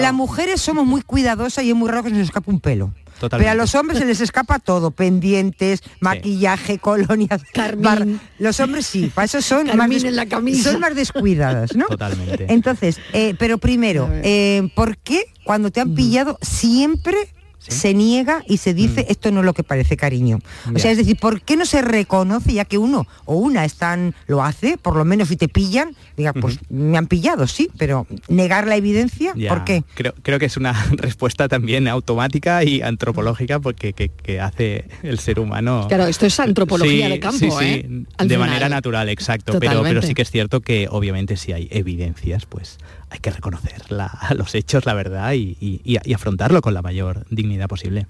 las 0.02 0.14
mujeres 0.14 0.62
somos 0.62 0.86
muy 0.86 1.02
cuidadosas 1.02 1.64
y 1.66 1.70
es 1.72 1.76
muy 1.76 1.90
raro 1.90 2.04
que 2.04 2.10
se 2.10 2.16
nos 2.16 2.24
escape 2.26 2.50
un 2.50 2.60
pelo. 2.62 2.94
Totalmente. 3.20 3.50
Pero 3.50 3.52
a 3.52 3.56
los 3.64 3.76
hombres 3.76 4.00
se 4.00 4.06
les 4.06 4.22
escapa 4.22 4.60
todo, 4.60 4.92
pendientes, 4.92 5.82
maquillaje, 6.00 6.78
colonias. 6.80 7.42
bar- 7.78 8.08
Los 8.40 8.60
hombres 8.60 8.86
sí, 8.86 9.12
para 9.14 9.26
eso 9.26 9.42
son 9.42 9.68
más, 9.68 9.76
Carmín 9.78 10.06
en 10.06 10.16
la 10.16 10.26
camisa. 10.26 10.72
son 10.72 10.80
más 10.82 10.96
descuidadas, 10.96 11.76
¿no? 11.76 11.86
Totalmente. 11.88 12.46
Entonces, 12.50 12.98
eh, 13.14 13.36
pero 13.38 13.58
primero, 13.58 14.10
eh, 14.24 14.70
¿por 14.76 14.98
qué 14.98 15.24
cuando 15.44 15.72
te 15.72 15.82
han 15.82 15.96
pillado 15.96 16.38
siempre 16.42 17.18
se 17.60 17.94
niega 17.94 18.44
y 18.48 18.58
se 18.58 18.74
dice 18.74 19.06
esto 19.10 19.32
no 19.32 19.42
es 19.42 19.46
lo 19.46 19.54
que 19.54 19.64
parece 19.64 19.98
cariño? 19.98 20.40
O 20.74 20.80
sea, 20.80 20.92
es 20.92 20.98
decir, 20.98 21.18
¿por 21.18 21.42
qué 21.42 21.56
no 21.56 21.66
se 21.66 21.82
reconoce 21.82 22.54
ya 22.54 22.66
que 22.66 22.78
uno 22.78 23.08
o 23.26 23.36
una 23.36 23.66
están 23.66 24.16
lo 24.28 24.44
hace, 24.44 24.78
por 24.78 24.96
lo 24.96 25.06
menos 25.06 25.28
si 25.28 25.38
te 25.38 25.48
pillan, 25.48 25.96
diga, 26.18 26.34
pues 26.34 26.60
me 26.70 26.98
han 26.98 27.08
pillado, 27.08 27.48
sí, 27.48 27.70
pero 27.78 28.08
negar 28.28 28.68
la 28.68 28.76
evidencia, 28.76 29.34
¿por 29.48 29.64
qué? 29.64 29.84
Creo, 29.96 30.14
creo 30.22 30.40
que 30.40 30.46
es 30.46 30.58
una 30.58 30.74
respuesta 30.92 31.48
también 31.48 31.88
automática 31.88 32.64
y 32.64 32.82
antropológica 32.82 33.60
porque 33.60 33.94
que, 33.94 34.10
que 34.10 34.40
hace 34.40 34.86
el 35.04 35.20
ser 35.20 35.40
humano. 35.40 35.86
Claro, 35.88 36.08
esto 36.08 36.26
es 36.26 36.40
antropología 36.40 37.06
Sí, 37.08 37.12
de 37.12 37.20
campo, 37.20 37.38
sí, 37.40 37.52
sí, 37.52 37.66
¿eh? 37.66 37.86
De 37.88 38.06
final. 38.18 38.40
manera 38.40 38.70
natural, 38.70 39.10
exacto. 39.10 39.60
Pero, 39.60 39.84
pero 39.84 40.02
sí 40.02 40.14
que 40.14 40.22
es 40.22 40.32
cierto 40.32 40.62
que 40.62 40.88
obviamente 40.90 41.38
si 41.38 41.54
hay 41.54 41.68
evidencias, 41.72 42.46
pues 42.46 42.78
hay 43.10 43.20
que 43.20 43.32
reconocer 43.32 43.92
la- 43.92 44.18
los 44.38 44.54
hechos, 44.56 44.86
la 44.86 44.94
verdad, 44.94 45.34
y, 45.34 45.58
y- 45.60 45.82
y- 45.84 45.98
y 46.04 46.14
afrontarlo 46.14 46.62
con 46.62 46.74
la 46.74 46.82
mayor 46.82 47.26
dignidad 47.30 47.68
posible. 47.68 48.08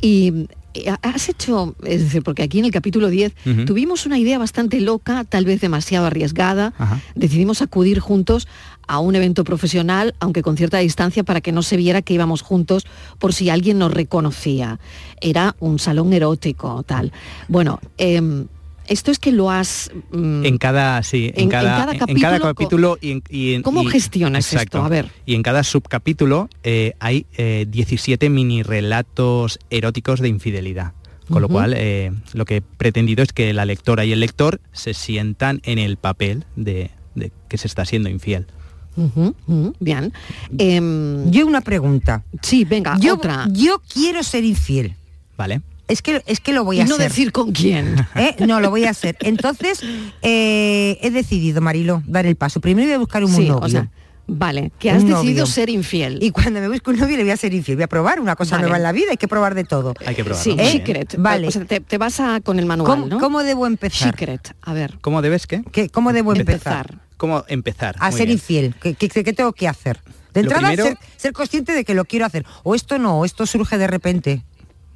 Y 0.00 0.46
eh, 0.74 0.92
has 1.02 1.28
hecho, 1.28 1.74
es 1.84 2.02
decir, 2.02 2.22
porque 2.22 2.42
aquí 2.42 2.58
en 2.58 2.64
el 2.64 2.70
capítulo 2.70 3.08
10 3.08 3.34
Ujú. 3.46 3.64
tuvimos 3.66 4.06
una 4.06 4.18
idea 4.18 4.38
bastante 4.38 4.80
loca, 4.80 5.24
tal 5.24 5.44
vez 5.44 5.60
demasiado 5.60 6.06
arriesgada. 6.06 6.72
Ajá. 6.78 7.00
Decidimos 7.14 7.62
acudir 7.62 8.00
juntos 8.00 8.48
a 8.88 8.98
un 8.98 9.14
evento 9.14 9.44
profesional, 9.44 10.14
aunque 10.18 10.42
con 10.42 10.56
cierta 10.56 10.78
distancia, 10.78 11.22
para 11.22 11.40
que 11.40 11.52
no 11.52 11.62
se 11.62 11.76
viera 11.76 12.02
que 12.02 12.14
íbamos 12.14 12.42
juntos 12.42 12.84
por 13.18 13.32
si 13.32 13.48
alguien 13.48 13.78
nos 13.78 13.92
reconocía. 13.92 14.80
Era 15.20 15.54
un 15.60 15.78
salón 15.78 16.12
erótico, 16.12 16.82
tal. 16.82 17.12
Bueno, 17.48 17.78
em, 17.96 18.46
esto 18.86 19.10
es 19.10 19.18
que 19.18 19.32
lo 19.32 19.50
has... 19.50 19.90
mm, 20.12 20.44
En 20.44 20.58
cada, 20.58 21.02
sí, 21.02 21.26
en, 21.28 21.34
En- 21.36 21.42
en 21.44 21.48
cada, 21.50 21.76
cada 21.76 21.92
en- 21.92 22.20
cada 22.20 22.38
capítulo, 22.40 22.40
capítulo 22.40 22.98
y 23.00 23.10
en, 23.12 23.22
y 23.30 23.54
en- 23.54 23.62
¿Cómo 23.62 23.82
y- 23.82 23.86
gestionas 23.86 24.44
esto? 24.46 24.56
exacto. 24.56 24.82
A 24.84 24.88
ver. 24.88 25.10
Y 25.26 25.34
en 25.34 25.42
cada 25.42 25.62
subcapítulo 25.64 26.48
eh, 26.62 26.94
hay 27.00 27.26
eh, 27.36 27.66
17 27.68 28.28
mini 28.30 28.62
relatos 28.62 29.58
eróticos 29.70 30.20
de 30.20 30.28
infidelidad. 30.28 30.92
Con 31.30 31.40
lo 31.40 31.48
cual, 31.48 31.72
eh, 31.74 32.12
lo 32.34 32.44
que 32.44 32.56
he 32.56 32.60
pretendido 32.60 33.22
es 33.22 33.32
que 33.32 33.54
la 33.54 33.64
lectora 33.64 34.04
y 34.04 34.12
el 34.12 34.20
lector 34.20 34.60
se 34.72 34.92
sientan 34.92 35.62
en 35.64 35.78
el 35.78 35.96
papel 35.96 36.44
de, 36.56 36.90
de 37.14 37.32
que 37.48 37.56
se 37.56 37.68
está 37.68 37.86
siendo 37.86 38.10
infiel. 38.10 38.46
bien. 39.80 40.12
Em, 40.58 41.30
Yo 41.30 41.46
una 41.46 41.60
pregunta. 41.62 42.24
Sí, 42.42 42.64
venga, 42.64 42.98
yo, 43.00 43.14
otra. 43.14 43.46
Yo 43.50 43.80
quiero 43.92 44.22
ser 44.22 44.44
infiel. 44.44 44.94
¿Vale? 45.38 45.62
Es 45.88 46.00
que, 46.00 46.22
es 46.26 46.40
que 46.40 46.52
lo 46.52 46.64
voy 46.64 46.78
Y 46.78 46.80
a 46.80 46.84
no 46.84 46.94
hacer. 46.94 47.08
decir 47.08 47.32
con 47.32 47.52
quién. 47.52 47.96
¿Eh? 48.14 48.36
No, 48.46 48.60
lo 48.60 48.70
voy 48.70 48.84
a 48.84 48.90
hacer. 48.90 49.16
Entonces, 49.20 49.80
eh, 50.22 50.98
he 51.02 51.10
decidido, 51.10 51.60
Marilo, 51.60 52.02
dar 52.06 52.26
el 52.26 52.36
paso. 52.36 52.60
Primero 52.60 52.86
voy 52.88 52.94
a 52.94 52.98
buscar 52.98 53.24
un 53.24 53.30
Sí, 53.32 53.48
novio. 53.48 53.58
o 53.60 53.68
sea, 53.68 53.88
vale, 54.26 54.70
que 54.78 54.90
has 54.90 55.02
Un 55.02 55.10
decidido 55.10 55.40
novio. 55.42 55.46
ser 55.46 55.68
infiel. 55.70 56.18
Y 56.22 56.30
cuando 56.30 56.60
me 56.60 56.68
busco 56.68 56.90
un 56.92 56.98
novio 56.98 57.16
le 57.16 57.24
voy 57.24 57.32
a 57.32 57.36
ser 57.36 57.52
infiel. 57.52 57.76
Voy 57.76 57.84
a 57.84 57.88
probar 57.88 58.20
una 58.20 58.36
cosa 58.36 58.52
Vale. 58.56 58.62
nueva 58.62 58.76
en 58.76 58.82
la 58.84 58.92
vida. 58.92 59.10
Hay 59.10 59.16
que 59.16 59.28
probar 59.28 59.54
de 59.54 59.64
todo. 59.64 59.92
Hay 60.06 60.14
que 60.14 60.24
probarlo. 60.24 60.42
Sí, 60.52 60.56
bien. 60.56 60.72
secret. 60.72 61.16
Vale. 61.18 61.48
O 61.48 61.50
sea, 61.50 61.64
te, 61.64 61.80
te 61.80 61.98
vas 61.98 62.20
a, 62.20 62.40
con 62.40 62.58
el 62.58 62.66
manual, 62.66 62.90
¿Cómo, 62.90 63.06
¿no? 63.08 63.18
cómo 63.18 63.42
debo 63.42 63.66
empezar? 63.66 64.12
Secret, 64.12 64.54
a 64.62 64.72
ver. 64.72 64.98
¿Cómo 65.00 65.20
debes 65.20 65.46
qué? 65.46 65.62
¿Qué- 65.72 65.88
¿Cómo 65.90 66.12
debo 66.12 66.32
empezar? 66.34 66.86
Empezar. 66.86 66.98
¿Cómo 67.16 67.44
empezar? 67.48 67.96
A 67.98 68.10
Muy 68.10 68.18
ser 68.18 68.26
bien. 68.28 68.38
infiel. 68.38 68.74
¿Qué, 68.80 68.94
qué- 68.94 69.08
qué 69.08 69.32
tengo 69.32 69.52
que 69.52 69.68
hacer? 69.68 70.00
De 70.32 70.40
entrada, 70.40 70.68
primero- 70.68 70.84
ser, 70.84 70.98
ser 71.18 71.32
consciente 71.34 71.72
de 71.74 71.84
que 71.84 71.94
lo 71.94 72.06
quiero 72.06 72.24
hacer. 72.24 72.46
O 72.62 72.74
esto 72.74 72.98
no, 72.98 73.18
o 73.18 73.24
esto 73.26 73.44
surge 73.44 73.76
de 73.76 73.86
repente. 73.86 74.42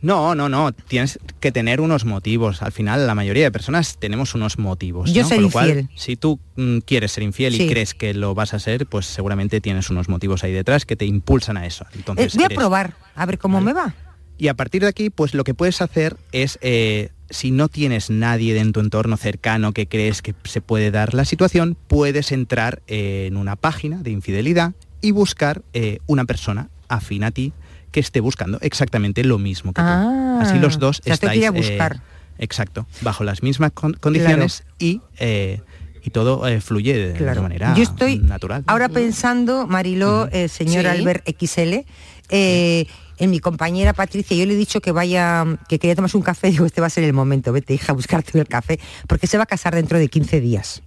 No, 0.02 0.34
no, 0.34 0.48
no. 0.48 0.72
Tienes 0.72 1.18
que 1.40 1.52
tener 1.52 1.80
unos 1.80 2.04
motivos. 2.04 2.62
Al 2.62 2.72
final, 2.72 3.06
la 3.06 3.14
mayoría 3.14 3.44
de 3.44 3.50
personas 3.50 3.96
tenemos 3.98 4.34
unos 4.34 4.58
motivos. 4.58 5.12
Yo 5.12 5.22
¿no? 5.22 5.28
ser 5.28 5.36
Con 5.38 5.44
lo 5.44 5.50
cual, 5.50 5.68
infiel. 5.68 5.88
si 5.96 6.16
tú 6.16 6.38
mm, 6.56 6.78
quieres 6.78 7.12
ser 7.12 7.22
infiel 7.24 7.54
Sí. 7.54 7.62
y 7.64 7.68
crees 7.68 7.94
que 7.94 8.14
lo 8.14 8.34
vas 8.34 8.54
a 8.54 8.58
ser, 8.58 8.86
pues 8.86 9.06
seguramente 9.06 9.60
tienes 9.60 9.90
unos 9.90 10.08
motivos 10.08 10.44
ahí 10.44 10.52
detrás 10.52 10.84
que 10.84 10.96
te 10.96 11.06
impulsan 11.06 11.56
a 11.56 11.66
eso. 11.66 11.84
Eh, 11.84 11.96
Entonces, 11.96 12.34
voy 12.36 12.44
a 12.44 12.48
probar, 12.48 12.94
a 13.14 13.26
ver 13.26 13.38
cómo 13.38 13.60
me 13.60 13.72
va. 13.72 13.94
Y 14.38 14.48
a 14.48 14.54
partir 14.54 14.82
de 14.82 14.88
aquí, 14.88 15.08
pues 15.10 15.32
lo 15.32 15.44
que 15.44 15.54
puedes 15.54 15.80
hacer 15.80 16.16
es, 16.30 16.58
eh, 16.60 17.08
si 17.30 17.50
no 17.50 17.68
tienes 17.68 18.10
nadie 18.10 18.58
en 18.58 18.72
tu 18.72 18.80
entorno 18.80 19.16
cercano 19.16 19.72
que 19.72 19.86
crees 19.88 20.20
que 20.20 20.34
se 20.44 20.60
puede 20.60 20.90
dar 20.90 21.14
la 21.14 21.24
situación, 21.24 21.76
puedes 21.88 22.32
entrar 22.32 22.82
eh, 22.86 23.24
en 23.28 23.38
una 23.38 23.56
página 23.56 24.02
de 24.02 24.10
infidelidad 24.10 24.74
y 25.00 25.12
buscar 25.12 25.62
eh, 25.72 26.00
una 26.06 26.26
persona 26.26 26.68
afín 26.88 27.24
a 27.24 27.30
ti 27.30 27.52
que 27.96 28.00
esté 28.00 28.20
buscando 28.20 28.58
exactamente 28.60 29.24
lo 29.24 29.38
mismo 29.38 29.72
que 29.72 29.80
tú. 29.80 29.88
Ah, 29.88 30.40
Así 30.42 30.58
los 30.58 30.78
dos 30.78 31.00
estáis 31.06 31.42
a 31.42 31.46
eh, 31.46 31.50
buscar. 31.50 32.02
exacto, 32.38 32.86
bajo 33.00 33.24
las 33.24 33.42
mismas 33.42 33.72
con- 33.72 33.94
condiciones 33.94 34.64
y, 34.78 35.00
eh, 35.18 35.62
y 36.04 36.10
todo 36.10 36.46
eh, 36.46 36.60
fluye 36.60 36.92
de, 36.92 37.12
de 37.14 37.18
Claro. 37.18 37.40
manera 37.40 37.72
Yo 37.74 37.82
estoy 37.82 38.18
natural. 38.18 38.64
ahora 38.66 38.90
pensando, 38.90 39.66
Mariló, 39.66 40.28
eh, 40.30 40.48
señor 40.48 40.82
Sí. 40.84 40.88
Albert 40.90 41.26
XL, 41.26 41.86
eh, 42.28 42.84
en 43.18 43.30
mi 43.30 43.38
compañera 43.40 43.94
Patricia, 43.94 44.36
yo 44.36 44.44
le 44.44 44.52
he 44.52 44.56
dicho 44.58 44.82
que 44.82 44.92
vaya, 44.92 45.46
que 45.70 45.78
quería 45.78 45.94
tomarse 45.96 46.18
un 46.18 46.22
café, 46.22 46.50
digo, 46.50 46.66
este 46.66 46.82
va 46.82 46.88
a 46.88 46.90
ser 46.90 47.04
el 47.04 47.14
momento, 47.14 47.50
vete 47.50 47.72
hija 47.72 47.92
a 47.92 47.94
buscarte 47.94 48.38
el 48.38 48.46
café, 48.46 48.78
porque 49.08 49.26
se 49.26 49.38
va 49.38 49.44
a 49.44 49.46
casar 49.46 49.74
dentro 49.74 49.98
de 49.98 50.08
15 50.08 50.42
días. 50.42 50.82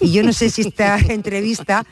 Y 0.00 0.10
yo 0.10 0.24
no 0.24 0.32
sé 0.32 0.50
si 0.50 0.62
esta 0.62 0.98
entrevista 1.08 1.86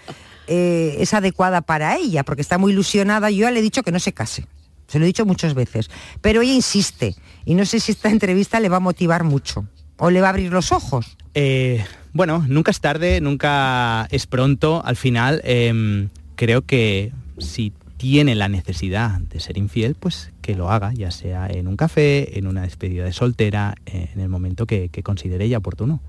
eh, 0.55 0.97
es 0.99 1.15
adecuada 1.15 1.63
para 1.63 1.97
ella, 1.97 2.25
porque 2.25 2.43
está 2.43 2.59
muy 2.59 2.73
ilusionada, 2.73 3.31
yo 3.31 3.45
ya 3.45 3.51
le 3.51 3.61
he 3.61 3.63
dicho 3.63 3.83
que 3.83 3.91
no 3.91 3.99
se 3.99 4.13
case. 4.13 4.45
Se 4.87 4.99
lo 4.99 5.07
he 5.07 5.07
dicho 5.07 5.25
muchas 5.25 5.55
veces, 5.55 5.89
pero 6.21 6.43
ella 6.43 6.53
insiste 6.53 7.17
y 7.47 7.55
no 7.55 7.65
sé 7.65 7.81
si 7.81 7.93
esta 7.93 8.11
entrevista 8.17 8.61
le 8.61 8.69
va 8.69 8.77
a 8.77 8.81
motivar 8.81 9.25
mucho 9.25 9.67
o 9.97 10.11
le 10.11 10.21
va 10.21 10.27
a 10.27 10.31
abrir 10.31 10.53
los 10.53 10.71
ojos. 10.71 11.17
Eh, 11.33 11.83
bueno, 12.13 12.45
nunca 12.47 12.71
es 12.71 12.81
tarde, 12.81 13.23
nunca 13.23 14.07
es 14.11 14.27
pronto. 14.27 14.83
Al 14.85 14.97
final, 14.97 15.41
em, 15.45 16.11
creo 16.35 16.61
que 16.67 17.13
si 17.39 17.73
tiene 17.97 18.35
la 18.35 18.51
necesidad 18.51 19.21
de 19.21 19.41
ser 19.41 19.57
infiel, 19.57 19.95
pues 19.95 20.33
que 20.43 20.55
lo 20.55 20.71
haga, 20.71 20.93
ya 20.93 21.11
sea 21.11 21.47
en 21.47 21.67
un 21.67 21.79
café, 21.79 22.39
en 22.39 22.47
una 22.47 22.61
despedida 22.61 23.05
de 23.05 23.15
soltera, 23.15 23.75
eh, 23.87 24.11
en 24.13 24.21
el 24.21 24.29
momento 24.29 24.67
que, 24.67 24.91
que 24.91 25.03
considere 25.03 25.47
ella 25.47 25.57
oportuno. 25.57 26.03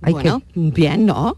bueno, 0.00 0.42
bien, 0.54 1.06
¿no? 1.06 1.36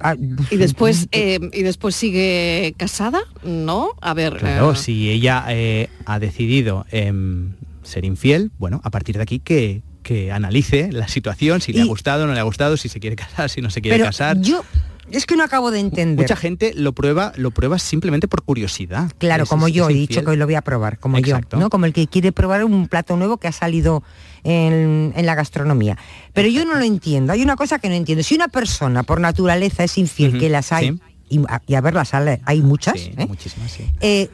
Ah, 0.00 0.16
Y 0.50 0.56
después, 0.56 1.08
eh, 1.12 1.38
y 1.52 1.62
después 1.62 1.94
sigue 1.94 2.74
casada, 2.76 3.20
¿no? 3.44 3.90
A 4.00 4.14
ver. 4.14 4.36
Claro, 4.38 4.72
eh, 4.72 4.76
si 4.76 5.10
ella 5.10 5.44
eh, 5.48 5.88
ha 6.06 6.18
decidido 6.18 6.86
em, 6.90 7.52
ser 7.82 8.04
infiel, 8.04 8.50
bueno, 8.58 8.80
a 8.84 8.90
partir 8.90 9.16
de 9.16 9.22
aquí 9.22 9.38
que, 9.40 9.82
que 10.02 10.32
analice 10.32 10.90
la 10.92 11.06
situación, 11.08 11.60
si 11.60 11.72
le 11.72 11.82
ha 11.82 11.84
gustado, 11.84 12.26
no 12.26 12.32
le 12.34 12.40
ha 12.40 12.44
gustado, 12.44 12.76
si 12.76 12.88
se 12.88 12.98
quiere 13.00 13.16
casar, 13.16 13.50
si 13.50 13.60
no 13.60 13.70
se 13.70 13.80
quiere 13.82 13.96
Pero 13.98 14.06
casar. 14.06 14.40
yo 14.40 14.64
es 15.10 15.26
que 15.26 15.36
no 15.36 15.42
acabo 15.42 15.70
de 15.72 15.80
entender. 15.80 16.22
Mucha 16.24 16.36
gente 16.36 16.72
lo 16.74 16.92
prueba, 16.92 17.32
lo 17.36 17.50
prueba 17.50 17.78
simplemente 17.80 18.28
por 18.28 18.42
curiosidad. 18.42 19.10
Claro, 19.18 19.42
Es- 19.42 19.48
como 19.48 19.66
es- 19.66 19.74
yo 19.74 19.88
es 19.88 19.94
he 19.94 19.98
dicho 19.98 20.22
que 20.24 20.30
hoy 20.30 20.36
lo 20.36 20.46
voy 20.46 20.54
a 20.54 20.62
probar, 20.62 20.98
como 20.98 21.18
Exacto. 21.18 21.56
yo, 21.56 21.60
¿no? 21.60 21.68
Como 21.68 21.84
el 21.86 21.92
que 21.92 22.06
quiere 22.06 22.30
probar 22.32 22.64
un 22.64 22.86
plato 22.88 23.16
nuevo 23.16 23.36
que 23.38 23.48
ha 23.48 23.52
salido 23.52 24.02
en, 24.44 25.12
en 25.16 25.26
la 25.26 25.34
gastronomía. 25.34 25.96
Pero 26.32 26.48
yo 26.48 26.64
no 26.64 26.74
lo 26.76 26.84
entiendo. 26.84 27.32
Hay 27.32 27.42
una 27.42 27.56
cosa 27.56 27.78
que 27.78 27.88
no 27.88 27.94
entiendo. 27.94 28.22
Si 28.24 28.34
una 28.34 28.48
persona 28.48 29.02
por 29.02 29.20
naturaleza 29.20 29.84
es 29.84 29.98
infiel, 29.98 30.38
que 30.38 30.48
las 30.48 30.72
hay, 30.72 30.90
sí. 30.90 31.00
y, 31.28 31.38
a- 31.48 31.62
y 31.66 31.74
a 31.74 31.80
ver 31.80 31.94
las 31.94 32.12
hay, 32.14 32.62
muchas, 32.62 33.00
Sí, 33.00 33.12
¿eh? 33.16 33.26
muchísimas, 33.26 33.70
sí. 33.70 33.84
Eh, 34.00 34.28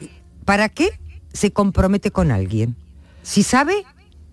¿para 0.45 0.69
qué 0.69 0.89
se 1.33 1.51
compromete 1.51 2.11
con 2.11 2.31
alguien? 2.31 2.75
Si 3.23 3.43
sabe 3.43 3.83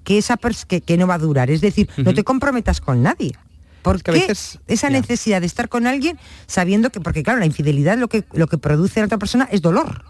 que 0.05 0.19
esa 0.19 0.37
que, 0.69 0.81
que 0.81 0.97
no 0.97 1.07
va 1.07 1.15
a 1.15 1.19
durar, 1.19 1.51
es 1.51 1.61
decir, 1.61 1.89
no 1.97 2.15
te 2.15 2.25
comprometas 2.25 2.81
con 2.81 3.03
nadie. 3.03 3.33
¿Por 3.83 4.03
que 4.03 4.11
a 4.13 4.15
qué 4.15 4.21
veces- 4.21 4.59
esa 4.67 4.89
necesidad 4.89 5.41
de 5.41 5.47
estar 5.47 5.69
con 5.69 5.87
alguien 5.87 6.19
sabiendo 6.47 6.91
que, 6.91 7.01
porque 7.01 7.23
claro, 7.23 7.39
la 7.41 7.47
infidelidad 7.47 7.99
lo 7.99 8.09
que, 8.09 8.25
lo 8.33 8.47
que 8.47 8.57
produce 8.57 9.01
en 9.01 9.07
otra 9.07 9.19
persona 9.19 9.47
es 9.51 9.61
dolor. 9.61 10.05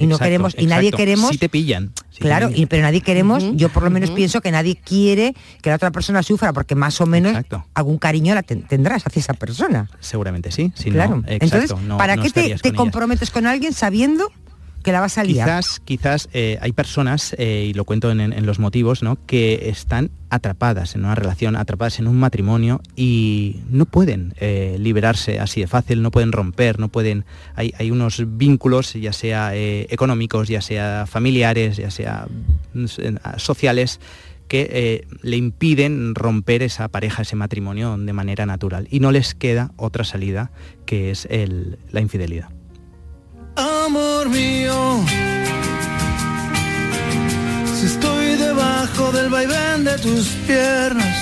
Y 0.00 0.06
no 0.06 0.14
Exacto, 0.14 0.24
queremos, 0.26 0.54
y 0.56 0.66
nadie 0.66 0.92
queremos, 0.92 1.30
Si 1.30 1.38
te 1.38 1.48
pillan. 1.48 1.92
si 2.10 2.18
te 2.20 2.24
claro, 2.26 2.48
pillan. 2.48 2.62
y, 2.62 2.66
pero 2.66 2.82
nadie 2.84 3.00
queremos, 3.00 3.44
yo 3.54 3.68
por 3.68 3.82
lo 3.82 3.90
menos 3.90 4.10
pienso 4.12 4.40
que 4.40 4.52
nadie 4.52 4.76
quiere 4.76 5.34
que 5.60 5.70
la 5.70 5.76
otra 5.76 5.90
persona 5.90 6.22
sufra, 6.22 6.52
porque 6.52 6.76
más 6.76 7.00
o 7.00 7.06
menos 7.06 7.36
algún 7.74 7.98
cariño 7.98 8.34
la 8.34 8.42
ten- 8.44 8.62
tendrás 8.62 9.04
hacia 9.06 9.18
esa 9.20 9.34
persona. 9.34 9.90
Seguramente 9.98 10.52
sí. 10.52 10.72
Si 10.76 10.90
claro. 10.92 11.16
no, 11.16 11.22
exacto, 11.26 11.44
Entonces, 11.56 11.86
no- 11.88 11.98
¿para 11.98 12.14
no 12.16 12.22
qué 12.22 12.30
te, 12.30 12.54
te 12.56 12.68
con 12.70 12.86
comprometes 12.86 13.30
con 13.30 13.46
alguien 13.46 13.72
sabiendo 13.72 14.30
que 14.82 14.92
la 14.92 15.00
vas 15.00 15.18
a 15.18 15.24
liar. 15.24 15.46
Quizás, 15.46 15.80
quizás 15.84 16.28
eh, 16.32 16.58
hay 16.60 16.72
personas, 16.72 17.34
eh, 17.38 17.66
y 17.68 17.74
lo 17.74 17.84
cuento 17.84 18.10
en, 18.10 18.46
los 18.46 18.58
motivos, 18.58 19.02
¿no? 19.02 19.18
que 19.26 19.68
están 19.68 20.10
atrapadas 20.30 20.94
en 20.94 21.04
una 21.04 21.14
relación, 21.14 21.56
atrapadas 21.56 21.98
en 21.98 22.06
un 22.06 22.16
matrimonio 22.18 22.80
y 22.96 23.60
no 23.70 23.86
pueden 23.86 24.34
eh, 24.38 24.76
liberarse 24.78 25.40
así 25.40 25.60
de 25.60 25.66
fácil, 25.66 26.02
no 26.02 26.10
pueden 26.10 26.32
romper, 26.32 26.78
no 26.78 26.88
pueden. 26.88 27.24
Hay, 27.54 27.90
unos 27.90 28.22
vínculos, 28.36 28.92
ya 28.94 29.12
sea 29.12 29.52
económicos, 29.54 30.48
ya 30.48 30.60
sea 30.60 31.06
familiares, 31.06 31.78
ya 31.78 31.90
sea 31.90 32.28
sociales, 33.36 34.00
que 34.46 35.06
le 35.22 35.36
impiden 35.36 36.14
romper 36.14 36.62
esa 36.62 36.88
pareja, 36.88 37.22
ese 37.22 37.36
matrimonio 37.36 37.96
de 37.98 38.12
manera 38.12 38.46
natural. 38.46 38.86
Y 38.90 39.00
no 39.00 39.10
les 39.10 39.34
queda 39.34 39.72
otra 39.76 40.04
salida 40.04 40.50
que 40.86 41.10
es 41.10 41.28
la 41.90 42.00
infidelidad. 42.00 42.57
Amor 43.58 44.28
mío, 44.28 45.04
si 47.74 47.86
estoy 47.86 48.36
debajo 48.36 49.10
del 49.10 49.28
vaivén 49.30 49.82
de 49.82 49.98
tus 49.98 50.28
piernas, 50.46 51.16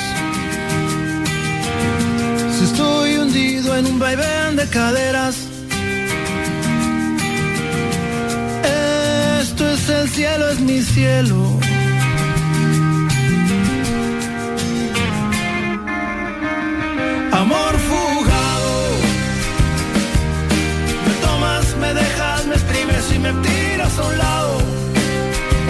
si 2.58 2.64
estoy 2.64 3.16
hundido 3.16 3.74
en 3.78 3.86
un 3.86 3.98
vaivén 3.98 4.54
de 4.54 4.68
caderas, 4.68 5.36
esto 9.40 9.70
es 9.70 9.88
el 9.88 10.08
cielo, 10.10 10.50
es 10.50 10.60
mi 10.60 10.82
cielo. 10.82 11.58
Amor 17.32 17.78
me 23.32 23.48
tiras 23.48 23.98
a 23.98 24.06
un 24.06 24.18
lado. 24.18 24.58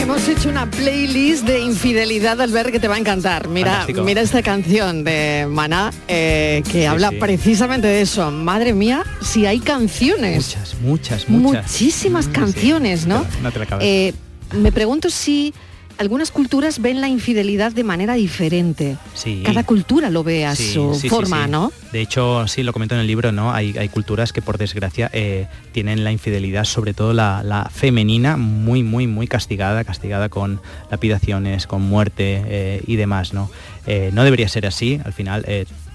Hemos 0.00 0.28
hecho 0.28 0.48
una 0.48 0.70
playlist 0.70 1.44
de 1.46 1.60
infidelidad 1.60 2.40
al 2.40 2.50
ver 2.52 2.70
que 2.70 2.78
te 2.78 2.86
va 2.86 2.96
a 2.96 2.98
encantar. 2.98 3.48
Mira, 3.48 3.70
Fantástico. 3.70 4.02
mira 4.04 4.20
esta 4.20 4.42
canción 4.42 5.04
de 5.04 5.46
Maná 5.50 5.90
eh, 6.06 6.62
que 6.70 6.86
habla 6.86 7.10
sí. 7.10 7.16
precisamente 7.18 7.86
de 7.88 8.02
eso. 8.02 8.30
Madre 8.30 8.72
mía, 8.72 9.04
si 9.22 9.46
hay 9.46 9.58
canciones. 9.58 10.36
Muchas, 10.56 10.74
muchas, 10.80 11.28
muchas. 11.28 11.72
Muchísimas 11.72 12.28
canciones, 12.28 13.06
¿no? 13.06 13.24
No 13.42 13.50
te 13.50 13.58
la 13.58 13.64
acabas. 13.64 13.84
Eh, 13.84 14.14
me 14.52 14.70
pregunto 14.70 15.10
si 15.10 15.52
algunas 15.98 16.30
culturas 16.30 16.80
ven 16.80 17.00
la 17.00 17.08
infidelidad 17.08 17.72
de 17.72 17.84
manera 17.84 18.14
diferente. 18.14 18.96
Sí. 19.14 19.42
Cada 19.44 19.64
cultura 19.64 20.10
lo 20.10 20.22
ve 20.24 20.44
a 20.46 20.54
Sí, 20.54 20.72
su 20.74 20.94
sí, 20.94 21.08
forma. 21.08 21.46
¿no? 21.46 21.72
De 21.92 22.00
hecho, 22.00 22.46
sí, 22.48 22.62
lo 22.62 22.72
comento 22.72 22.94
en 22.94 23.00
el 23.00 23.06
libro, 23.06 23.32
¿no? 23.32 23.52
Hay, 23.52 23.76
hay 23.78 23.88
culturas 23.88 24.32
que 24.32 24.42
por 24.42 24.58
desgracia 24.58 25.10
eh, 25.12 25.46
tienen 25.72 26.04
la 26.04 26.12
infidelidad, 26.12 26.64
sobre 26.64 26.92
todo 26.94 27.12
la, 27.12 27.42
la 27.42 27.70
femenina, 27.72 28.36
muy, 28.36 28.82
muy, 28.82 29.06
muy 29.06 29.26
castigada, 29.26 29.84
castigada 29.84 30.28
con 30.28 30.60
lapidaciones, 30.90 31.66
con 31.66 31.82
muerte 31.82 32.42
eh, 32.46 32.82
y 32.86 32.96
demás, 32.96 33.32
¿no? 33.32 33.50
Eh, 33.86 34.10
no 34.12 34.24
debería 34.24 34.48
ser 34.48 34.66
así, 34.66 35.00
al 35.04 35.12
final 35.12 35.44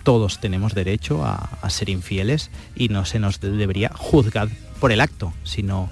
todos 0.04 0.39
tenemos 0.39 0.74
derecho 0.74 1.24
a, 1.24 1.49
a 1.62 1.70
ser 1.70 1.89
infieles 1.89 2.49
y 2.76 2.89
no 2.89 3.06
se 3.06 3.20
nos 3.20 3.39
de- 3.39 3.52
debería 3.52 3.91
juzgar 3.93 4.49
por 4.80 4.91
el 4.91 4.99
acto, 5.02 5.32
sino 5.43 5.91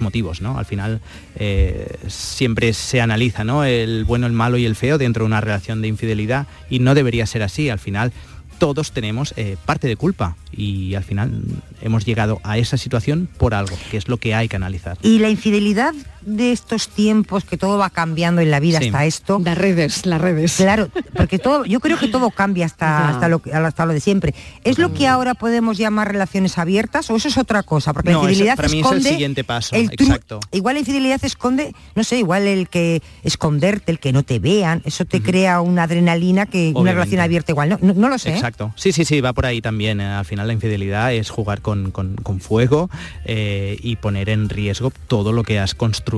motivos, 0.00 0.40
¿no? 0.40 0.58
Al 0.58 0.64
final 0.64 1.00
eh, 1.36 1.96
siempre 2.08 2.72
se 2.72 3.00
analiza, 3.00 3.44
¿no? 3.44 3.64
El 3.64 4.04
bueno, 4.04 4.26
el 4.26 4.32
malo 4.32 4.56
y 4.56 4.64
el 4.64 4.76
feo 4.76 4.98
dentro 4.98 5.24
de 5.24 5.26
una 5.26 5.40
relación 5.40 5.82
de 5.82 5.88
infidelidad 5.88 6.46
y 6.70 6.78
no 6.78 6.94
debería 6.94 7.26
ser 7.26 7.42
así. 7.42 7.68
Al 7.68 7.78
final 7.78 8.12
todos 8.58 8.92
tenemos 8.92 9.34
eh, 9.36 9.56
parte 9.66 9.88
de 9.88 9.96
culpa 9.96 10.36
y 10.52 10.94
al 10.94 11.02
final 11.02 11.42
hemos 11.80 12.04
llegado 12.04 12.40
a 12.44 12.58
esa 12.58 12.76
situación 12.76 13.28
por 13.36 13.54
algo, 13.54 13.76
que 13.90 13.96
es 13.96 14.08
lo 14.08 14.18
que 14.18 14.34
hay 14.34 14.48
que 14.48 14.56
analizar. 14.56 14.98
Y 15.02 15.18
la 15.18 15.30
infidelidad 15.30 15.94
de 16.24 16.52
estos 16.52 16.88
tiempos, 16.88 17.44
que 17.44 17.56
todo 17.56 17.78
va 17.78 17.90
cambiando 17.90 18.40
en 18.40 18.50
la 18.50 18.60
vida 18.60 18.78
Sí. 18.78 18.86
hasta 18.86 19.04
esto. 19.04 19.40
Las 19.44 19.58
redes, 19.58 20.06
las 20.06 20.20
redes. 20.20 20.56
Claro, 20.56 20.88
porque 21.16 21.38
todo, 21.38 21.64
yo 21.64 21.80
creo 21.80 21.98
que 21.98 22.08
todo 22.08 22.30
cambia 22.30 22.66
hasta, 22.66 23.08
hasta, 23.08 23.28
lo, 23.28 23.40
que- 23.40 23.52
hasta 23.52 23.86
lo 23.86 23.92
de 23.92 24.00
siempre. 24.00 24.34
¿Es 24.64 24.78
lo 24.78 24.92
que 24.92 25.06
ahora 25.08 25.34
podemos 25.34 25.78
llamar 25.78 26.08
relaciones 26.12 26.58
abiertas 26.58 27.10
o 27.10 27.16
eso 27.16 27.28
es 27.28 27.38
otra 27.38 27.62
cosa? 27.62 27.92
Porque 27.92 28.10
No, 28.12 28.22
la 28.22 28.30
infidelidad 28.30 28.56
para 28.56 28.68
mí 28.68 28.80
es 28.80 28.86
el 28.86 28.86
esconde 28.92 29.08
siguiente 29.10 29.44
paso, 29.44 29.74
el 29.76 29.90
exacto. 29.92 30.40
Igual 30.52 30.74
la 30.74 30.80
infidelidad 30.80 31.24
esconde, 31.24 31.74
no 31.94 32.04
sé, 32.04 32.18
igual 32.18 32.46
el 32.46 32.68
que 32.68 33.02
esconderte, 33.22 33.92
el 33.92 33.98
que 33.98 34.12
no 34.12 34.22
te 34.22 34.38
vean, 34.38 34.82
eso 34.84 35.04
te 35.04 35.22
crea 35.22 35.60
una 35.60 35.84
adrenalina 35.84 36.46
que 36.46 36.72
una 36.74 36.92
relación 36.92 37.20
abierta 37.20 37.52
igual. 37.52 37.68
No, 37.68 37.78
no, 37.80 37.94
no 37.94 38.08
lo 38.08 38.18
sé. 38.18 38.30
¿eh? 38.30 38.34
Exacto. 38.34 38.72
Sí, 38.76 38.92
sí, 38.92 39.04
sí, 39.04 39.20
va 39.20 39.32
por 39.32 39.46
ahí 39.46 39.60
también. 39.60 40.00
Eh, 40.00 40.06
Al 40.06 40.24
final 40.24 40.46
la 40.46 40.52
infidelidad 40.52 41.12
es 41.12 41.30
jugar 41.30 41.60
con, 41.62 41.90
con- 41.90 42.16
con 42.16 42.40
fuego 42.40 42.90
eh, 43.24 43.78
y 43.82 43.96
poner 43.96 44.28
en 44.28 44.48
riesgo 44.48 44.92
todo 45.08 45.32
lo 45.32 45.42
que 45.42 45.58
has 45.58 45.74
construido, 45.74 46.11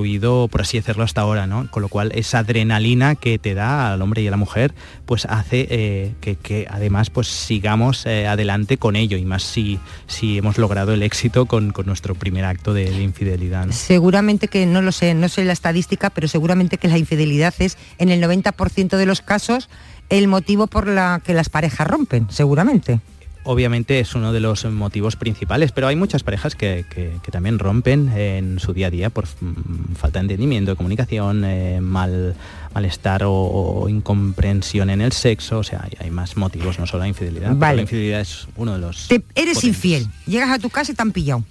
por 0.49 0.61
así 0.61 0.77
decirlo, 0.77 1.03
hasta 1.03 1.21
ahora, 1.21 1.47
¿no? 1.47 1.69
Con 1.71 1.81
lo 1.81 1.87
cual 1.87 2.11
esa 2.15 2.39
adrenalina 2.39 3.15
que 3.15 3.39
te 3.39 3.53
da 3.53 3.93
al 3.93 4.01
hombre 4.01 4.21
y 4.21 4.27
a 4.27 4.31
la 4.31 4.37
mujer, 4.37 4.73
pues 5.05 5.25
hace 5.25 5.67
eh, 5.69 6.13
que, 6.19 6.67
además 6.69 7.09
pues 7.09 7.27
sigamos 7.27 8.05
eh, 8.05 8.27
adelante 8.27 8.77
con 8.77 8.95
ello 8.95 9.17
y 9.17 9.23
más 9.23 9.43
si, 9.43 9.79
hemos 10.21 10.57
logrado 10.57 10.93
el 10.93 11.01
éxito 11.01 11.45
con, 11.45 11.73
nuestro 11.85 12.15
primer 12.15 12.45
acto 12.45 12.73
de, 12.73 12.89
de 12.89 13.03
infidelidad. 13.03 13.69
Seguramente 13.71 14.47
que, 14.47 14.65
no 14.65 14.81
lo 14.81 14.91
sé, 14.91 15.13
no 15.13 15.29
sé 15.29 15.45
la 15.45 15.53
estadística, 15.53 16.09
pero 16.09 16.27
seguramente 16.27 16.77
que 16.77 16.87
la 16.87 16.97
infidelidad 16.97 17.53
es 17.59 17.77
en 17.97 18.09
el 18.09 18.21
90% 18.21 18.97
de 18.97 19.05
los 19.05 19.21
casos 19.21 19.69
el 20.09 20.27
motivo 20.27 20.67
por 20.67 20.87
la 20.87 21.21
que 21.23 21.33
las 21.33 21.49
parejas 21.49 21.87
rompen, 21.87 22.27
seguramente. 22.29 22.99
Obviamente 23.45 23.99
es 23.99 24.13
uno 24.15 24.33
de 24.33 24.39
los 24.41 24.65
motivos 24.65 25.15
principales, 25.15 25.71
pero 25.71 25.87
hay 25.87 25.95
muchas 25.95 26.23
parejas 26.23 26.55
que, 26.55 26.85
que- 26.89 27.13
que 27.23 27.31
también 27.31 27.57
rompen 27.59 28.09
en 28.09 28.59
su 28.59 28.73
día 28.73 28.87
a 28.87 28.89
día 28.89 29.09
por 29.09 29.25
mm, 29.25 29.95
falta 29.95 30.19
de 30.19 30.23
entendimiento, 30.23 30.71
de 30.71 30.77
comunicación, 30.77 31.43
eh, 31.45 31.79
mal, 31.81 32.35
malestar 32.73 33.23
o, 33.23 33.31
o 33.33 33.87
incomprensión 33.89 34.89
en 34.89 35.01
el 35.01 35.11
sexo, 35.11 35.59
o 35.59 35.63
sea, 35.63 35.81
hay, 35.83 35.91
hay 35.99 36.11
más 36.11 36.35
motivos, 36.37 36.77
no 36.79 36.85
solo 36.87 37.03
la 37.03 37.07
infidelidad. 37.07 37.47
pero 37.47 37.59
Vale. 37.59 37.75
La 37.77 37.81
infidelidad 37.83 38.21
es 38.21 38.47
uno 38.57 38.73
de 38.73 38.79
los... 38.79 39.07
Te- 39.07 39.15
eres 39.35 39.55
potentes. 39.55 39.63
infiel, 39.63 40.07
llegas 40.27 40.49
a 40.49 40.59
tu 40.59 40.69
casa 40.69 40.91
y 40.91 40.95
te 40.95 41.01
han 41.01 41.11
pillado. 41.11 41.43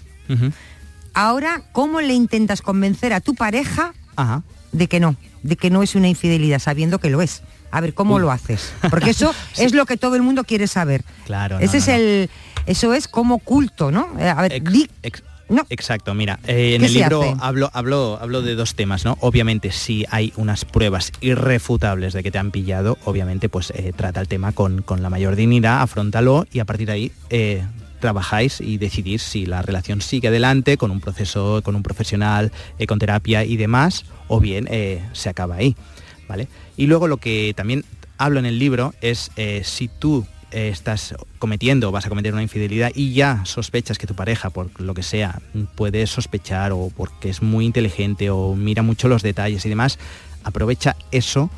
Ahora, 1.14 1.62
¿cómo 1.72 2.00
le 2.00 2.14
intentas 2.14 2.60
convencer 2.62 3.12
a 3.12 3.20
tu 3.20 3.34
pareja 3.34 3.94
Ajá. 4.16 4.42
de 4.72 4.88
que 4.88 4.98
no, 5.00 5.16
de 5.42 5.56
que 5.56 5.70
no 5.70 5.82
es 5.82 5.94
una 5.94 6.08
infidelidad, 6.08 6.58
sabiendo 6.58 6.98
que 6.98 7.10
lo 7.10 7.22
es? 7.22 7.42
A 7.76 7.80
ver, 7.80 7.92
¿cómo 7.94 8.14
Uy. 8.14 8.20
lo 8.22 8.30
haces? 8.30 8.72
Porque 8.90 9.10
eso 9.10 9.34
es 9.56 9.74
lo 9.74 9.84
que 9.86 9.96
todo 9.96 10.16
el 10.16 10.22
mundo 10.22 10.44
quiere 10.44 10.66
saber. 10.66 11.02
Claro. 11.26 11.58
Ese 11.58 11.76
no, 11.76 11.78
es 11.82 11.88
no. 11.88 11.94
el, 11.94 12.30
eso 12.66 12.94
es 12.94 13.08
como 13.08 13.38
culto, 13.40 13.90
¿no? 13.90 14.08
Eh, 14.18 14.28
A 14.28 14.40
ver, 14.42 14.52
Ex- 14.52 14.72
di- 14.72 14.88
ex- 15.02 15.22
no. 15.48 15.66
Exacto, 15.68 16.14
mira, 16.14 16.38
eh, 16.46 16.74
en 16.76 16.80
¿Qué 16.80 16.86
el 16.86 16.94
libro 16.94 17.20
hace? 17.22 17.34
hablo, 17.40 17.70
hablo, 17.74 18.18
hablo 18.20 18.40
de 18.40 18.54
dos 18.54 18.74
temas, 18.76 19.04
¿no? 19.04 19.18
Obviamente, 19.20 19.72
si 19.72 20.06
hay 20.10 20.32
unas 20.36 20.64
pruebas 20.64 21.12
irrefutables 21.20 22.14
de 22.14 22.22
que 22.22 22.30
te 22.30 22.38
han 22.38 22.50
pillado, 22.50 22.96
obviamente, 23.04 23.48
pues 23.50 23.70
eh, 23.76 23.92
trata 23.94 24.20
el 24.20 24.28
tema 24.28 24.52
con, 24.52 24.80
con 24.82 25.02
la 25.02 25.10
mayor 25.10 25.36
dignidad, 25.36 25.82
afrontalo 25.82 26.46
y 26.52 26.60
a 26.60 26.64
partir 26.64 26.86
de 26.86 26.92
ahí 26.94 27.12
eh, 27.28 27.62
trabajáis 28.00 28.60
y 28.60 28.78
decidís 28.78 29.22
si 29.22 29.44
la 29.46 29.60
relación 29.62 30.00
sigue 30.00 30.28
adelante 30.28 30.76
con 30.78 30.90
un 30.90 31.00
proceso, 31.00 31.60
con 31.62 31.74
un 31.76 31.82
profesional, 31.82 32.50
con 32.88 32.98
terapia 32.98 33.44
y 33.44 33.56
demás, 33.56 34.04
o 34.28 34.40
bien 34.40 34.68
se 35.12 35.28
acaba 35.28 35.56
ahí, 35.56 35.76
¿vale? 36.28 36.48
Y 36.76 36.86
luego 36.86 37.08
lo 37.08 37.18
que 37.18 37.52
también 37.56 37.84
hablo 38.18 38.38
en 38.38 38.46
el 38.46 38.58
libro 38.58 38.94
es 39.00 39.30
eh, 39.36 39.62
si 39.64 39.88
tú 39.88 40.26
eh, 40.50 40.68
estás 40.68 41.14
cometiendo, 41.38 41.90
vas 41.92 42.06
a 42.06 42.08
cometer 42.08 42.32
una 42.32 42.42
infidelidad 42.42 42.90
y 42.94 43.12
ya 43.12 43.42
sospechas 43.44 43.98
que 43.98 44.06
tu 44.06 44.14
pareja, 44.14 44.50
por 44.50 44.80
lo 44.80 44.94
que 44.94 45.02
sea, 45.02 45.40
puede 45.76 46.06
sospechar 46.06 46.72
o 46.72 46.90
porque 46.96 47.28
es 47.28 47.42
muy 47.42 47.64
inteligente 47.64 48.30
o 48.30 48.54
mira 48.54 48.82
mucho 48.82 49.08
los 49.08 49.22
detalles 49.22 49.64
y 49.66 49.68
demás, 49.68 49.98
aprovecha 50.44 50.96
eso, 51.10 51.50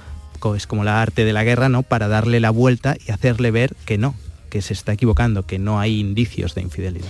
es 0.56 0.66
como 0.66 0.84
la 0.84 1.02
arte 1.02 1.24
de 1.24 1.32
la 1.32 1.44
guerra, 1.44 1.68
¿no? 1.68 1.82
Para 1.82 2.08
darle 2.08 2.40
la 2.40 2.50
vuelta 2.50 2.96
y 3.06 3.10
hacerle 3.10 3.50
ver 3.50 3.74
que 3.84 3.98
no, 3.98 4.14
que 4.48 4.62
se 4.62 4.72
está 4.74 4.92
equivocando, 4.92 5.44
que 5.44 5.58
no 5.58 5.80
hay 5.80 5.98
indicios 5.98 6.54
de 6.54 6.62
infidelidad. 6.62 7.08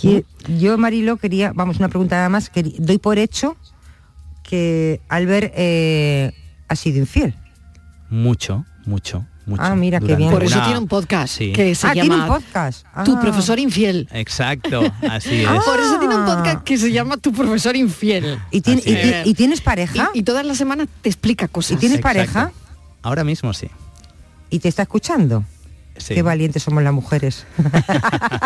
Que- 0.00 0.24
Yo, 0.58 0.78
Marilo, 0.78 1.18
quería, 1.18 1.52
vamos, 1.54 1.78
una 1.78 1.88
pregunta 1.88 2.16
nada 2.16 2.28
más, 2.30 2.50
doy 2.78 2.98
por 2.98 3.18
hecho 3.18 3.56
que 4.42 5.00
Albert 5.08 5.52
eh, 5.56 6.32
ha 6.68 6.76
sido 6.76 6.98
infiel. 6.98 7.34
Mucho, 8.10 8.64
mucho, 8.86 9.24
mucho. 9.46 9.62
Ah, 9.62 9.74
mira, 9.74 10.00
qué 10.00 10.14
bien. 10.16 10.30
Por 10.30 10.42
eso 10.44 10.56
una- 10.56 10.64
tiene 10.64 10.78
un 10.80 10.88
podcast 10.88 11.36
Sí. 11.38 11.52
que 11.52 11.74
se 11.74 11.86
ah, 11.86 11.92
tiene 11.92 12.10
un 12.14 12.20
llama 12.22 12.34
podcast. 12.38 12.86
Tu 13.04 13.16
Ah. 13.16 13.20
profesor 13.20 13.58
infiel. 13.58 14.08
Exacto, 14.12 14.80
así 15.10 15.42
es. 15.42 15.48
Ah, 15.48 15.58
Por 15.64 15.78
eso 15.78 15.98
tiene 15.98 16.16
un 16.16 16.24
podcast 16.24 16.62
que 16.64 16.78
se 16.78 16.90
llama 16.92 17.16
Tu 17.18 17.32
profesor 17.32 17.76
infiel. 17.76 18.38
¿Y, 18.50 18.60
tiene- 18.62 18.82
y 18.84 18.92
es. 18.92 19.24
ti- 19.24 19.30
y 19.30 19.34
tienes 19.34 19.60
pareja? 19.60 20.10
Y, 20.14 20.20
y 20.20 20.22
todas 20.22 20.44
las 20.46 20.56
semanas 20.58 20.88
te 21.02 21.08
explica 21.08 21.48
cosas. 21.48 21.72
¿Y 21.72 21.76
tienes 21.76 21.98
Exacto. 21.98 22.18
pareja? 22.18 22.52
Ahora 23.02 23.24
mismo 23.24 23.52
sí. 23.52 23.68
¿Y 24.50 24.58
te 24.60 24.68
está 24.68 24.82
escuchando? 24.82 25.44
sí. 25.98 26.14
Qué 26.14 26.22
valientes 26.22 26.62
somos 26.62 26.82
las 26.84 26.92
mujeres. 26.92 27.44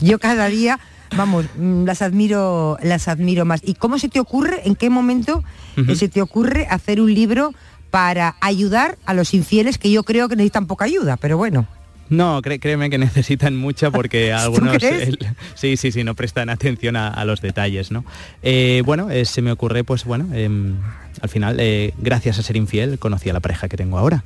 Yo 0.00 0.18
cada 0.18 0.46
día, 0.48 0.78
vamos, 1.16 1.46
mm, 1.58 1.84
las 1.84 2.02
admiro, 2.02 2.78
las 2.82 3.08
admiro 3.08 3.44
más. 3.44 3.60
¿Y 3.64 3.74
cómo 3.74 3.98
se 3.98 4.08
te 4.08 4.20
ocurre, 4.20 4.62
en 4.64 4.74
qué 4.76 4.90
momento 4.90 5.42
eh, 5.76 5.94
se 5.94 6.08
te 6.08 6.22
ocurre 6.22 6.66
hacer 6.70 7.00
un 7.00 7.12
libro 7.14 7.52
para 7.96 8.36
ayudar 8.42 8.98
a 9.06 9.14
los 9.14 9.32
infieles 9.32 9.78
que 9.78 9.90
yo 9.90 10.02
creo 10.02 10.28
que 10.28 10.36
necesitan 10.36 10.66
poca 10.66 10.84
ayuda, 10.84 11.16
pero 11.16 11.38
bueno. 11.38 11.66
No, 12.10 12.42
cré- 12.42 12.60
créeme 12.60 12.90
que 12.90 12.98
necesitan 12.98 13.56
mucha 13.56 13.90
porque 13.90 14.32
algunos 14.34 14.82
el- 14.82 15.18
sí, 15.54 15.78
sí, 15.78 15.90
sí, 15.92 16.04
no 16.04 16.14
prestan 16.14 16.50
atención 16.50 16.94
a, 16.96 17.08
a 17.08 17.24
los 17.24 17.40
detalles, 17.40 17.90
¿no? 17.90 18.04
Eh, 18.42 18.82
bueno, 18.84 19.08
eh, 19.10 19.24
se 19.24 19.40
me 19.40 19.50
ocurre, 19.50 19.82
pues 19.82 20.04
bueno, 20.04 20.28
em, 20.34 20.76
al 21.22 21.28
final, 21.30 21.56
eh, 21.58 21.94
gracias 21.96 22.38
a 22.38 22.42
ser 22.42 22.56
infiel, 22.58 22.98
conocí 22.98 23.30
a 23.30 23.32
la 23.32 23.40
pareja 23.40 23.66
que 23.66 23.78
tengo 23.78 23.96
ahora. 23.98 24.24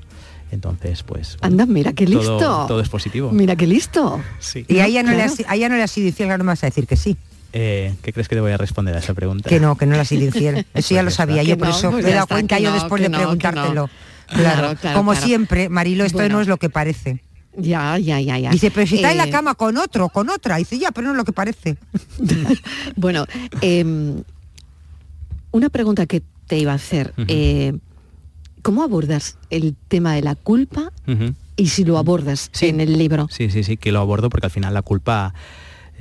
Entonces, 0.51 1.05
pues 1.05 1.37
bueno, 1.41 1.53
Anda, 1.63 1.67
mira 1.73 1.93
qué 1.93 2.07
listo. 2.07 2.39
todo, 2.39 2.67
todo 2.67 2.81
es 2.81 2.89
positivo. 2.89 3.31
Mira 3.31 3.55
qué 3.55 3.69
listo. 3.69 4.21
Sí. 4.41 4.65
Y 4.67 4.81
a 4.81 4.87
ella 4.87 5.05
no, 5.05 5.13
le 5.13 5.23
has, 5.23 5.37
a 5.47 5.55
ella 5.55 5.69
no 5.69 5.77
le 5.77 5.85
has 5.85 5.93
sido 5.93 6.09
infiel, 6.09 6.29
ahora 6.33 6.43
me 6.43 6.49
vas 6.49 6.65
a 6.65 6.67
decir 6.67 6.89
que 6.89 6.97
sí. 6.97 7.17
Eh, 7.53 7.95
¿Qué 8.03 8.13
crees 8.13 8.29
que 8.29 8.37
te 8.37 8.41
voy 8.41 8.53
a 8.53 8.57
responder 8.57 8.95
a 8.95 8.99
esa 9.01 9.13
pregunta? 9.15 9.49
Que 9.49 9.59
no, 9.61 9.77
que 9.77 9.87
no 9.87 10.03
sido 10.05 10.25
infiel. 10.25 10.67
Eso 10.75 10.95
ya 10.95 11.03
lo 11.03 11.11
sabía, 11.11 11.43
yo 11.43 11.59
por 11.59 11.69
no, 11.69 11.77
eso 11.77 11.91
pues 11.91 12.05
me 12.05 12.11
he 12.11 12.15
dado 12.15 12.27
cuenta 12.29 12.59
yo 12.59 12.69
no, 12.71 12.75
después 12.75 13.03
de 13.03 13.11
preguntártelo. 13.11 13.89
Claro, 14.29 14.53
Claro, 14.61 14.77
claro, 14.81 14.97
Como 14.97 15.11
claro. 15.13 15.27
siempre, 15.27 15.69
Marilo, 15.69 16.05
esto 16.05 16.19
Bueno. 16.19 16.37
no 16.37 16.41
es 16.43 16.47
lo 16.47 16.57
que 16.57 16.71
parece. 16.71 17.21
Ya, 17.57 17.99
ya, 17.99 18.21
ya, 18.21 18.39
ya. 18.39 18.51
Dice, 18.51 18.71
pero 18.71 18.87
si 18.87 18.95
está 18.97 19.11
en 19.11 19.17
la 19.19 19.25
Eh, 19.25 19.31
cama 19.31 19.57
con 19.57 19.77
otro, 19.77 20.09
con 20.09 20.31
otra. 20.31 20.57
Dice, 20.59 20.79
ya, 20.79 20.93
pero 20.93 21.09
no 21.09 21.15
es 21.15 21.17
lo 21.17 21.25
que 21.25 21.33
parece. 21.33 21.77
Bueno, 22.97 23.27
em, 23.61 24.23
una 25.51 25.69
pregunta 25.69 26.07
que 26.07 26.23
te 26.47 26.59
iba 26.59 26.71
a 26.73 26.77
hacer. 26.77 27.13
eh, 27.29 27.73
¿Cómo 28.63 28.83
abordas 28.85 29.37
el 29.49 29.75
tema 29.89 30.15
de 30.15 30.23
la 30.23 30.35
culpa 30.35 30.93
y 31.57 31.69
si 31.69 31.85
lo 31.85 31.97
abordas 31.99 32.51
en 32.61 32.81
el 32.81 32.99
libro? 32.99 33.27
Sí, 33.31 33.51
sí, 33.51 33.65
sí, 33.65 33.77
que 33.79 33.91
lo 33.91 34.01
abordo 34.01 34.29
porque 34.31 34.47
al 34.47 34.51
final 34.53 34.75
la 34.75 34.83
culpa, 34.83 35.33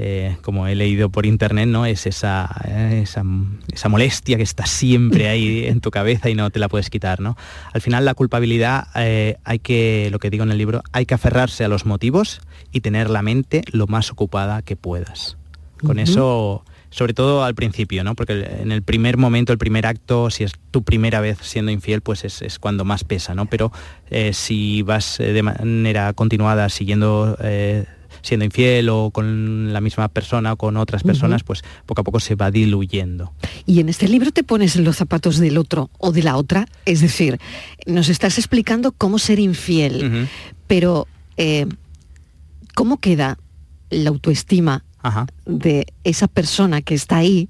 eh, 0.02 0.38
como 0.44 0.66
he 0.66 0.76
leído 0.76 1.10
por 1.10 1.26
internet, 1.26 1.68
¿no? 1.68 1.86
Es 1.86 2.08
esa, 2.08 2.50
eh, 2.66 3.02
esa, 3.04 3.22
esa 3.70 3.90
molestia 3.90 4.38
que 4.38 4.44
está 4.44 4.66
siempre 4.66 5.28
ahí 5.28 5.66
en 5.66 5.82
tu 5.82 5.92
cabeza 5.92 6.30
y 6.30 6.36
no 6.36 6.50
te 6.52 6.60
la 6.60 6.70
puedes 6.70 6.90
quitar, 6.90 7.20
¿no? 7.20 7.36
Al 7.74 7.82
final 7.82 8.06
la 8.06 8.14
culpabilidad 8.14 8.88
eh, 8.96 9.36
hay 9.44 9.60
que, 9.60 10.08
lo 10.10 10.20
que 10.20 10.30
digo 10.30 10.46
en 10.46 10.52
el 10.52 10.58
libro, 10.58 10.84
hay 10.94 11.06
que 11.06 11.16
aferrarse 11.16 11.66
a 11.66 11.68
los 11.68 11.86
motivos 11.86 12.40
y 12.72 12.80
tener 12.80 13.10
la 13.10 13.22
mente 13.24 13.62
lo 13.74 13.88
más 13.88 14.10
ocupada 14.10 14.62
que 14.62 14.78
puedas. 14.78 15.36
Con 15.86 16.00
eso, 16.00 16.64
sobre 16.90 17.14
todo 17.14 17.44
al 17.44 17.56
principio, 17.56 18.04
¿no? 18.06 18.16
Porque 18.16 18.60
en 18.62 18.72
el 18.72 18.84
primer 18.84 19.18
momento, 19.18 19.52
el 19.52 19.60
primer 19.60 19.86
acto, 19.86 20.30
si 20.30 20.46
es 20.46 20.54
tu 20.72 20.84
primera 20.84 21.20
vez 21.20 21.40
siendo 21.42 21.72
infiel, 21.72 22.00
pues 22.02 22.24
es, 22.24 22.42
es 22.42 22.58
cuando 22.58 22.86
más 22.86 23.04
pesa, 23.04 23.36
¿no? 23.36 23.48
Pero 23.48 23.72
eh, 24.10 24.32
si 24.34 24.82
vas 24.82 25.18
de 25.18 25.44
manera 25.44 26.14
continuada 26.14 26.70
siguiendo 26.70 27.38
eh, 27.42 27.86
siendo 28.22 28.46
infiel 28.46 28.90
o 28.90 29.12
con 29.12 29.74
la 29.74 29.82
misma 29.82 30.08
persona 30.08 30.54
o 30.54 30.58
con 30.58 30.78
otras 30.78 31.04
personas, 31.04 31.44
pues 31.44 31.64
poco 31.86 32.02
a 32.02 32.04
poco 32.04 32.20
se 32.20 32.36
va 32.36 32.52
diluyendo. 32.52 33.34
Y 33.66 33.80
en 33.80 33.90
este 33.90 34.08
libro 34.08 34.32
te 34.32 34.44
pones 34.44 34.76
en 34.76 34.84
los 34.84 34.98
zapatos 34.98 35.38
del 35.38 35.58
otro 35.58 35.90
o 35.98 36.12
de 36.12 36.24
la 36.24 36.38
otra. 36.38 36.68
Es 36.86 37.02
decir, 37.02 37.40
nos 37.86 38.10
estás 38.10 38.38
explicando 38.38 38.92
cómo 38.92 39.20
ser 39.20 39.40
infiel, 39.40 40.28
pero 40.68 41.08
eh, 41.38 41.66
¿cómo 42.76 42.98
queda 42.98 43.38
la 43.90 44.10
autoestima 44.10 44.84
Ajá. 45.02 45.28
de 45.46 45.88
esa 46.04 46.28
persona 46.28 46.82
que 46.82 46.96
está 46.96 47.18
ahí 47.18 47.50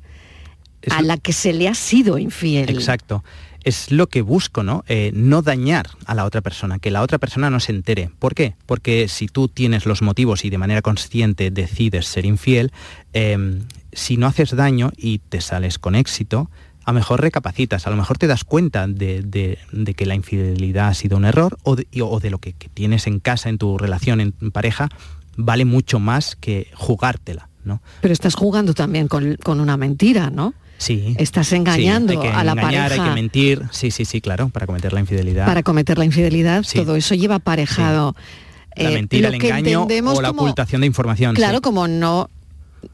a 0.91 1.01
la 1.01 1.17
que 1.17 1.33
se 1.33 1.53
le 1.53 1.67
ha 1.67 1.75
sido 1.75 2.17
infiel? 2.17 2.69
Exacto. 2.69 3.23
Es 3.63 3.91
lo 3.91 4.07
que 4.07 4.21
busco, 4.21 4.63
¿no? 4.63 4.83
Eh, 4.87 5.11
no 5.13 5.41
dañar 5.41 5.89
a 6.05 6.15
la 6.15 6.25
otra 6.25 6.41
persona, 6.41 6.79
que 6.79 6.91
la 6.91 7.01
otra 7.01 7.17
persona 7.17 7.49
no 7.49 7.59
se 7.59 7.71
entere. 7.73 8.09
¿Por 8.19 8.33
qué? 8.35 8.55
Porque 8.65 9.07
si 9.07 9.27
tú 9.27 9.47
tienes 9.47 9.85
los 9.85 10.01
motivos 10.01 10.45
y 10.45 10.49
de 10.49 10.57
manera 10.57 10.81
consciente 10.81 11.51
decides 11.51 12.07
ser 12.07 12.25
infiel, 12.25 12.71
eh, 13.13 13.59
si 13.91 14.17
no 14.17 14.27
haces 14.27 14.55
daño 14.55 14.91
y 14.95 15.19
te 15.19 15.41
sales 15.41 15.77
con 15.79 15.95
éxito, 15.95 16.49
a 16.85 16.91
lo 16.91 16.95
mejor 16.95 17.21
recapacitas, 17.21 17.85
a 17.85 17.89
lo 17.89 17.97
mejor 17.97 18.17
te 18.17 18.27
das 18.27 18.43
cuenta 18.43 18.87
de, 18.87 19.21
de- 19.21 19.93
que 19.93 20.05
la 20.05 20.15
infidelidad 20.15 20.87
ha 20.87 20.93
sido 20.93 21.17
un 21.17 21.25
error 21.25 21.57
o 21.63 21.75
de, 21.75 22.29
lo 22.29 22.37
que, 22.39 22.53
tienes 22.53 23.07
en 23.07 23.19
casa, 23.19 23.49
en 23.49 23.57
tu 23.57 23.77
relación, 23.77 24.21
en 24.21 24.31
pareja, 24.51 24.89
vale 25.37 25.65
mucho 25.65 25.99
más 25.99 26.35
que 26.35 26.71
jugártela, 26.73 27.49
¿no? 27.63 27.81
Pero 28.01 28.13
estás 28.13 28.35
jugando 28.35 28.73
también 28.73 29.07
con, 29.07 29.35
con 29.43 29.59
una 29.59 29.77
mentira, 29.77 30.29
¿no? 30.29 30.53
Sí. 30.79 31.15
Estás 31.19 31.47
Sí, 31.49 31.55
engañando 31.57 32.13
hay 32.13 32.19
que 32.19 32.27
a 32.29 32.43
la 32.43 32.53
engañar, 32.53 32.83
pareja 32.89 33.03
Hay 33.03 33.09
que 33.09 33.15
mentir, 33.15 33.63
sí, 33.69 33.91
sí, 33.91 34.05
sí, 34.05 34.21
claro, 34.21 34.49
para 34.49 34.65
cometer 34.65 34.91
la 34.93 35.01
infidelidad. 35.01 35.45
para 35.45 35.61
cometer 35.61 35.97
la 35.99 36.05
infidelidad. 36.05 36.63
Sí. 36.63 36.79
Todo 36.79 36.95
eso 36.95 37.13
lleva 37.15 37.35
aparejado. 37.35 38.15
la 38.75 38.89
eh, 38.89 38.93
mentira, 38.93 39.29
lo 39.29 39.35
el 39.35 39.41
que 39.41 39.49
engaño 39.49 39.81
entendemos 39.81 40.17
o 40.17 40.21
la 40.21 40.29
como- 40.29 40.43
ocultación 40.43 40.81
de 40.81 40.87
información. 40.87 41.35
Claro, 41.35 41.57
sí. 41.57 41.61
como 41.61 41.87
no, 41.89 42.29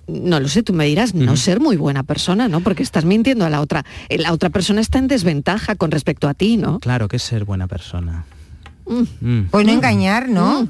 no 0.07 0.39
lo 0.39 0.47
sé, 0.47 0.63
tú 0.63 0.73
me 0.73 0.86
dirás, 0.86 1.13
no 1.13 1.38
ser 1.38 1.59
muy 1.59 1.77
buena 1.77 2.01
persona, 2.01 2.47
¿no? 2.47 2.61
Porque 2.61 2.81
estás 2.81 3.05
mintiendo 3.05 3.45
a 3.45 3.49
la 3.51 3.61
otra. 3.61 3.86
Eh, 4.09 4.17
La 4.17 4.33
otra 4.33 4.49
persona 4.49 4.81
está 4.81 4.97
en 4.97 5.07
desventaja 5.07 5.75
con 5.75 5.91
respecto 5.91 6.27
a 6.27 6.33
ti, 6.33 6.57
¿no? 6.57 6.79
Claro 6.79 7.07
que 7.07 7.17
es 7.17 7.23
ser 7.23 7.45
buena 7.45 7.67
persona. 7.67 8.25
Mm. 8.88 9.03
Mm. 9.27 9.47
Pues 9.51 9.65
no 9.65 9.71
engañar, 9.71 10.27
¿no? 10.29 10.67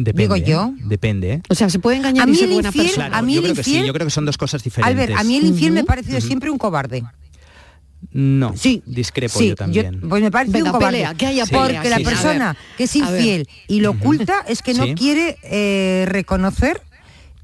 Depende, 0.00 0.22
digo 0.22 0.36
yo. 0.36 0.66
¿eh? 0.78 0.82
Depende, 0.84 1.32
¿eh? 1.32 1.42
O 1.48 1.54
sea, 1.54 1.68
se 1.68 1.78
puede 1.80 1.96
engañar 1.96 2.26
A 2.26 2.28
y 2.28 2.32
mí 2.32 2.38
ser 2.38 2.48
el 2.48 2.54
buena 2.54 2.70
infiel- 2.70 2.82
persona. 2.84 3.06
Claro, 3.08 3.16
a 3.16 3.22
mí 3.26 3.34
yo 3.34 3.40
el 3.40 3.44
creo 3.46 3.56
que 3.56 3.62
sí, 3.64 3.70
infiel- 3.74 3.86
yo 3.86 3.92
creo 3.92 4.06
que 4.06 4.10
son 4.12 4.24
dos 4.26 4.38
cosas 4.38 4.62
diferentes. 4.62 5.02
Albert, 5.02 5.18
a 5.20 5.24
mí 5.24 5.36
el 5.36 5.46
infiel 5.46 5.72
me 5.72 5.80
ha 5.80 5.84
parecido 5.84 6.20
siempre 6.20 6.50
un 6.50 6.58
cobarde. 6.58 7.02
No, 8.12 8.56
Sí, 8.56 8.80
discrepo 8.86 9.38
sí, 9.40 9.48
yo 9.48 9.54
también. 9.56 10.00
pues 10.08 10.22
me 10.22 10.30
parece 10.30 10.52
Venga, 10.52 10.66
un 10.70 10.76
cobarde. 10.76 10.98
pelea, 10.98 11.14
que 11.14 11.26
haya 11.26 11.44
Sí, 11.46 11.52
porque 11.54 11.88
la 11.90 11.98
persona 11.98 12.56
que 12.76 12.84
es 12.84 12.94
infiel 12.96 13.48
y 13.66 13.80
lo 13.80 13.90
oculta 13.90 14.44
es 14.48 14.62
que 14.62 14.72
no 14.74 14.84
Sí. 14.84 14.94
quiere 14.94 15.36
eh, 15.42 16.04
reconocer 16.08 16.80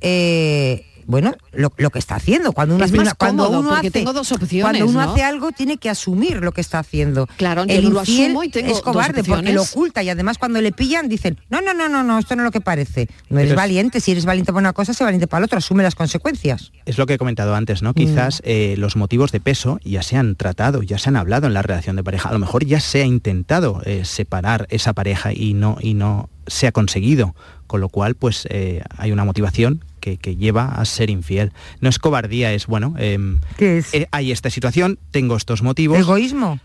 eh, 0.01 0.87
bueno 1.07 1.35
lo, 1.53 1.73
lo 1.77 1.91
que 1.91 1.99
está 1.99 2.17
haciendo 2.17 2.53
cuando 2.53 2.75
uno 2.77 2.85
Es 2.85 2.91
hace 2.91 2.97
más 2.99 3.07
una- 3.09 3.15
cuando 3.15 3.45
cómodo, 3.47 3.61
uno 3.61 3.75
hace 3.75 3.91
tengo 3.91 4.13
dos 4.13 4.31
opciones, 4.33 4.63
cuando 4.65 4.87
uno 4.87 5.03
¿no? 5.05 5.13
hace 5.13 5.23
algo 5.23 5.53
tiene 5.53 5.77
que 5.77 5.91
asumir 5.91 6.37
lo 6.43 6.53
que 6.53 6.61
está 6.61 6.79
haciendo 6.79 7.27
Claro, 7.37 7.65
yo 7.65 7.75
el 7.75 7.89
lo 7.91 8.01
infiel 8.01 8.27
asumo 8.27 8.45
y 8.45 8.49
tengo 8.49 8.67
es 8.69 8.73
dos 8.75 8.83
cobarde 8.83 9.23
porque 9.25 9.53
lo 9.53 9.63
oculta 9.63 10.03
y 10.03 10.09
además 10.11 10.39
cuando 10.39 10.61
le 10.61 10.73
pillan 10.73 11.09
dicen 11.09 11.39
no 11.51 11.61
no 11.61 11.75
no 11.75 11.89
no 11.89 12.03
no 12.03 12.19
esto 12.19 12.37
no 12.37 12.43
es 12.43 12.45
lo 12.47 12.51
que 12.53 12.61
parece 12.61 13.09
no 13.31 13.39
eres 13.39 13.51
Pero 13.51 13.57
valiente 13.61 14.01
si 14.01 14.13
eres 14.13 14.25
valiente 14.25 14.53
para 14.53 14.61
una 14.61 14.73
cosa 14.73 14.95
sé 14.95 15.05
valiente 15.05 15.27
para 15.27 15.41
la 15.41 15.47
otra 15.47 15.59
asume 15.59 15.83
las 15.83 15.95
consecuencias 15.95 16.73
Es 16.87 16.99
lo 16.99 17.07
que 17.07 17.15
he 17.15 17.19
comentado 17.19 17.55
antes, 17.55 17.83
¿no? 17.83 17.95
Quizás 17.95 18.41
eh, 18.45 18.75
los 18.79 18.97
motivos 18.97 19.33
de 19.33 19.41
peso 19.41 19.79
ya 19.85 20.03
se 20.03 20.17
han 20.17 20.37
tratado, 20.37 20.83
ya 20.83 20.99
se 20.99 21.09
han 21.09 21.17
hablado 21.17 21.47
en 21.47 21.55
la 21.55 21.63
relación 21.63 21.97
de 21.97 22.05
pareja. 22.05 22.29
A 22.29 22.33
lo 22.33 22.39
mejor 22.39 22.65
ya 22.65 22.81
se 22.81 23.03
ha 23.03 23.05
intentado 23.07 23.81
eh, 23.85 24.05
separar 24.05 24.67
esa 24.71 24.93
pareja 24.93 25.33
y 25.33 25.55
no, 25.55 25.77
y 25.81 25.95
no 25.95 26.29
se 26.47 26.67
ha 26.67 26.73
conseguido. 26.73 27.35
Con 27.67 27.81
lo 27.81 27.89
cual, 27.89 28.15
pues 28.15 28.47
eh, 28.51 28.83
hay 28.99 29.11
una 29.13 29.25
motivación 29.25 29.83
que, 30.05 30.19
que 30.19 30.37
lleva 30.37 30.67
a 30.67 30.85
ser 30.85 31.09
infiel. 31.09 31.53
No 31.81 31.89
es 31.89 31.99
cobardía, 31.99 32.53
es 32.53 32.67
bueno. 32.67 32.95
em, 32.99 33.41
¿Qué 33.57 33.79
es? 33.79 33.95
eh, 33.95 34.07
hay 34.11 34.33
esta 34.33 34.51
situación, 34.51 34.99
tengo 35.11 35.35
estos 35.37 35.63
motivos. 35.63 35.99
egoísmo 35.99 36.61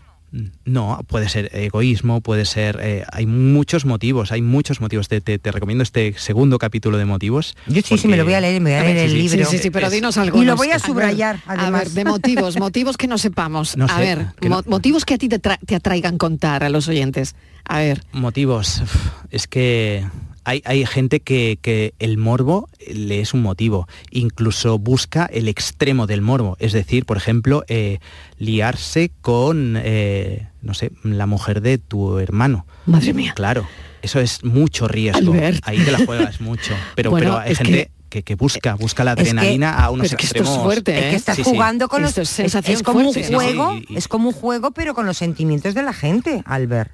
No, 0.64 1.00
puede 1.08 1.28
ser 1.30 1.50
egoísmo, 1.54 2.20
puede 2.20 2.44
ser... 2.44 2.78
eh, 2.82 3.04
hay 3.10 3.24
muchos 3.26 3.84
motivos, 3.86 4.30
hay 4.30 4.42
muchos 4.42 4.80
motivos. 4.80 5.08
Te, 5.08 5.20
te- 5.22 5.38
te 5.38 5.50
recomiendo 5.50 5.82
este 5.82 6.12
segundo 6.18 6.58
capítulo 6.58 6.98
de 6.98 7.04
motivos. 7.06 7.56
yo 7.66 7.80
sí 7.82 7.96
sí 7.98 8.06
me 8.08 8.16
lo 8.18 8.24
voy 8.24 8.34
a 8.34 8.40
leer 8.40 8.60
me 8.60 8.70
voy 8.70 8.78
a 8.78 8.82
leer 8.84 8.96
el 8.98 9.10
sí, 9.10 9.16
libro 9.16 9.44
Sí, 9.50 9.56
sí, 9.56 9.62
sí, 9.62 9.70
pero 9.70 9.86
Es- 9.88 9.92
dinos 9.94 10.18
algo. 10.18 10.40
y 10.40 10.44
lo 10.44 10.54
voy 10.54 10.70
a 10.70 10.78
subrayar 10.78 11.36
A 11.46 11.54
además 11.54 11.84
ver, 11.84 11.90
de 11.92 12.04
motivos, 12.04 12.58
motivos 12.60 12.96
que 12.96 13.08
no 13.08 13.16
sepamos. 13.18 13.76
No 13.76 13.86
a 13.86 13.96
sé, 13.96 14.00
ver, 14.02 14.26
que 14.40 14.48
no- 14.50 14.56
mo- 14.56 14.64
motivos 14.66 15.04
que 15.04 15.14
a 15.14 15.18
ti 15.18 15.28
te, 15.28 15.38
te 15.40 15.74
atraigan 15.74 16.16
contar 16.18 16.62
a 16.62 16.68
los 16.68 16.86
oyentes. 16.88 17.34
A 17.64 17.78
ver. 17.78 18.02
Motivos. 18.12 18.82
Es 19.30 19.46
que 19.48 20.04
hay, 20.44 20.62
hay 20.64 20.84
gente 20.86 21.20
que, 21.20 21.58
que 21.60 21.94
el 21.98 22.16
morbo 22.18 22.68
le 22.92 23.20
es 23.20 23.34
un 23.34 23.42
motivo. 23.42 23.86
Incluso 24.10 24.78
busca 24.78 25.26
el 25.26 25.48
extremo 25.48 26.06
del 26.06 26.22
morbo. 26.22 26.56
Es 26.60 26.72
decir, 26.72 27.04
por 27.06 27.16
ejemplo, 27.16 27.64
eh, 27.68 27.98
liarse 28.38 29.10
con, 29.20 29.76
eh, 29.78 30.48
no 30.62 30.74
sé, 30.74 30.92
la 31.04 31.26
mujer 31.26 31.60
de 31.60 31.78
tu 31.78 32.18
hermano. 32.18 32.66
Madre 32.86 33.12
mía. 33.12 33.32
Claro, 33.36 33.66
eso 34.02 34.20
es 34.20 34.42
mucho 34.44 34.88
riesgo. 34.88 35.32
Albert. 35.32 35.62
Ahí 35.66 35.78
te 35.84 35.92
la 35.92 36.04
juegas 36.04 36.40
mucho. 36.40 36.72
Pero, 36.94 37.10
Bueno, 37.10 37.26
pero 37.26 37.38
hay 37.38 37.52
es 37.52 37.58
gente 37.58 37.90
que, 38.08 38.22
que 38.22 38.34
busca, 38.34 38.74
busca 38.74 39.04
la 39.04 39.12
Es 39.12 39.16
que- 39.16 39.22
adrenalina 39.22 39.76
a 39.78 39.90
unos 39.90 40.08
que 40.08 40.14
esto 40.14 40.24
es 40.24 40.30
extremos. 40.32 40.62
fuerte, 40.64 40.98
Es 40.98 41.04
¿eh? 41.04 41.10
que 41.10 41.16
estás 41.16 41.36
Sí, 41.36 41.44
sí. 41.44 41.50
jugando 41.50 41.88
con 41.88 42.02
los 42.02 42.16
es 42.18 42.38
es, 42.40 42.82
como 42.82 43.00
un 43.00 43.12
juego, 43.14 43.72
Sí, 43.74 43.84
sí, 43.86 43.92
y- 43.94 43.96
es 43.96 44.08
como 44.08 44.28
un 44.30 44.34
juego, 44.34 44.70
pero 44.72 44.94
con 44.94 45.06
los 45.06 45.16
sentimientos 45.18 45.74
de 45.74 45.82
la 45.82 45.92
gente, 45.92 46.42
Albert. 46.46 46.90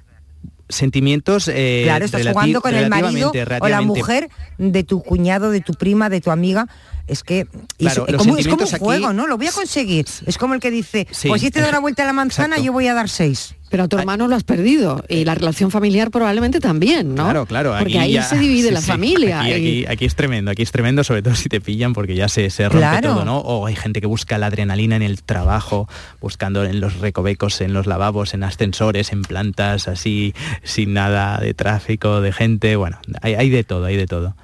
Sentimientos 0.69 1.47
eh, 1.47 1.81
claro, 1.85 2.05
estás 2.05 2.27
jugando 2.27 2.61
con 2.61 2.75
el 2.75 2.89
marido 2.89 3.31
o 3.61 3.67
la 3.69 3.81
mujer 3.81 4.29
de 4.57 4.83
tu 4.83 5.01
cuñado, 5.01 5.49
de 5.51 5.61
tu 5.61 5.73
prima, 5.73 6.09
de 6.09 6.21
tu 6.21 6.29
amiga. 6.31 6.67
Es 7.07 7.23
que 7.23 7.47
Claro, 7.77 8.05
es, 8.05 8.15
como, 8.17 8.35
es 8.37 8.47
como 8.47 8.63
un 8.63 8.69
aquí- 8.69 8.77
juego, 8.83 9.13
¿no? 9.13 9.27
Lo 9.27 9.37
voy 9.37 9.47
a 9.47 9.51
conseguir. 9.53 10.05
Es 10.25 10.37
como 10.37 10.55
el 10.55 10.59
que 10.59 10.69
dice, 10.69 11.07
Sí, 11.11 11.29
pues 11.29 11.41
si 11.41 11.51
te 11.51 11.61
da 11.61 11.69
una 11.69 11.79
vuelta 11.79 12.03
a 12.03 12.05
la 12.05 12.11
manzana, 12.13 12.47
exacto. 12.55 12.65
yo 12.65 12.73
voy 12.73 12.87
a 12.87 12.93
dar 12.93 13.07
seis. 13.07 13.55
Pero 13.69 13.83
a 13.83 13.87
tu 13.89 13.97
hermano 13.97 14.27
lo 14.29 14.35
has 14.35 14.43
perdido 14.43 15.03
y 15.09 15.25
la 15.25 15.35
relación 15.35 15.71
familiar 15.71 16.09
probablemente 16.09 16.59
también, 16.61 17.15
¿no? 17.15 17.23
Claro, 17.25 17.45
claro. 17.45 17.71
Porque 17.77 17.93
aquí 17.93 17.97
ahí 17.97 18.13
ya- 18.13 18.23
se 18.23 18.37
divide 18.37 18.67
sí, 18.69 18.73
la 18.73 18.81
sí. 18.81 18.87
familia. 18.87 19.41
Aquí, 19.41 19.49
y- 19.49 19.53
aquí- 19.53 19.85
aquí 19.87 20.05
es 20.05 20.15
tremendo, 20.15 20.51
aquí 20.51 20.61
es 20.63 20.71
tremendo, 20.71 21.03
sobre 21.03 21.21
todo 21.21 21.35
si 21.35 21.49
te 21.49 21.59
pillan 21.59 21.93
porque 21.93 22.15
ya 22.15 22.29
se, 22.29 22.49
se 22.49 22.63
rompe 22.69 22.77
Claro. 22.79 23.13
todo, 23.15 23.25
¿no? 23.25 23.37
O 23.39 23.65
hay 23.65 23.75
gente 23.75 23.99
que 23.99 24.07
busca 24.07 24.37
la 24.37 24.45
adrenalina 24.47 24.95
en 24.95 25.01
el 25.03 25.21
trabajo, 25.23 25.89
buscando 26.21 26.63
en 26.63 26.79
los 26.79 26.99
recovecos, 26.99 27.59
en 27.61 27.73
los 27.73 27.87
lavabos, 27.87 28.33
en 28.33 28.43
ascensores, 28.43 29.11
en 29.11 29.23
plantas, 29.23 29.87
así, 29.89 30.33
sin 30.63 30.93
nada 30.93 31.37
de 31.39 31.53
tráfico, 31.53 32.21
de 32.21 32.31
gente. 32.31 32.75
Bueno, 32.77 32.99
hay, 33.21 33.35
hay 33.35 33.49
de 33.49 33.63
todo, 33.63 33.85
hay 33.85 33.97
de 33.97 34.07
todo. 34.07 34.35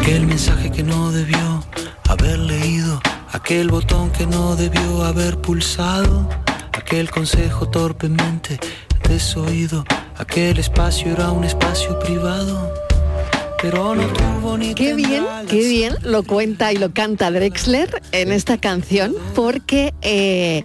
Aquel 0.00 0.26
mensaje 0.26 0.70
que 0.70 0.82
no 0.82 1.12
debió 1.12 1.64
haber 2.08 2.38
leído, 2.38 3.00
aquel 3.32 3.68
botón 3.68 4.10
que 4.10 4.26
no 4.26 4.54
debió 4.54 5.04
haber 5.04 5.38
pulsado, 5.38 6.28
aquel 6.76 7.10
consejo 7.10 7.68
torpemente 7.68 8.58
desoído, 9.08 9.84
aquel 10.16 10.58
espacio 10.58 11.12
era 11.12 11.30
un 11.30 11.44
espacio 11.44 11.98
privado. 11.98 12.72
pero 13.60 13.94
no 13.94 14.06
tuvo 14.08 14.58
ni 14.58 14.74
Qué 14.74 14.94
bien, 14.94 15.24
qué 15.48 15.66
bien. 15.66 15.94
lo 16.02 16.22
cuenta 16.22 16.72
y 16.72 16.76
lo 16.76 16.92
canta 16.92 17.30
Drexler 17.30 18.02
en 18.12 18.30
esta 18.30 18.58
canción, 18.58 19.14
porque 19.34 19.94
eh, 20.02 20.64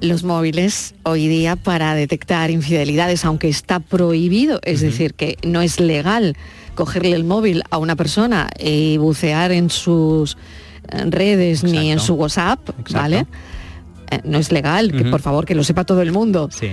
los 0.00 0.24
móviles 0.24 0.94
hoy 1.04 1.28
día 1.28 1.56
para 1.56 1.94
detectar 1.94 2.50
infidelidades, 2.50 3.24
aunque 3.24 3.48
está 3.48 3.80
prohibido, 3.80 4.60
es 4.64 4.80
decir, 4.80 5.14
que 5.14 5.38
no 5.44 5.62
es 5.62 5.78
legal 5.78 6.36
cogerle 6.74 7.14
el 7.14 7.24
móvil 7.24 7.62
a 7.70 7.78
una 7.78 7.94
persona 7.94 8.50
y 8.58 8.96
bucear 8.96 9.52
en 9.52 9.70
sus 9.70 10.36
eh, 10.88 11.04
redes 11.06 11.62
ni 11.62 11.92
en 11.92 12.00
su 12.00 12.14
WhatsApp, 12.14 12.58
¿vale? 12.90 13.26
Eh, 14.10 14.20
no 14.24 14.38
es 14.38 14.52
legal, 14.52 14.92
que 14.92 15.04
por 15.04 15.20
favor 15.20 15.44
que 15.46 15.54
lo 15.54 15.64
sepa 15.64 15.84
todo 15.84 16.02
el 16.02 16.12
mundo. 16.12 16.48
Sí. 16.52 16.68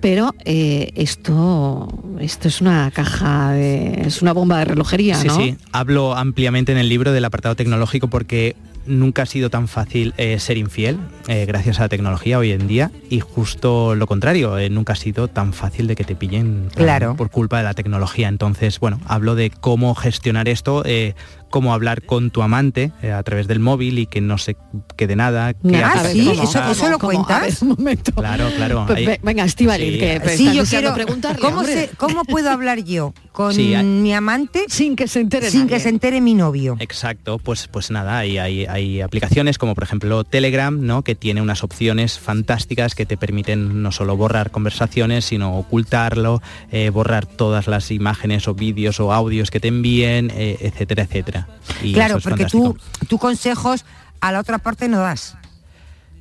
Pero 0.00 0.34
eh, 0.44 0.92
esto, 0.96 1.88
esto 2.20 2.48
es 2.48 2.60
una 2.60 2.90
caja 2.90 3.52
de, 3.52 4.02
es 4.06 4.20
una 4.20 4.32
bomba 4.34 4.58
de 4.58 4.66
relojería, 4.66 5.14
Sí, 5.16 5.28
¿no? 5.28 5.36
sí. 5.36 5.56
Hablo 5.72 6.14
ampliamente 6.14 6.72
en 6.72 6.78
el 6.78 6.88
libro 6.90 7.12
del 7.12 7.24
apartado 7.24 7.56
tecnológico 7.56 8.08
porque 8.08 8.54
nunca 8.86 9.22
ha 9.22 9.26
sido 9.26 9.48
tan 9.48 9.66
fácil 9.66 10.12
eh, 10.18 10.38
ser 10.40 10.58
infiel 10.58 10.98
eh, 11.26 11.46
gracias 11.46 11.78
a 11.78 11.84
la 11.84 11.88
tecnología 11.88 12.38
hoy 12.38 12.52
en 12.52 12.66
día 12.66 12.90
y 13.08 13.20
justo 13.20 13.94
lo 13.94 14.06
contrario, 14.06 14.58
eh, 14.58 14.68
nunca 14.68 14.92
ha 14.92 14.96
sido 14.96 15.26
tan 15.28 15.54
fácil 15.54 15.86
de 15.86 15.96
que 15.96 16.04
te 16.04 16.14
pillen 16.14 16.68
por- 16.74 16.82
Claro. 16.82 17.16
por 17.16 17.30
culpa 17.30 17.56
de 17.56 17.64
la 17.64 17.72
tecnología. 17.72 18.28
Entonces, 18.28 18.78
bueno, 18.80 19.00
hablo 19.06 19.36
de 19.36 19.48
cómo 19.48 19.94
gestionar 19.94 20.50
esto, 20.50 20.82
eh, 20.84 21.14
cómo 21.50 21.72
hablar 21.74 22.02
con 22.02 22.30
tu 22.30 22.42
amante 22.42 22.92
eh, 23.02 23.12
a 23.12 23.22
través 23.22 23.46
del 23.46 23.60
móvil 23.60 23.98
y 23.98 24.06
que 24.06 24.20
no 24.20 24.38
se 24.38 24.56
quede 24.96 25.16
nada. 25.16 25.48
Ah, 25.48 26.04
sí, 26.12 26.26
cómo 26.26 26.42
eso, 26.42 26.64
eso 26.70 26.88
lo. 26.88 26.94
A 26.94 26.98
ver, 26.98 26.98
cuentas. 26.98 27.62
un 27.62 27.68
momento. 27.68 28.12
Claro, 28.12 28.48
claro. 28.56 28.84
Pues 28.86 29.20
venga, 29.22 29.44
Estivali, 29.44 29.92
Sí. 29.92 29.98
que 29.98 30.20
Sí, 30.36 30.46
estás 30.48 30.54
yo 30.56 30.64
quiero 30.64 30.94
preguntarle, 30.94 31.40
¿cómo, 31.40 31.58
hombre. 31.60 31.74
se- 31.74 31.96
¿cómo 31.96 32.24
puedo 32.24 32.50
hablar 32.50 32.82
yo 32.84 33.12
con 33.32 33.54
Sí, 33.54 33.74
hay- 33.74 33.84
mi 33.84 34.12
amante 34.14 34.64
sin 34.68 34.96
que 34.96 35.06
se 35.08 35.20
entere 35.20 35.50
sin 35.50 35.60
nadie? 35.62 35.74
que 35.76 35.80
se 35.80 35.88
entere 35.90 36.20
mi 36.20 36.34
novio? 36.34 36.76
Exacto, 36.80 37.38
pues, 37.38 37.68
pues 37.68 37.90
nada, 37.90 38.18
hay, 38.18 38.38
hay, 38.38 38.66
hay 38.66 39.00
aplicaciones 39.00 39.58
como 39.58 39.74
por 39.74 39.84
ejemplo 39.84 40.24
Telegram, 40.24 40.78
¿no? 40.84 41.02
que 41.02 41.14
tiene 41.14 41.40
unas 41.42 41.62
opciones 41.62 42.18
fantásticas 42.18 42.94
que 42.94 43.06
te 43.06 43.16
permiten 43.16 43.82
no 43.82 43.92
solo 43.92 44.16
borrar 44.16 44.50
conversaciones, 44.50 45.24
sino 45.24 45.56
ocultarlo, 45.58 46.42
eh, 46.72 46.90
borrar 46.90 47.26
todas 47.26 47.66
las 47.68 47.90
imágenes 47.90 48.48
o 48.48 48.54
vídeos 48.54 48.98
o 49.00 49.12
audios 49.12 49.50
que 49.50 49.60
te 49.60 49.68
envíen, 49.68 50.30
eh, 50.34 50.56
etcétera, 50.60 51.04
etcétera. 51.04 51.43
Y 51.82 51.92
claro, 51.92 52.18
es 52.18 52.22
porque 52.24 52.44
fantástico. 52.44 52.76
tú, 53.00 53.06
tú 53.06 53.18
consejos 53.18 53.84
a 54.20 54.32
la 54.32 54.40
otra 54.40 54.58
parte 54.58 54.88
no 54.88 54.98
das. 55.00 55.36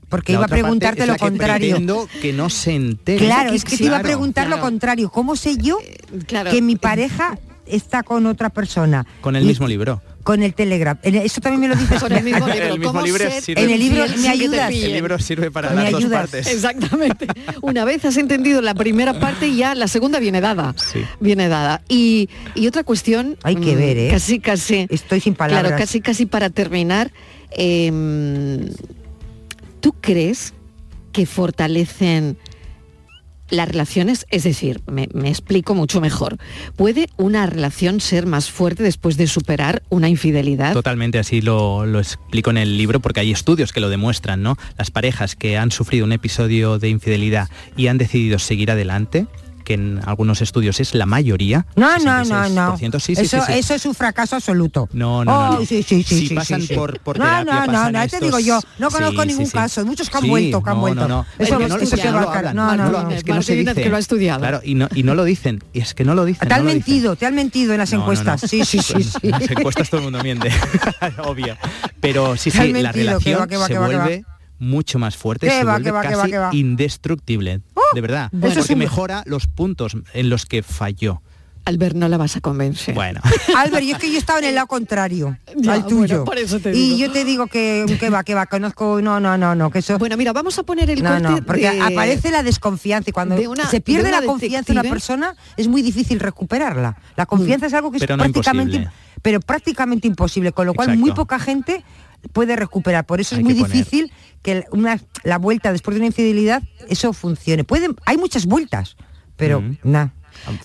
Porque 0.10 0.34
La 0.34 0.40
iba 0.40 0.46
a 0.46 0.50
preguntarte 0.50 1.08
lo 1.08 1.14
que 1.14 1.20
contrario. 1.20 1.78
que 2.22 2.34
no 2.34 2.50
se 2.50 2.76
entere. 2.76 3.26
Claro, 3.26 3.52
es 3.52 3.64
que 3.66 3.78
te 3.78 3.86
iba 3.86 3.98
a 3.98 4.00
Claro. 4.02 4.04
preguntar 4.18 4.48
lo 4.48 4.60
contrario. 4.60 5.10
¿Cómo 5.10 5.36
sé 5.36 5.58
yo 5.58 5.80
claro. 6.28 6.52
que 6.52 6.62
mi 6.62 6.76
pareja 6.76 7.38
está 7.66 8.04
con 8.04 8.26
otra 8.28 8.50
persona? 8.50 9.08
Con 9.22 9.36
el 9.36 9.44
Y- 9.44 9.48
mismo 9.48 9.68
libro. 9.68 10.02
Con 10.24 10.42
el 10.42 10.54
Telegram. 10.54 10.98
Eso 11.04 11.42
también 11.42 11.60
me 11.62 11.68
lo 11.68 11.76
dices. 11.76 12.00
Con 12.02 12.12
el 12.14 12.24
mismo 12.24 12.48
libro. 12.48 12.66
El 12.66 12.80
mismo 12.80 12.94
¿Cómo 12.94 13.06
libro 13.06 13.30
ser 13.30 13.44
sirve- 13.44 13.62
En 13.62 13.70
el 13.70 13.80
libro 13.80 14.06
me 14.20 14.30
ayudas. 14.30 14.72
El 14.72 14.94
libro 14.94 15.20
sirve 15.20 15.52
para 15.52 15.72
Me 15.72 15.84
las 15.84 15.92
dos 15.92 16.06
partes. 16.06 16.48
Exactamente. 16.48 17.28
Una 17.62 17.84
vez 17.84 18.06
has 18.06 18.16
entendido 18.16 18.62
la 18.62 18.74
primera 18.74 19.20
parte 19.20 19.48
y 19.48 19.58
ya 19.58 19.76
la 19.76 19.88
segunda 19.90 20.20
viene 20.20 20.40
dada. 20.40 20.74
Viene 21.20 21.50
dada. 21.50 21.82
Y, 21.90 22.30
y 22.56 22.68
otra 22.68 22.84
cuestión. 22.86 23.38
Hay 23.44 23.58
que 23.58 23.76
mm, 23.76 23.78
ver, 23.78 23.98
¿eh? 23.98 24.08
Casi, 24.12 24.40
casi. 24.40 24.88
Estoy 24.90 25.20
sin 25.20 25.36
palabras. 25.36 25.68
Claro, 25.72 25.78
casi, 25.82 26.00
casi 26.00 26.26
para 26.26 26.50
terminar. 26.50 27.12
em, 27.52 28.70
¿Tú 29.82 29.94
crees 30.00 30.54
que 31.12 31.26
fortalecen 31.26 32.38
las 33.50 33.68
relaciones? 33.68 34.26
Es 34.30 34.44
decir, 34.44 34.82
me, 34.88 35.08
explico 35.30 35.76
mucho 35.76 36.02
mejor. 36.02 36.38
¿Puede 36.76 37.10
una 37.18 37.46
relación 37.46 38.00
ser 38.00 38.26
más 38.26 38.50
fuerte 38.50 38.84
después 38.84 39.18
de 39.18 39.28
superar 39.28 39.84
una 39.90 40.10
infidelidad? 40.10 40.74
Totalmente 40.74 41.20
así 41.20 41.42
lo, 41.42 41.86
lo 41.86 42.00
explico 42.00 42.50
en 42.50 42.58
el 42.58 42.78
libro 42.78 43.00
porque 43.00 43.20
hay 43.20 43.32
estudios 43.32 43.74
que 43.74 43.80
lo 43.80 43.90
demuestran, 43.90 44.42
¿no? 44.42 44.58
Las 44.78 44.92
parejas 44.92 45.36
que 45.36 45.58
han 45.58 45.72
sufrido 45.72 46.06
un 46.06 46.12
episodio 46.12 46.80
de 46.80 46.90
infidelidad 46.90 47.50
y 47.76 47.88
han 47.88 47.98
decidido 47.98 48.40
seguir 48.40 48.72
adelante, 48.72 49.28
que 49.64 49.74
en 49.76 50.00
algunos 50.06 50.42
estudios 50.42 50.80
es 50.80 50.94
la 50.94 51.06
mayoría. 51.06 51.66
No, 51.76 51.98
no, 52.00 52.24
no, 52.26 52.50
no. 52.50 52.78
66%, 52.78 53.00
sí, 53.00 53.16
sí, 53.16 53.22
eso, 53.24 53.40
sí, 53.40 53.44
sí. 53.54 53.60
eso 53.60 53.74
es 53.74 53.86
un 53.86 53.96
fracaso 53.96 54.36
absoluto. 54.36 54.90
No, 54.94 55.24
no, 55.26 55.32
no, 55.32 55.50
Oh, 55.50 55.60
no. 55.60 55.66
sí, 55.66 55.84
sí, 55.84 56.04
sí, 56.04 56.20
Si 56.20 56.28
sí, 56.28 56.36
pasan 56.36 56.62
sí, 56.62 56.68
sí. 56.68 56.74
por- 56.76 57.00
por 57.00 57.18
no, 57.18 57.26
terapia, 57.26 57.46
no, 57.46 57.60
no, 57.62 57.66
pasan 57.74 57.94
no, 57.94 58.00
te 58.00 58.06
estos- 58.06 58.22
digo 58.22 58.40
yo, 58.40 58.60
no 58.80 58.90
conozco 58.92 59.22
sí, 59.24 59.28
ningún 59.30 59.46
sí. 59.48 59.52
caso, 59.52 59.86
muchos 59.86 60.10
que 60.10 60.18
han 60.18 60.24
Sí, 60.24 60.30
vuelto, 60.30 60.64
que 60.64 60.70
han 60.70 60.76
no, 60.76 60.82
vuelto. 60.82 61.02
no, 61.02 61.08
no. 61.08 61.22
Eso 61.22 61.44
Es 61.44 61.48
que 61.48 61.54
no, 61.54 61.60
no- 61.60 61.76
es 61.84 61.90
se 61.90 61.96
que 61.98 62.04
no 62.12 62.12
No, 62.54 62.76
no 62.76 62.76
no, 62.92 63.04
no. 63.04 63.10
es 63.12 63.24
que 63.24 63.34
no 63.34 63.42
se 63.42 63.56
dice. 63.56 63.74
que 63.74 63.90
lo 63.90 63.96
ha 63.96 64.00
estudiado. 64.00 64.40
Claro, 64.40 64.62
y 64.64 64.76
no, 64.76 64.88
y 64.94 65.04
no 65.04 65.16
lo 65.16 65.24
dicen, 65.24 65.64
y 65.74 65.80
es 65.82 65.94
que 65.94 66.04
no 66.06 66.16
lo 66.16 66.26
dicen. 66.26 66.48
Te 66.48 66.54
han 66.54 66.62
no 66.66 66.72
mentido, 66.72 67.16
te 67.16 67.26
han 67.26 67.36
mentido 67.36 67.74
en 67.74 67.80
las 67.80 67.92
No, 67.92 68.00
no, 68.00 68.06
no. 68.06 68.12
encuestas. 68.12 68.50
Sí, 68.50 68.64
sí, 68.66 68.80
sí, 68.80 69.04
sí. 69.04 69.18
En 69.24 69.32
las 69.32 69.50
encuestas 69.50 69.90
todo 69.90 70.00
el 70.00 70.04
mundo 70.06 70.22
miente, 70.24 70.50
obvio. 71.26 71.58
Pero 72.00 72.36
sí, 72.38 72.52
Te 72.52 72.62
sí, 72.62 72.74
la 72.74 72.92
relación 72.92 73.48
se 73.68 73.78
vuelve 73.80 74.26
mucho 74.64 74.98
más 75.00 75.16
fuerte, 75.16 75.50
se 75.50 75.64
va, 75.64 75.74
vuelve 75.74 75.84
que 75.86 75.92
va, 75.92 76.02
que 76.02 76.08
va, 76.16 76.22
casi 76.22 76.32
que 76.32 76.38
va. 76.40 76.50
indestructible, 76.54 77.62
de 77.94 78.02
verdad. 78.02 78.30
Bueno. 78.32 78.56
Porque 78.56 78.76
mejora 78.76 79.24
los 79.26 79.48
puntos 79.48 79.96
en 80.14 80.30
los 80.30 80.46
que 80.46 80.64
falló. 80.64 81.22
Albert, 81.66 81.96
no 81.96 82.10
la 82.10 82.18
vas 82.18 82.36
a 82.36 82.42
convencer. 82.42 82.94
Bueno. 82.94 83.22
Albert, 83.58 83.86
yo 83.86 83.94
es 83.96 83.98
que 84.02 84.12
yo 84.12 84.18
estaba 84.18 84.40
en 84.40 84.46
el 84.46 84.56
lado 84.56 84.68
contrario 84.68 85.38
Ya, 85.56 85.74
al 85.76 85.86
tuyo. 85.86 86.08
bueno, 86.18 86.26
por 86.26 86.38
eso 86.38 86.60
te 86.60 86.72
digo. 86.72 86.96
Y 86.96 87.00
yo 87.00 87.10
te 87.10 87.24
digo 87.24 87.48
que, 87.48 87.86
que 88.02 88.10
va, 88.10 88.26
que 88.26 88.34
va, 88.36 88.48
conozco, 88.48 89.02
no, 89.02 89.22
no, 89.22 89.38
no, 89.38 89.56
no, 89.56 89.72
que 89.72 89.80
eso. 89.80 89.98
Bueno, 89.98 90.18
mira, 90.18 90.34
vamos 90.34 90.60
a 90.60 90.64
poner 90.64 90.90
el 90.90 91.02
no, 91.02 91.10
corte 91.12 91.24
no, 91.24 91.38
porque 91.46 91.72
de- 91.72 91.80
aparece 91.82 92.32
la 92.32 92.44
desconfianza 92.44 93.12
y 93.12 93.14
cuando 93.14 93.36
de 93.36 93.48
una- 93.48 93.66
se 93.70 93.80
pierde 93.80 94.04
de 94.04 94.10
una 94.10 94.20
la 94.20 94.26
confianza 94.28 94.74
en 94.74 94.80
una 94.80 94.90
persona 94.90 95.36
es 95.56 95.70
muy 95.70 95.82
difícil 95.82 96.20
recuperarla. 96.20 96.98
La 97.16 97.26
confianza 97.26 97.68
es 97.68 97.74
algo 97.74 97.92
que 97.92 98.00
Pero 98.00 98.16
es 98.16 98.18
no 98.18 98.24
prácticamente, 98.26 98.76
imposible. 98.76 98.98
pero 99.22 99.40
prácticamente 99.40 100.08
imposible, 100.10 100.52
con 100.52 100.66
lo 100.68 100.74
cual 100.74 100.90
Exacto. 100.90 101.06
muy 101.06 101.12
poca 101.16 101.40
gente 101.40 101.82
puede 102.32 102.56
recuperar. 102.56 103.06
Por 103.06 103.20
eso 103.22 103.36
Hay 103.36 103.42
es 103.42 103.46
muy 103.46 103.54
que 103.56 103.64
difícil 103.64 104.12
que 104.42 104.66
una, 104.72 105.00
la 105.24 105.38
vuelta 105.38 105.72
después 105.72 105.96
de 105.96 106.00
una 106.00 106.08
infidelidad 106.08 106.64
eso 106.90 107.14
funcione. 107.14 107.64
Pueden, 107.64 107.96
hay 108.06 108.18
muchas 108.18 108.46
vueltas, 108.46 108.96
pero 109.36 109.62
Mm. 109.62 109.78
nada. 109.84 110.14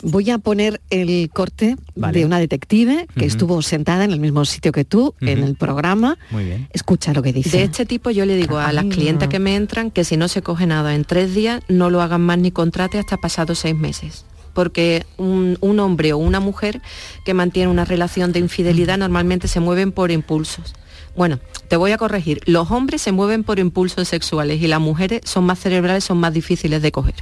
Voy 0.02 0.30
a 0.30 0.38
poner 0.38 0.80
el 0.88 1.28
corte 1.32 1.76
Vale. 1.94 2.18
de 2.20 2.24
una 2.24 2.38
detective 2.40 3.06
que 3.14 3.26
estuvo 3.26 3.60
sentada 3.60 4.04
en 4.04 4.12
el 4.12 4.18
mismo 4.18 4.44
sitio 4.46 4.72
que 4.72 4.84
tú, 4.86 5.14
en 5.20 5.42
el 5.44 5.56
programa. 5.56 6.16
Muy 6.30 6.44
bien. 6.46 6.68
Escucha 6.72 7.12
lo 7.12 7.22
que 7.22 7.34
dice. 7.34 7.58
De 7.58 7.64
este 7.64 7.84
tipo 7.84 8.10
yo 8.10 8.24
le 8.24 8.34
digo 8.36 8.56
a 8.58 8.72
las 8.72 8.84
Ay, 8.84 8.90
clientas 8.90 9.26
no. 9.28 9.30
que 9.30 9.38
me 9.38 9.54
entran 9.56 9.90
que 9.90 10.04
si 10.04 10.16
no 10.16 10.26
se 10.28 10.40
coge 10.40 10.66
nada 10.66 10.94
en 10.94 11.04
tres 11.04 11.34
días, 11.34 11.62
no 11.68 11.90
lo 11.90 12.00
hagan 12.00 12.22
más 12.22 12.38
ni 12.38 12.50
contrate 12.50 12.98
hasta 12.98 13.18
pasados 13.18 13.58
seis 13.58 13.76
meses. 13.76 14.24
Porque 14.54 15.04
un, 15.18 15.58
un 15.60 15.78
hombre 15.80 16.14
o 16.14 16.18
una 16.18 16.40
mujer 16.40 16.80
que 17.26 17.34
mantiene 17.34 17.70
una 17.70 17.84
relación 17.84 18.32
de 18.32 18.38
infidelidad 18.40 18.96
normalmente 18.96 19.48
se 19.48 19.60
mueven 19.60 19.92
por 19.92 20.10
impulsos. 20.10 20.74
Bueno, 21.16 21.38
te 21.68 21.76
voy 21.76 21.92
a 21.92 21.98
corregir. 21.98 22.40
Los 22.46 22.70
hombres 22.70 23.02
se 23.02 23.12
mueven 23.12 23.44
por 23.44 23.58
impulsos 23.58 24.08
sexuales 24.08 24.60
y 24.62 24.68
las 24.68 24.80
mujeres 24.80 25.20
son 25.24 25.44
más 25.44 25.58
cerebrales, 25.58 26.04
son 26.04 26.18
más 26.18 26.32
difíciles 26.32 26.82
de 26.82 26.92
coger. 26.92 27.14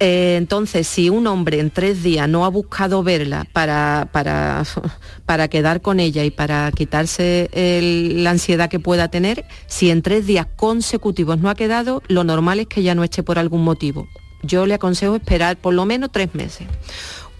Eh, 0.00 0.36
entonces, 0.36 0.86
si 0.86 1.10
un 1.10 1.26
hombre 1.26 1.58
en 1.58 1.70
tres 1.70 2.02
días 2.02 2.28
no 2.28 2.44
ha 2.44 2.48
buscado 2.48 3.02
verla 3.02 3.46
para, 3.52 4.08
para, 4.12 4.62
para 5.26 5.48
quedar 5.48 5.80
con 5.80 5.98
ella 5.98 6.24
y 6.24 6.30
para 6.30 6.70
quitarse 6.72 7.50
la 7.52 8.30
ansiedad 8.30 8.70
que 8.70 8.78
pueda 8.78 9.08
tener, 9.08 9.44
si 9.66 9.90
en 9.90 10.02
tres 10.02 10.26
días 10.26 10.46
consecutivos 10.56 11.38
no 11.38 11.50
ha 11.50 11.54
quedado, 11.54 12.02
lo 12.08 12.22
normal 12.22 12.60
es 12.60 12.66
que 12.68 12.82
ya 12.82 12.94
no 12.94 13.02
eche 13.02 13.22
por 13.22 13.38
algún 13.38 13.64
motivo. 13.64 14.06
Yo 14.42 14.66
le 14.66 14.74
aconsejo 14.74 15.16
esperar 15.16 15.56
por 15.56 15.74
lo 15.74 15.84
menos 15.84 16.10
tres 16.12 16.32
meses. 16.34 16.68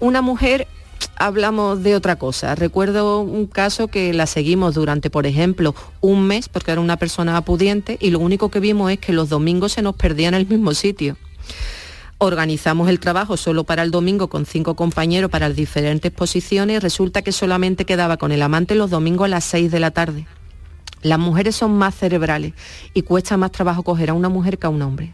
Una 0.01 0.21
mujer 0.21 0.67
hablamos 1.19 1.83
de 1.83 1.95
otra 1.95 2.17
cosa. 2.17 2.55
Recuerdo 2.55 3.21
un 3.21 3.47
caso 3.47 3.89
que 3.89 4.13
la 4.15 4.27
seguimos 4.27 4.75
durante, 4.75 5.11
por 5.11 5.27
ejemplo, 5.27 5.75
un 6.01 6.27
mes, 6.27 6.49
porque 6.49 6.71
era 6.71 6.81
una 6.81 6.97
persona 6.97 7.41
pudiente, 7.43 7.99
y 8.01 8.11
lo 8.11 8.21
único 8.21 8.51
que 8.51 8.61
vimos 8.61 8.91
es 8.91 8.99
que 8.99 9.13
los 9.13 9.29
domingos 9.29 9.73
se 9.73 9.83
nos 9.83 9.97
perdía 9.97 10.29
en 10.29 10.35
el 10.35 10.47
mismo 10.47 10.73
sitio. 10.75 11.17
Organizamos 12.19 12.89
el 12.89 12.99
trabajo 12.99 13.37
solo 13.37 13.63
para 13.65 13.83
el 13.83 13.93
domingo 13.93 14.29
con 14.29 14.45
cinco 14.45 14.75
compañeros 14.75 15.31
para 15.31 15.49
las 15.49 15.57
diferentes 15.57 16.11
posiciones 16.11 16.77
y 16.77 16.79
resulta 16.81 17.23
que 17.23 17.31
solamente 17.31 17.85
quedaba 17.85 18.17
con 18.17 18.33
el 18.33 18.43
amante 18.43 18.75
los 18.75 18.91
domingos 18.91 19.27
a 19.27 19.29
las 19.29 19.45
6 19.45 19.71
de 19.71 19.81
la 19.81 19.93
tarde. 19.93 20.27
Las 21.03 21.21
mujeres 21.21 21.55
son 21.55 21.73
más 21.79 21.95
cerebrales 21.95 22.55
y 22.93 23.03
cuesta 23.03 23.37
más 23.37 23.53
trabajo 23.53 23.85
coger 23.85 24.11
a 24.11 24.15
una 24.15 24.29
mujer 24.29 24.59
que 24.59 24.67
a 24.67 24.71
un 24.71 24.83
hombre. 24.83 25.13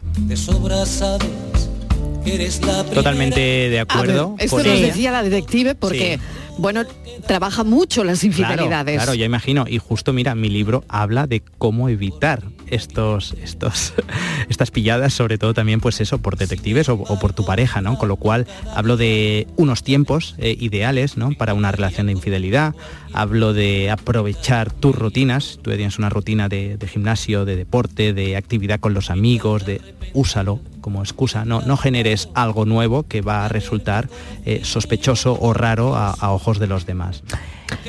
Totalmente 2.93 3.39
de 3.39 3.79
acuerdo. 3.79 4.35
ver, 4.35 4.45
esto 4.45 4.57
nos 4.57 4.65
ella. 4.67 4.87
decía 4.87 5.11
la 5.11 5.23
detective 5.23 5.75
porque, 5.75 6.19
bueno, 6.57 6.83
trabaja 7.27 7.63
mucho 7.63 8.03
las 8.03 8.23
infidelidades. 8.23 8.95
Claro, 8.95 9.03
claro, 9.11 9.13
ya 9.13 9.25
imagino. 9.25 9.65
Y 9.67 9.77
justo 9.77 10.13
mira, 10.13 10.35
mi 10.35 10.49
libro 10.49 10.83
habla 10.87 11.27
de 11.27 11.41
cómo 11.57 11.89
evitar 11.89 12.43
estos, 12.69 13.35
estos, 13.41 13.93
estas 14.49 14.71
pilladas, 14.71 15.13
sobre 15.13 15.37
todo 15.37 15.53
también, 15.53 15.79
pues 15.79 16.01
eso, 16.01 16.19
por 16.19 16.37
detectives 16.37 16.89
o, 16.89 16.97
por 17.19 17.33
tu 17.33 17.45
pareja, 17.45 17.81
¿no? 17.81 17.97
Con 17.97 18.09
lo 18.09 18.15
cual 18.15 18.47
hablo 18.75 18.97
de 18.97 19.47
unos 19.55 19.83
tiempos 19.83 20.35
eh, 20.37 20.55
ideales, 20.59 21.17
¿no? 21.17 21.31
Para 21.31 21.53
una 21.53 21.71
relación 21.71 22.07
de 22.07 22.13
infidelidad. 22.13 22.75
Hablo 23.13 23.53
de 23.53 23.89
aprovechar 23.91 24.71
tus 24.71 24.95
rutinas. 24.95 25.59
Tú 25.61 25.71
tienes 25.71 25.97
una 25.97 26.09
rutina 26.09 26.49
de, 26.49 26.77
gimnasio, 26.91 27.45
de 27.45 27.55
deporte, 27.55 28.13
de 28.13 28.35
actividad 28.35 28.79
con 28.79 28.93
los 28.93 29.09
amigos, 29.09 29.65
de 29.65 29.81
úsalo 30.13 30.59
como 30.81 31.01
excusa. 31.01 31.45
No, 31.45 31.61
no 31.61 31.77
generes 31.77 32.29
algo 32.33 32.65
nuevo 32.65 33.03
que 33.03 33.21
va 33.21 33.45
a 33.45 33.47
resultar 33.49 34.09
eh, 34.45 34.61
sospechoso 34.63 35.37
o 35.39 35.53
raro 35.53 35.95
a 35.95 36.31
ojos 36.31 36.59
de 36.59 36.67
los 36.67 36.85
demás. 36.85 37.23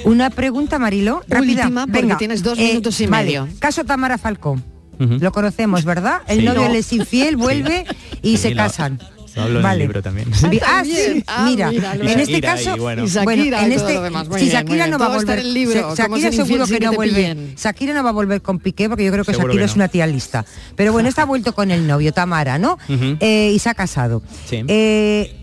Una 0.05 0.31
pregunta, 0.31 0.79
Marilo, 0.79 1.23
rápida. 1.29 1.63
Última, 1.65 1.87
porque 1.87 2.01
Venga, 2.03 2.19
tienes 2.19 2.43
dos 2.43 2.59
eh, 2.59 2.63
minutos 2.69 3.01
y 3.01 3.07
vale, 3.07 3.25
medio. 3.27 3.49
Caso 3.59 3.85
Tamara 3.85 4.19
Falcón. 4.19 4.63
Lo 4.99 5.31
conocemos, 5.33 5.85
¿verdad? 5.85 6.23
El 6.27 6.39
Sí. 6.41 6.45
novio 6.47 6.63
No. 6.63 6.69
le 6.73 6.79
es 6.79 6.93
infiel, 6.93 7.37
vuelve 7.37 7.85
y 8.23 8.33
Sí, 8.33 8.37
se 8.39 8.55
casan. 8.55 8.99
En 9.35 9.61
Vale. 9.63 9.83
el 9.83 9.89
libro 9.89 10.03
también. 10.03 10.29
Ah, 10.67 10.83
sí, 10.83 11.23
Ah, 11.27 11.45
mira, 11.47 11.71
mira, 11.71 11.93
en 11.95 12.21
este 12.21 12.41
caso, 12.41 12.75
bueno. 12.79 13.05
Bueno, 13.23 13.43
en 13.59 13.71
este, 13.73 13.99
si 14.39 14.49
Shakira 14.49 14.87
no 14.87 14.99
va 14.99 15.07
a 15.13 15.17
volver, 15.17 15.41
el 15.41 15.53
libro, 15.53 15.95
Shakira 15.95 16.33
seguro 16.33 16.67
que 16.67 16.81
no 16.81 16.95
vuelve, 16.95 17.15
pillen. 17.35 17.55
Shakira 17.55 17.93
no 17.93 18.03
va 18.03 18.09
a 18.09 18.13
volver 18.15 18.41
con 18.41 18.59
Piqué 18.61 18.89
porque 18.89 19.05
yo 19.05 19.13
creo 19.13 19.25
que 19.27 19.33
Seguro 19.33 19.49
Shakira 19.49 19.67
que 19.67 19.71
es 19.71 19.77
una 19.77 19.89
tía 19.89 20.07
lista. 20.07 20.47
Pero 20.75 20.93
bueno, 20.93 21.09
está 21.11 21.27
vuelto 21.27 21.55
con 21.55 21.71
el 21.71 21.87
novio 21.87 22.15
Tamara, 22.15 22.59
¿no? 22.59 22.79
Eh, 22.89 23.53
y 23.55 23.59
se 23.59 23.69
ha 23.69 23.75
casado. 23.75 24.23
Sí. 24.49 24.65
Eh, 24.69 25.37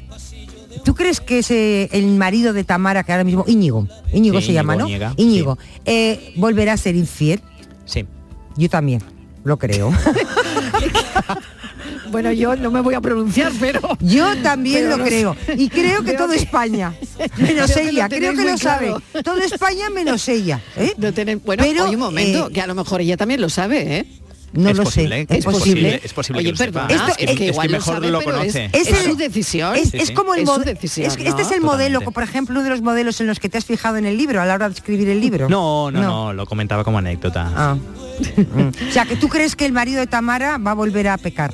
¿Tú 0.84 0.96
crees 0.96 1.20
que 1.22 1.40
ese, 1.40 1.90
el 1.92 2.08
marido 2.18 2.54
de 2.54 2.64
Tamara, 2.64 3.04
que 3.04 3.12
ahora 3.12 3.24
mismo, 3.24 3.46
Íñigo, 3.48 3.88
Íñigo 4.14 4.40
Sí, 4.42 4.48
se 4.48 4.54
llama, 4.54 4.74
Íñigo 4.74 4.84
¿no? 4.84 4.88
Niega, 4.90 5.14
Íñigo, 5.18 5.58
eh, 5.86 6.34
volverá 6.36 6.74
a 6.74 6.78
ser 6.78 6.96
infiel? 6.96 7.42
Sí. 7.86 8.06
Yo 8.58 8.70
también, 8.70 9.02
lo 9.44 9.58
creo. 9.58 9.92
Bueno, 12.12 12.32
yo 12.32 12.56
no 12.56 12.70
me 12.70 12.80
voy 12.82 12.94
a 12.94 13.02
pronunciar, 13.02 13.52
pero... 13.60 13.82
Yo 14.00 14.38
también 14.44 14.84
Pero 14.84 14.90
lo 14.92 14.98
no 14.98 15.04
creo. 15.06 15.36
sé. 15.48 15.56
Y 15.58 15.68
creo 15.70 16.04
que 16.04 16.14
todo 16.14 16.30
que- 16.30 16.36
España. 16.38 16.94
Menos 17.38 17.68
Veo 17.70 17.78
que 17.78 17.84
lo 17.86 17.90
ella. 17.90 18.08
Creo 18.10 18.20
tenéis 18.34 18.40
que 18.40 18.52
lo 18.52 18.58
sabe. 18.58 18.94
Todo 19.24 19.38
España 19.40 19.90
menos 19.90 20.28
ella. 20.28 20.62
¿eh? 20.78 20.94
Tienen- 21.14 21.42
bueno, 21.44 21.64
Pero, 21.64 21.86
oye, 21.86 21.96
un 21.96 22.02
momento, 22.02 22.48
eh, 22.50 22.54
que 22.54 22.62
a 22.62 22.68
lo 22.68 22.76
mejor 22.76 23.02
ella 23.02 23.18
también 23.18 23.42
lo 23.42 23.50
sabe, 23.50 23.98
¿eh? 23.98 24.06
No 24.54 24.70
Es 24.70 24.78
lo 24.78 24.84
posible, 24.84 25.26
sé. 25.28 25.38
es 25.38 25.46
posible, 25.46 26.02
es 26.04 26.14
posible 26.14 26.40
Oye, 26.40 26.46
que 26.46 26.52
lo 26.52 26.58
sepa. 26.58 26.88
perdona, 26.88 27.10
Esto- 27.10 27.20
es, 27.20 27.24
es 27.24 27.32
que 27.32 27.36
que 27.38 27.46
igual 27.48 27.70
mejor 27.72 27.88
lo 27.88 27.94
sabe, 27.96 28.12
lo 28.12 28.20
pero 28.20 28.32
conoce. 28.38 28.66
Es, 28.66 28.74
Es 28.74 28.88
es 28.88 29.00
el- 29.00 29.12
su 29.12 29.16
decisión. 29.18 29.76
Es, 29.76 29.90
Sí, 29.90 29.98
es 29.98 30.08
sí. 30.10 30.14
como 30.14 30.36
el 30.36 30.46
modelo. 30.46 30.72
este 30.72 31.02
¿no? 31.02 31.08
es 31.08 31.18
el 31.52 31.62
modelo, 31.62 32.00
Totalmente. 32.00 32.12
por 32.12 32.24
ejemplo, 32.24 32.54
uno 32.56 32.64
de 32.64 32.70
los 32.70 32.82
modelos 32.82 33.20
en 33.20 33.28
los 33.28 33.40
que 33.40 33.50
te 33.50 33.58
has 33.58 33.66
fijado 33.66 33.98
en 33.98 34.06
el 34.06 34.16
libro 34.16 34.42
a 34.42 34.46
la 34.46 34.54
hora 34.54 34.70
de 34.70 34.76
escribir 34.76 35.10
el 35.10 35.20
libro. 35.20 35.50
No, 35.50 35.90
no, 35.90 36.02
no, 36.02 36.34
lo 36.34 36.46
comentaba 36.46 36.84
como 36.84 37.00
anécdota. 37.00 37.52
Ah. 37.56 37.78
O 38.90 38.92
sea, 38.92 39.06
que 39.06 39.16
tú 39.16 39.28
crees 39.28 39.56
que 39.56 39.66
el 39.66 39.72
marido 39.74 40.00
de 40.00 40.06
Tamara 40.08 40.60
va 40.60 40.72
a 40.72 40.76
volver 40.76 41.08
a 41.08 41.18
pecar. 41.18 41.52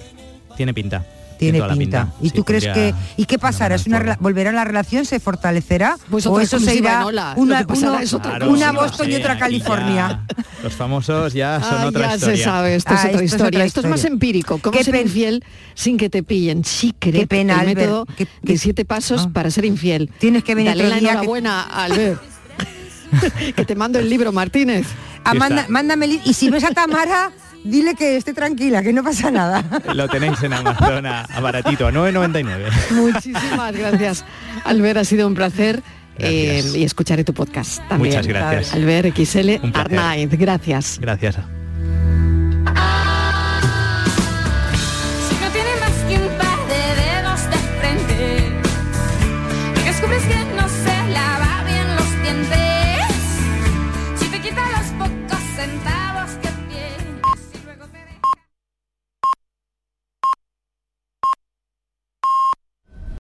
Tiene 0.58 0.74
pinta. 0.74 1.06
Tiene 1.40 1.62
pinta. 1.64 2.10
¿Y 2.22 2.30
Sí, 2.30 2.36
tú 2.36 2.44
crees 2.44 2.66
que 2.66 2.94
y 3.16 3.26
qué 3.26 3.40
pasará? 3.40 3.76
¿Es 3.76 3.88
una, 3.88 4.18
volverá 4.20 4.52
la 4.52 4.66
relación? 4.66 5.06
¿Se 5.06 5.20
fortalecerá? 5.22 5.98
Pues 6.12 6.26
o 6.28 6.40
eso 6.40 6.60
se 6.60 6.76
irá 6.76 7.06
una, 7.06 7.66
pasará 7.66 7.92
uno- 7.94 8.00
es 8.00 8.14
otra 8.14 8.32
Claro, 8.32 8.52
una 8.52 8.70
sí, 8.72 8.76
Boston 8.76 9.12
y 9.12 9.16
otra 9.16 9.40
California. 9.40 10.22
ya 10.28 10.36
Los 10.64 10.74
famosos 10.74 11.34
ya 11.34 11.62
son 11.62 11.78
Ah, 11.82 11.86
otra 11.88 12.08
ya 12.10 12.16
historia. 12.16 12.38
se 12.38 12.44
sabe, 12.44 12.76
esto 12.76 12.94
es 12.94 13.00
Ah, 13.00 13.00
otra 13.00 13.10
esto 13.12 13.24
es 13.24 13.32
historia. 13.34 13.64
Esto 13.64 13.80
es 13.80 13.88
más 13.88 14.04
empírico. 14.06 14.58
¿Cómo 14.58 14.78
Qué 14.78 14.84
ser 14.84 14.94
pen- 14.96 15.08
infiel 15.08 15.44
sin 15.76 15.98
que 15.98 16.10
te 16.10 16.24
pillen? 16.24 16.66
Secret, 16.66 17.16
Qué 17.16 17.26
pena, 17.28 17.54
el 17.54 17.60
Albert. 17.62 17.80
método 17.80 18.06
Qué- 18.18 18.26
de 18.26 18.30
qué- 18.46 18.58
siete 18.58 18.84
pasos 18.84 19.24
Ah. 19.28 19.30
para 19.32 19.50
ser 19.50 19.64
infiel. 19.64 20.12
Tienes 20.20 20.44
que 20.44 20.56
venir 20.56 20.72
Dale 20.72 20.90
la 20.90 20.96
día 20.98 21.00
que- 21.00 21.10
enhorabuena, 21.14 21.62
Albert. 21.64 22.22
que 23.56 23.66
te 23.66 23.76
mando 23.76 23.98
el 24.00 24.10
libro, 24.10 24.32
Martínez. 24.32 24.88
Ya 25.26 25.34
manda- 25.36 25.62
está. 25.62 25.72
mándame 25.72 26.06
el- 26.06 26.22
y 26.26 26.34
si 26.34 26.50
ves 26.50 26.64
a 26.64 26.72
Tamara, 26.72 27.32
dile 27.64 27.96
que 27.96 28.18
esté 28.18 28.34
tranquila, 28.34 28.82
que 28.84 28.94
no 28.94 29.04
pasa 29.04 29.32
nada. 29.32 29.64
Lo 29.94 30.08
tenéis 30.08 30.42
en 30.44 30.54
Amazon 30.54 31.06
a, 31.06 31.22
a 31.22 31.40
baratito, 31.40 31.88
a 31.88 31.92
9.99. 31.92 32.92
Muchísimas 32.92 33.76
gracias, 33.76 34.26
Albert. 34.66 34.98
Ha 35.00 35.06
sido 35.06 35.28
un 35.28 35.36
placer. 35.36 35.82
eh, 36.18 36.62
y 36.76 36.84
escucharé 36.84 37.24
tu 37.24 37.34
podcast 37.34 37.80
también. 37.88 38.14
Muchas 38.16 38.28
gracias. 38.28 38.74
Albert 38.74 39.16
XL. 39.16 39.56
Arnaiz, 39.74 40.30
gracias. 40.32 40.98
Gracias. 41.00 41.38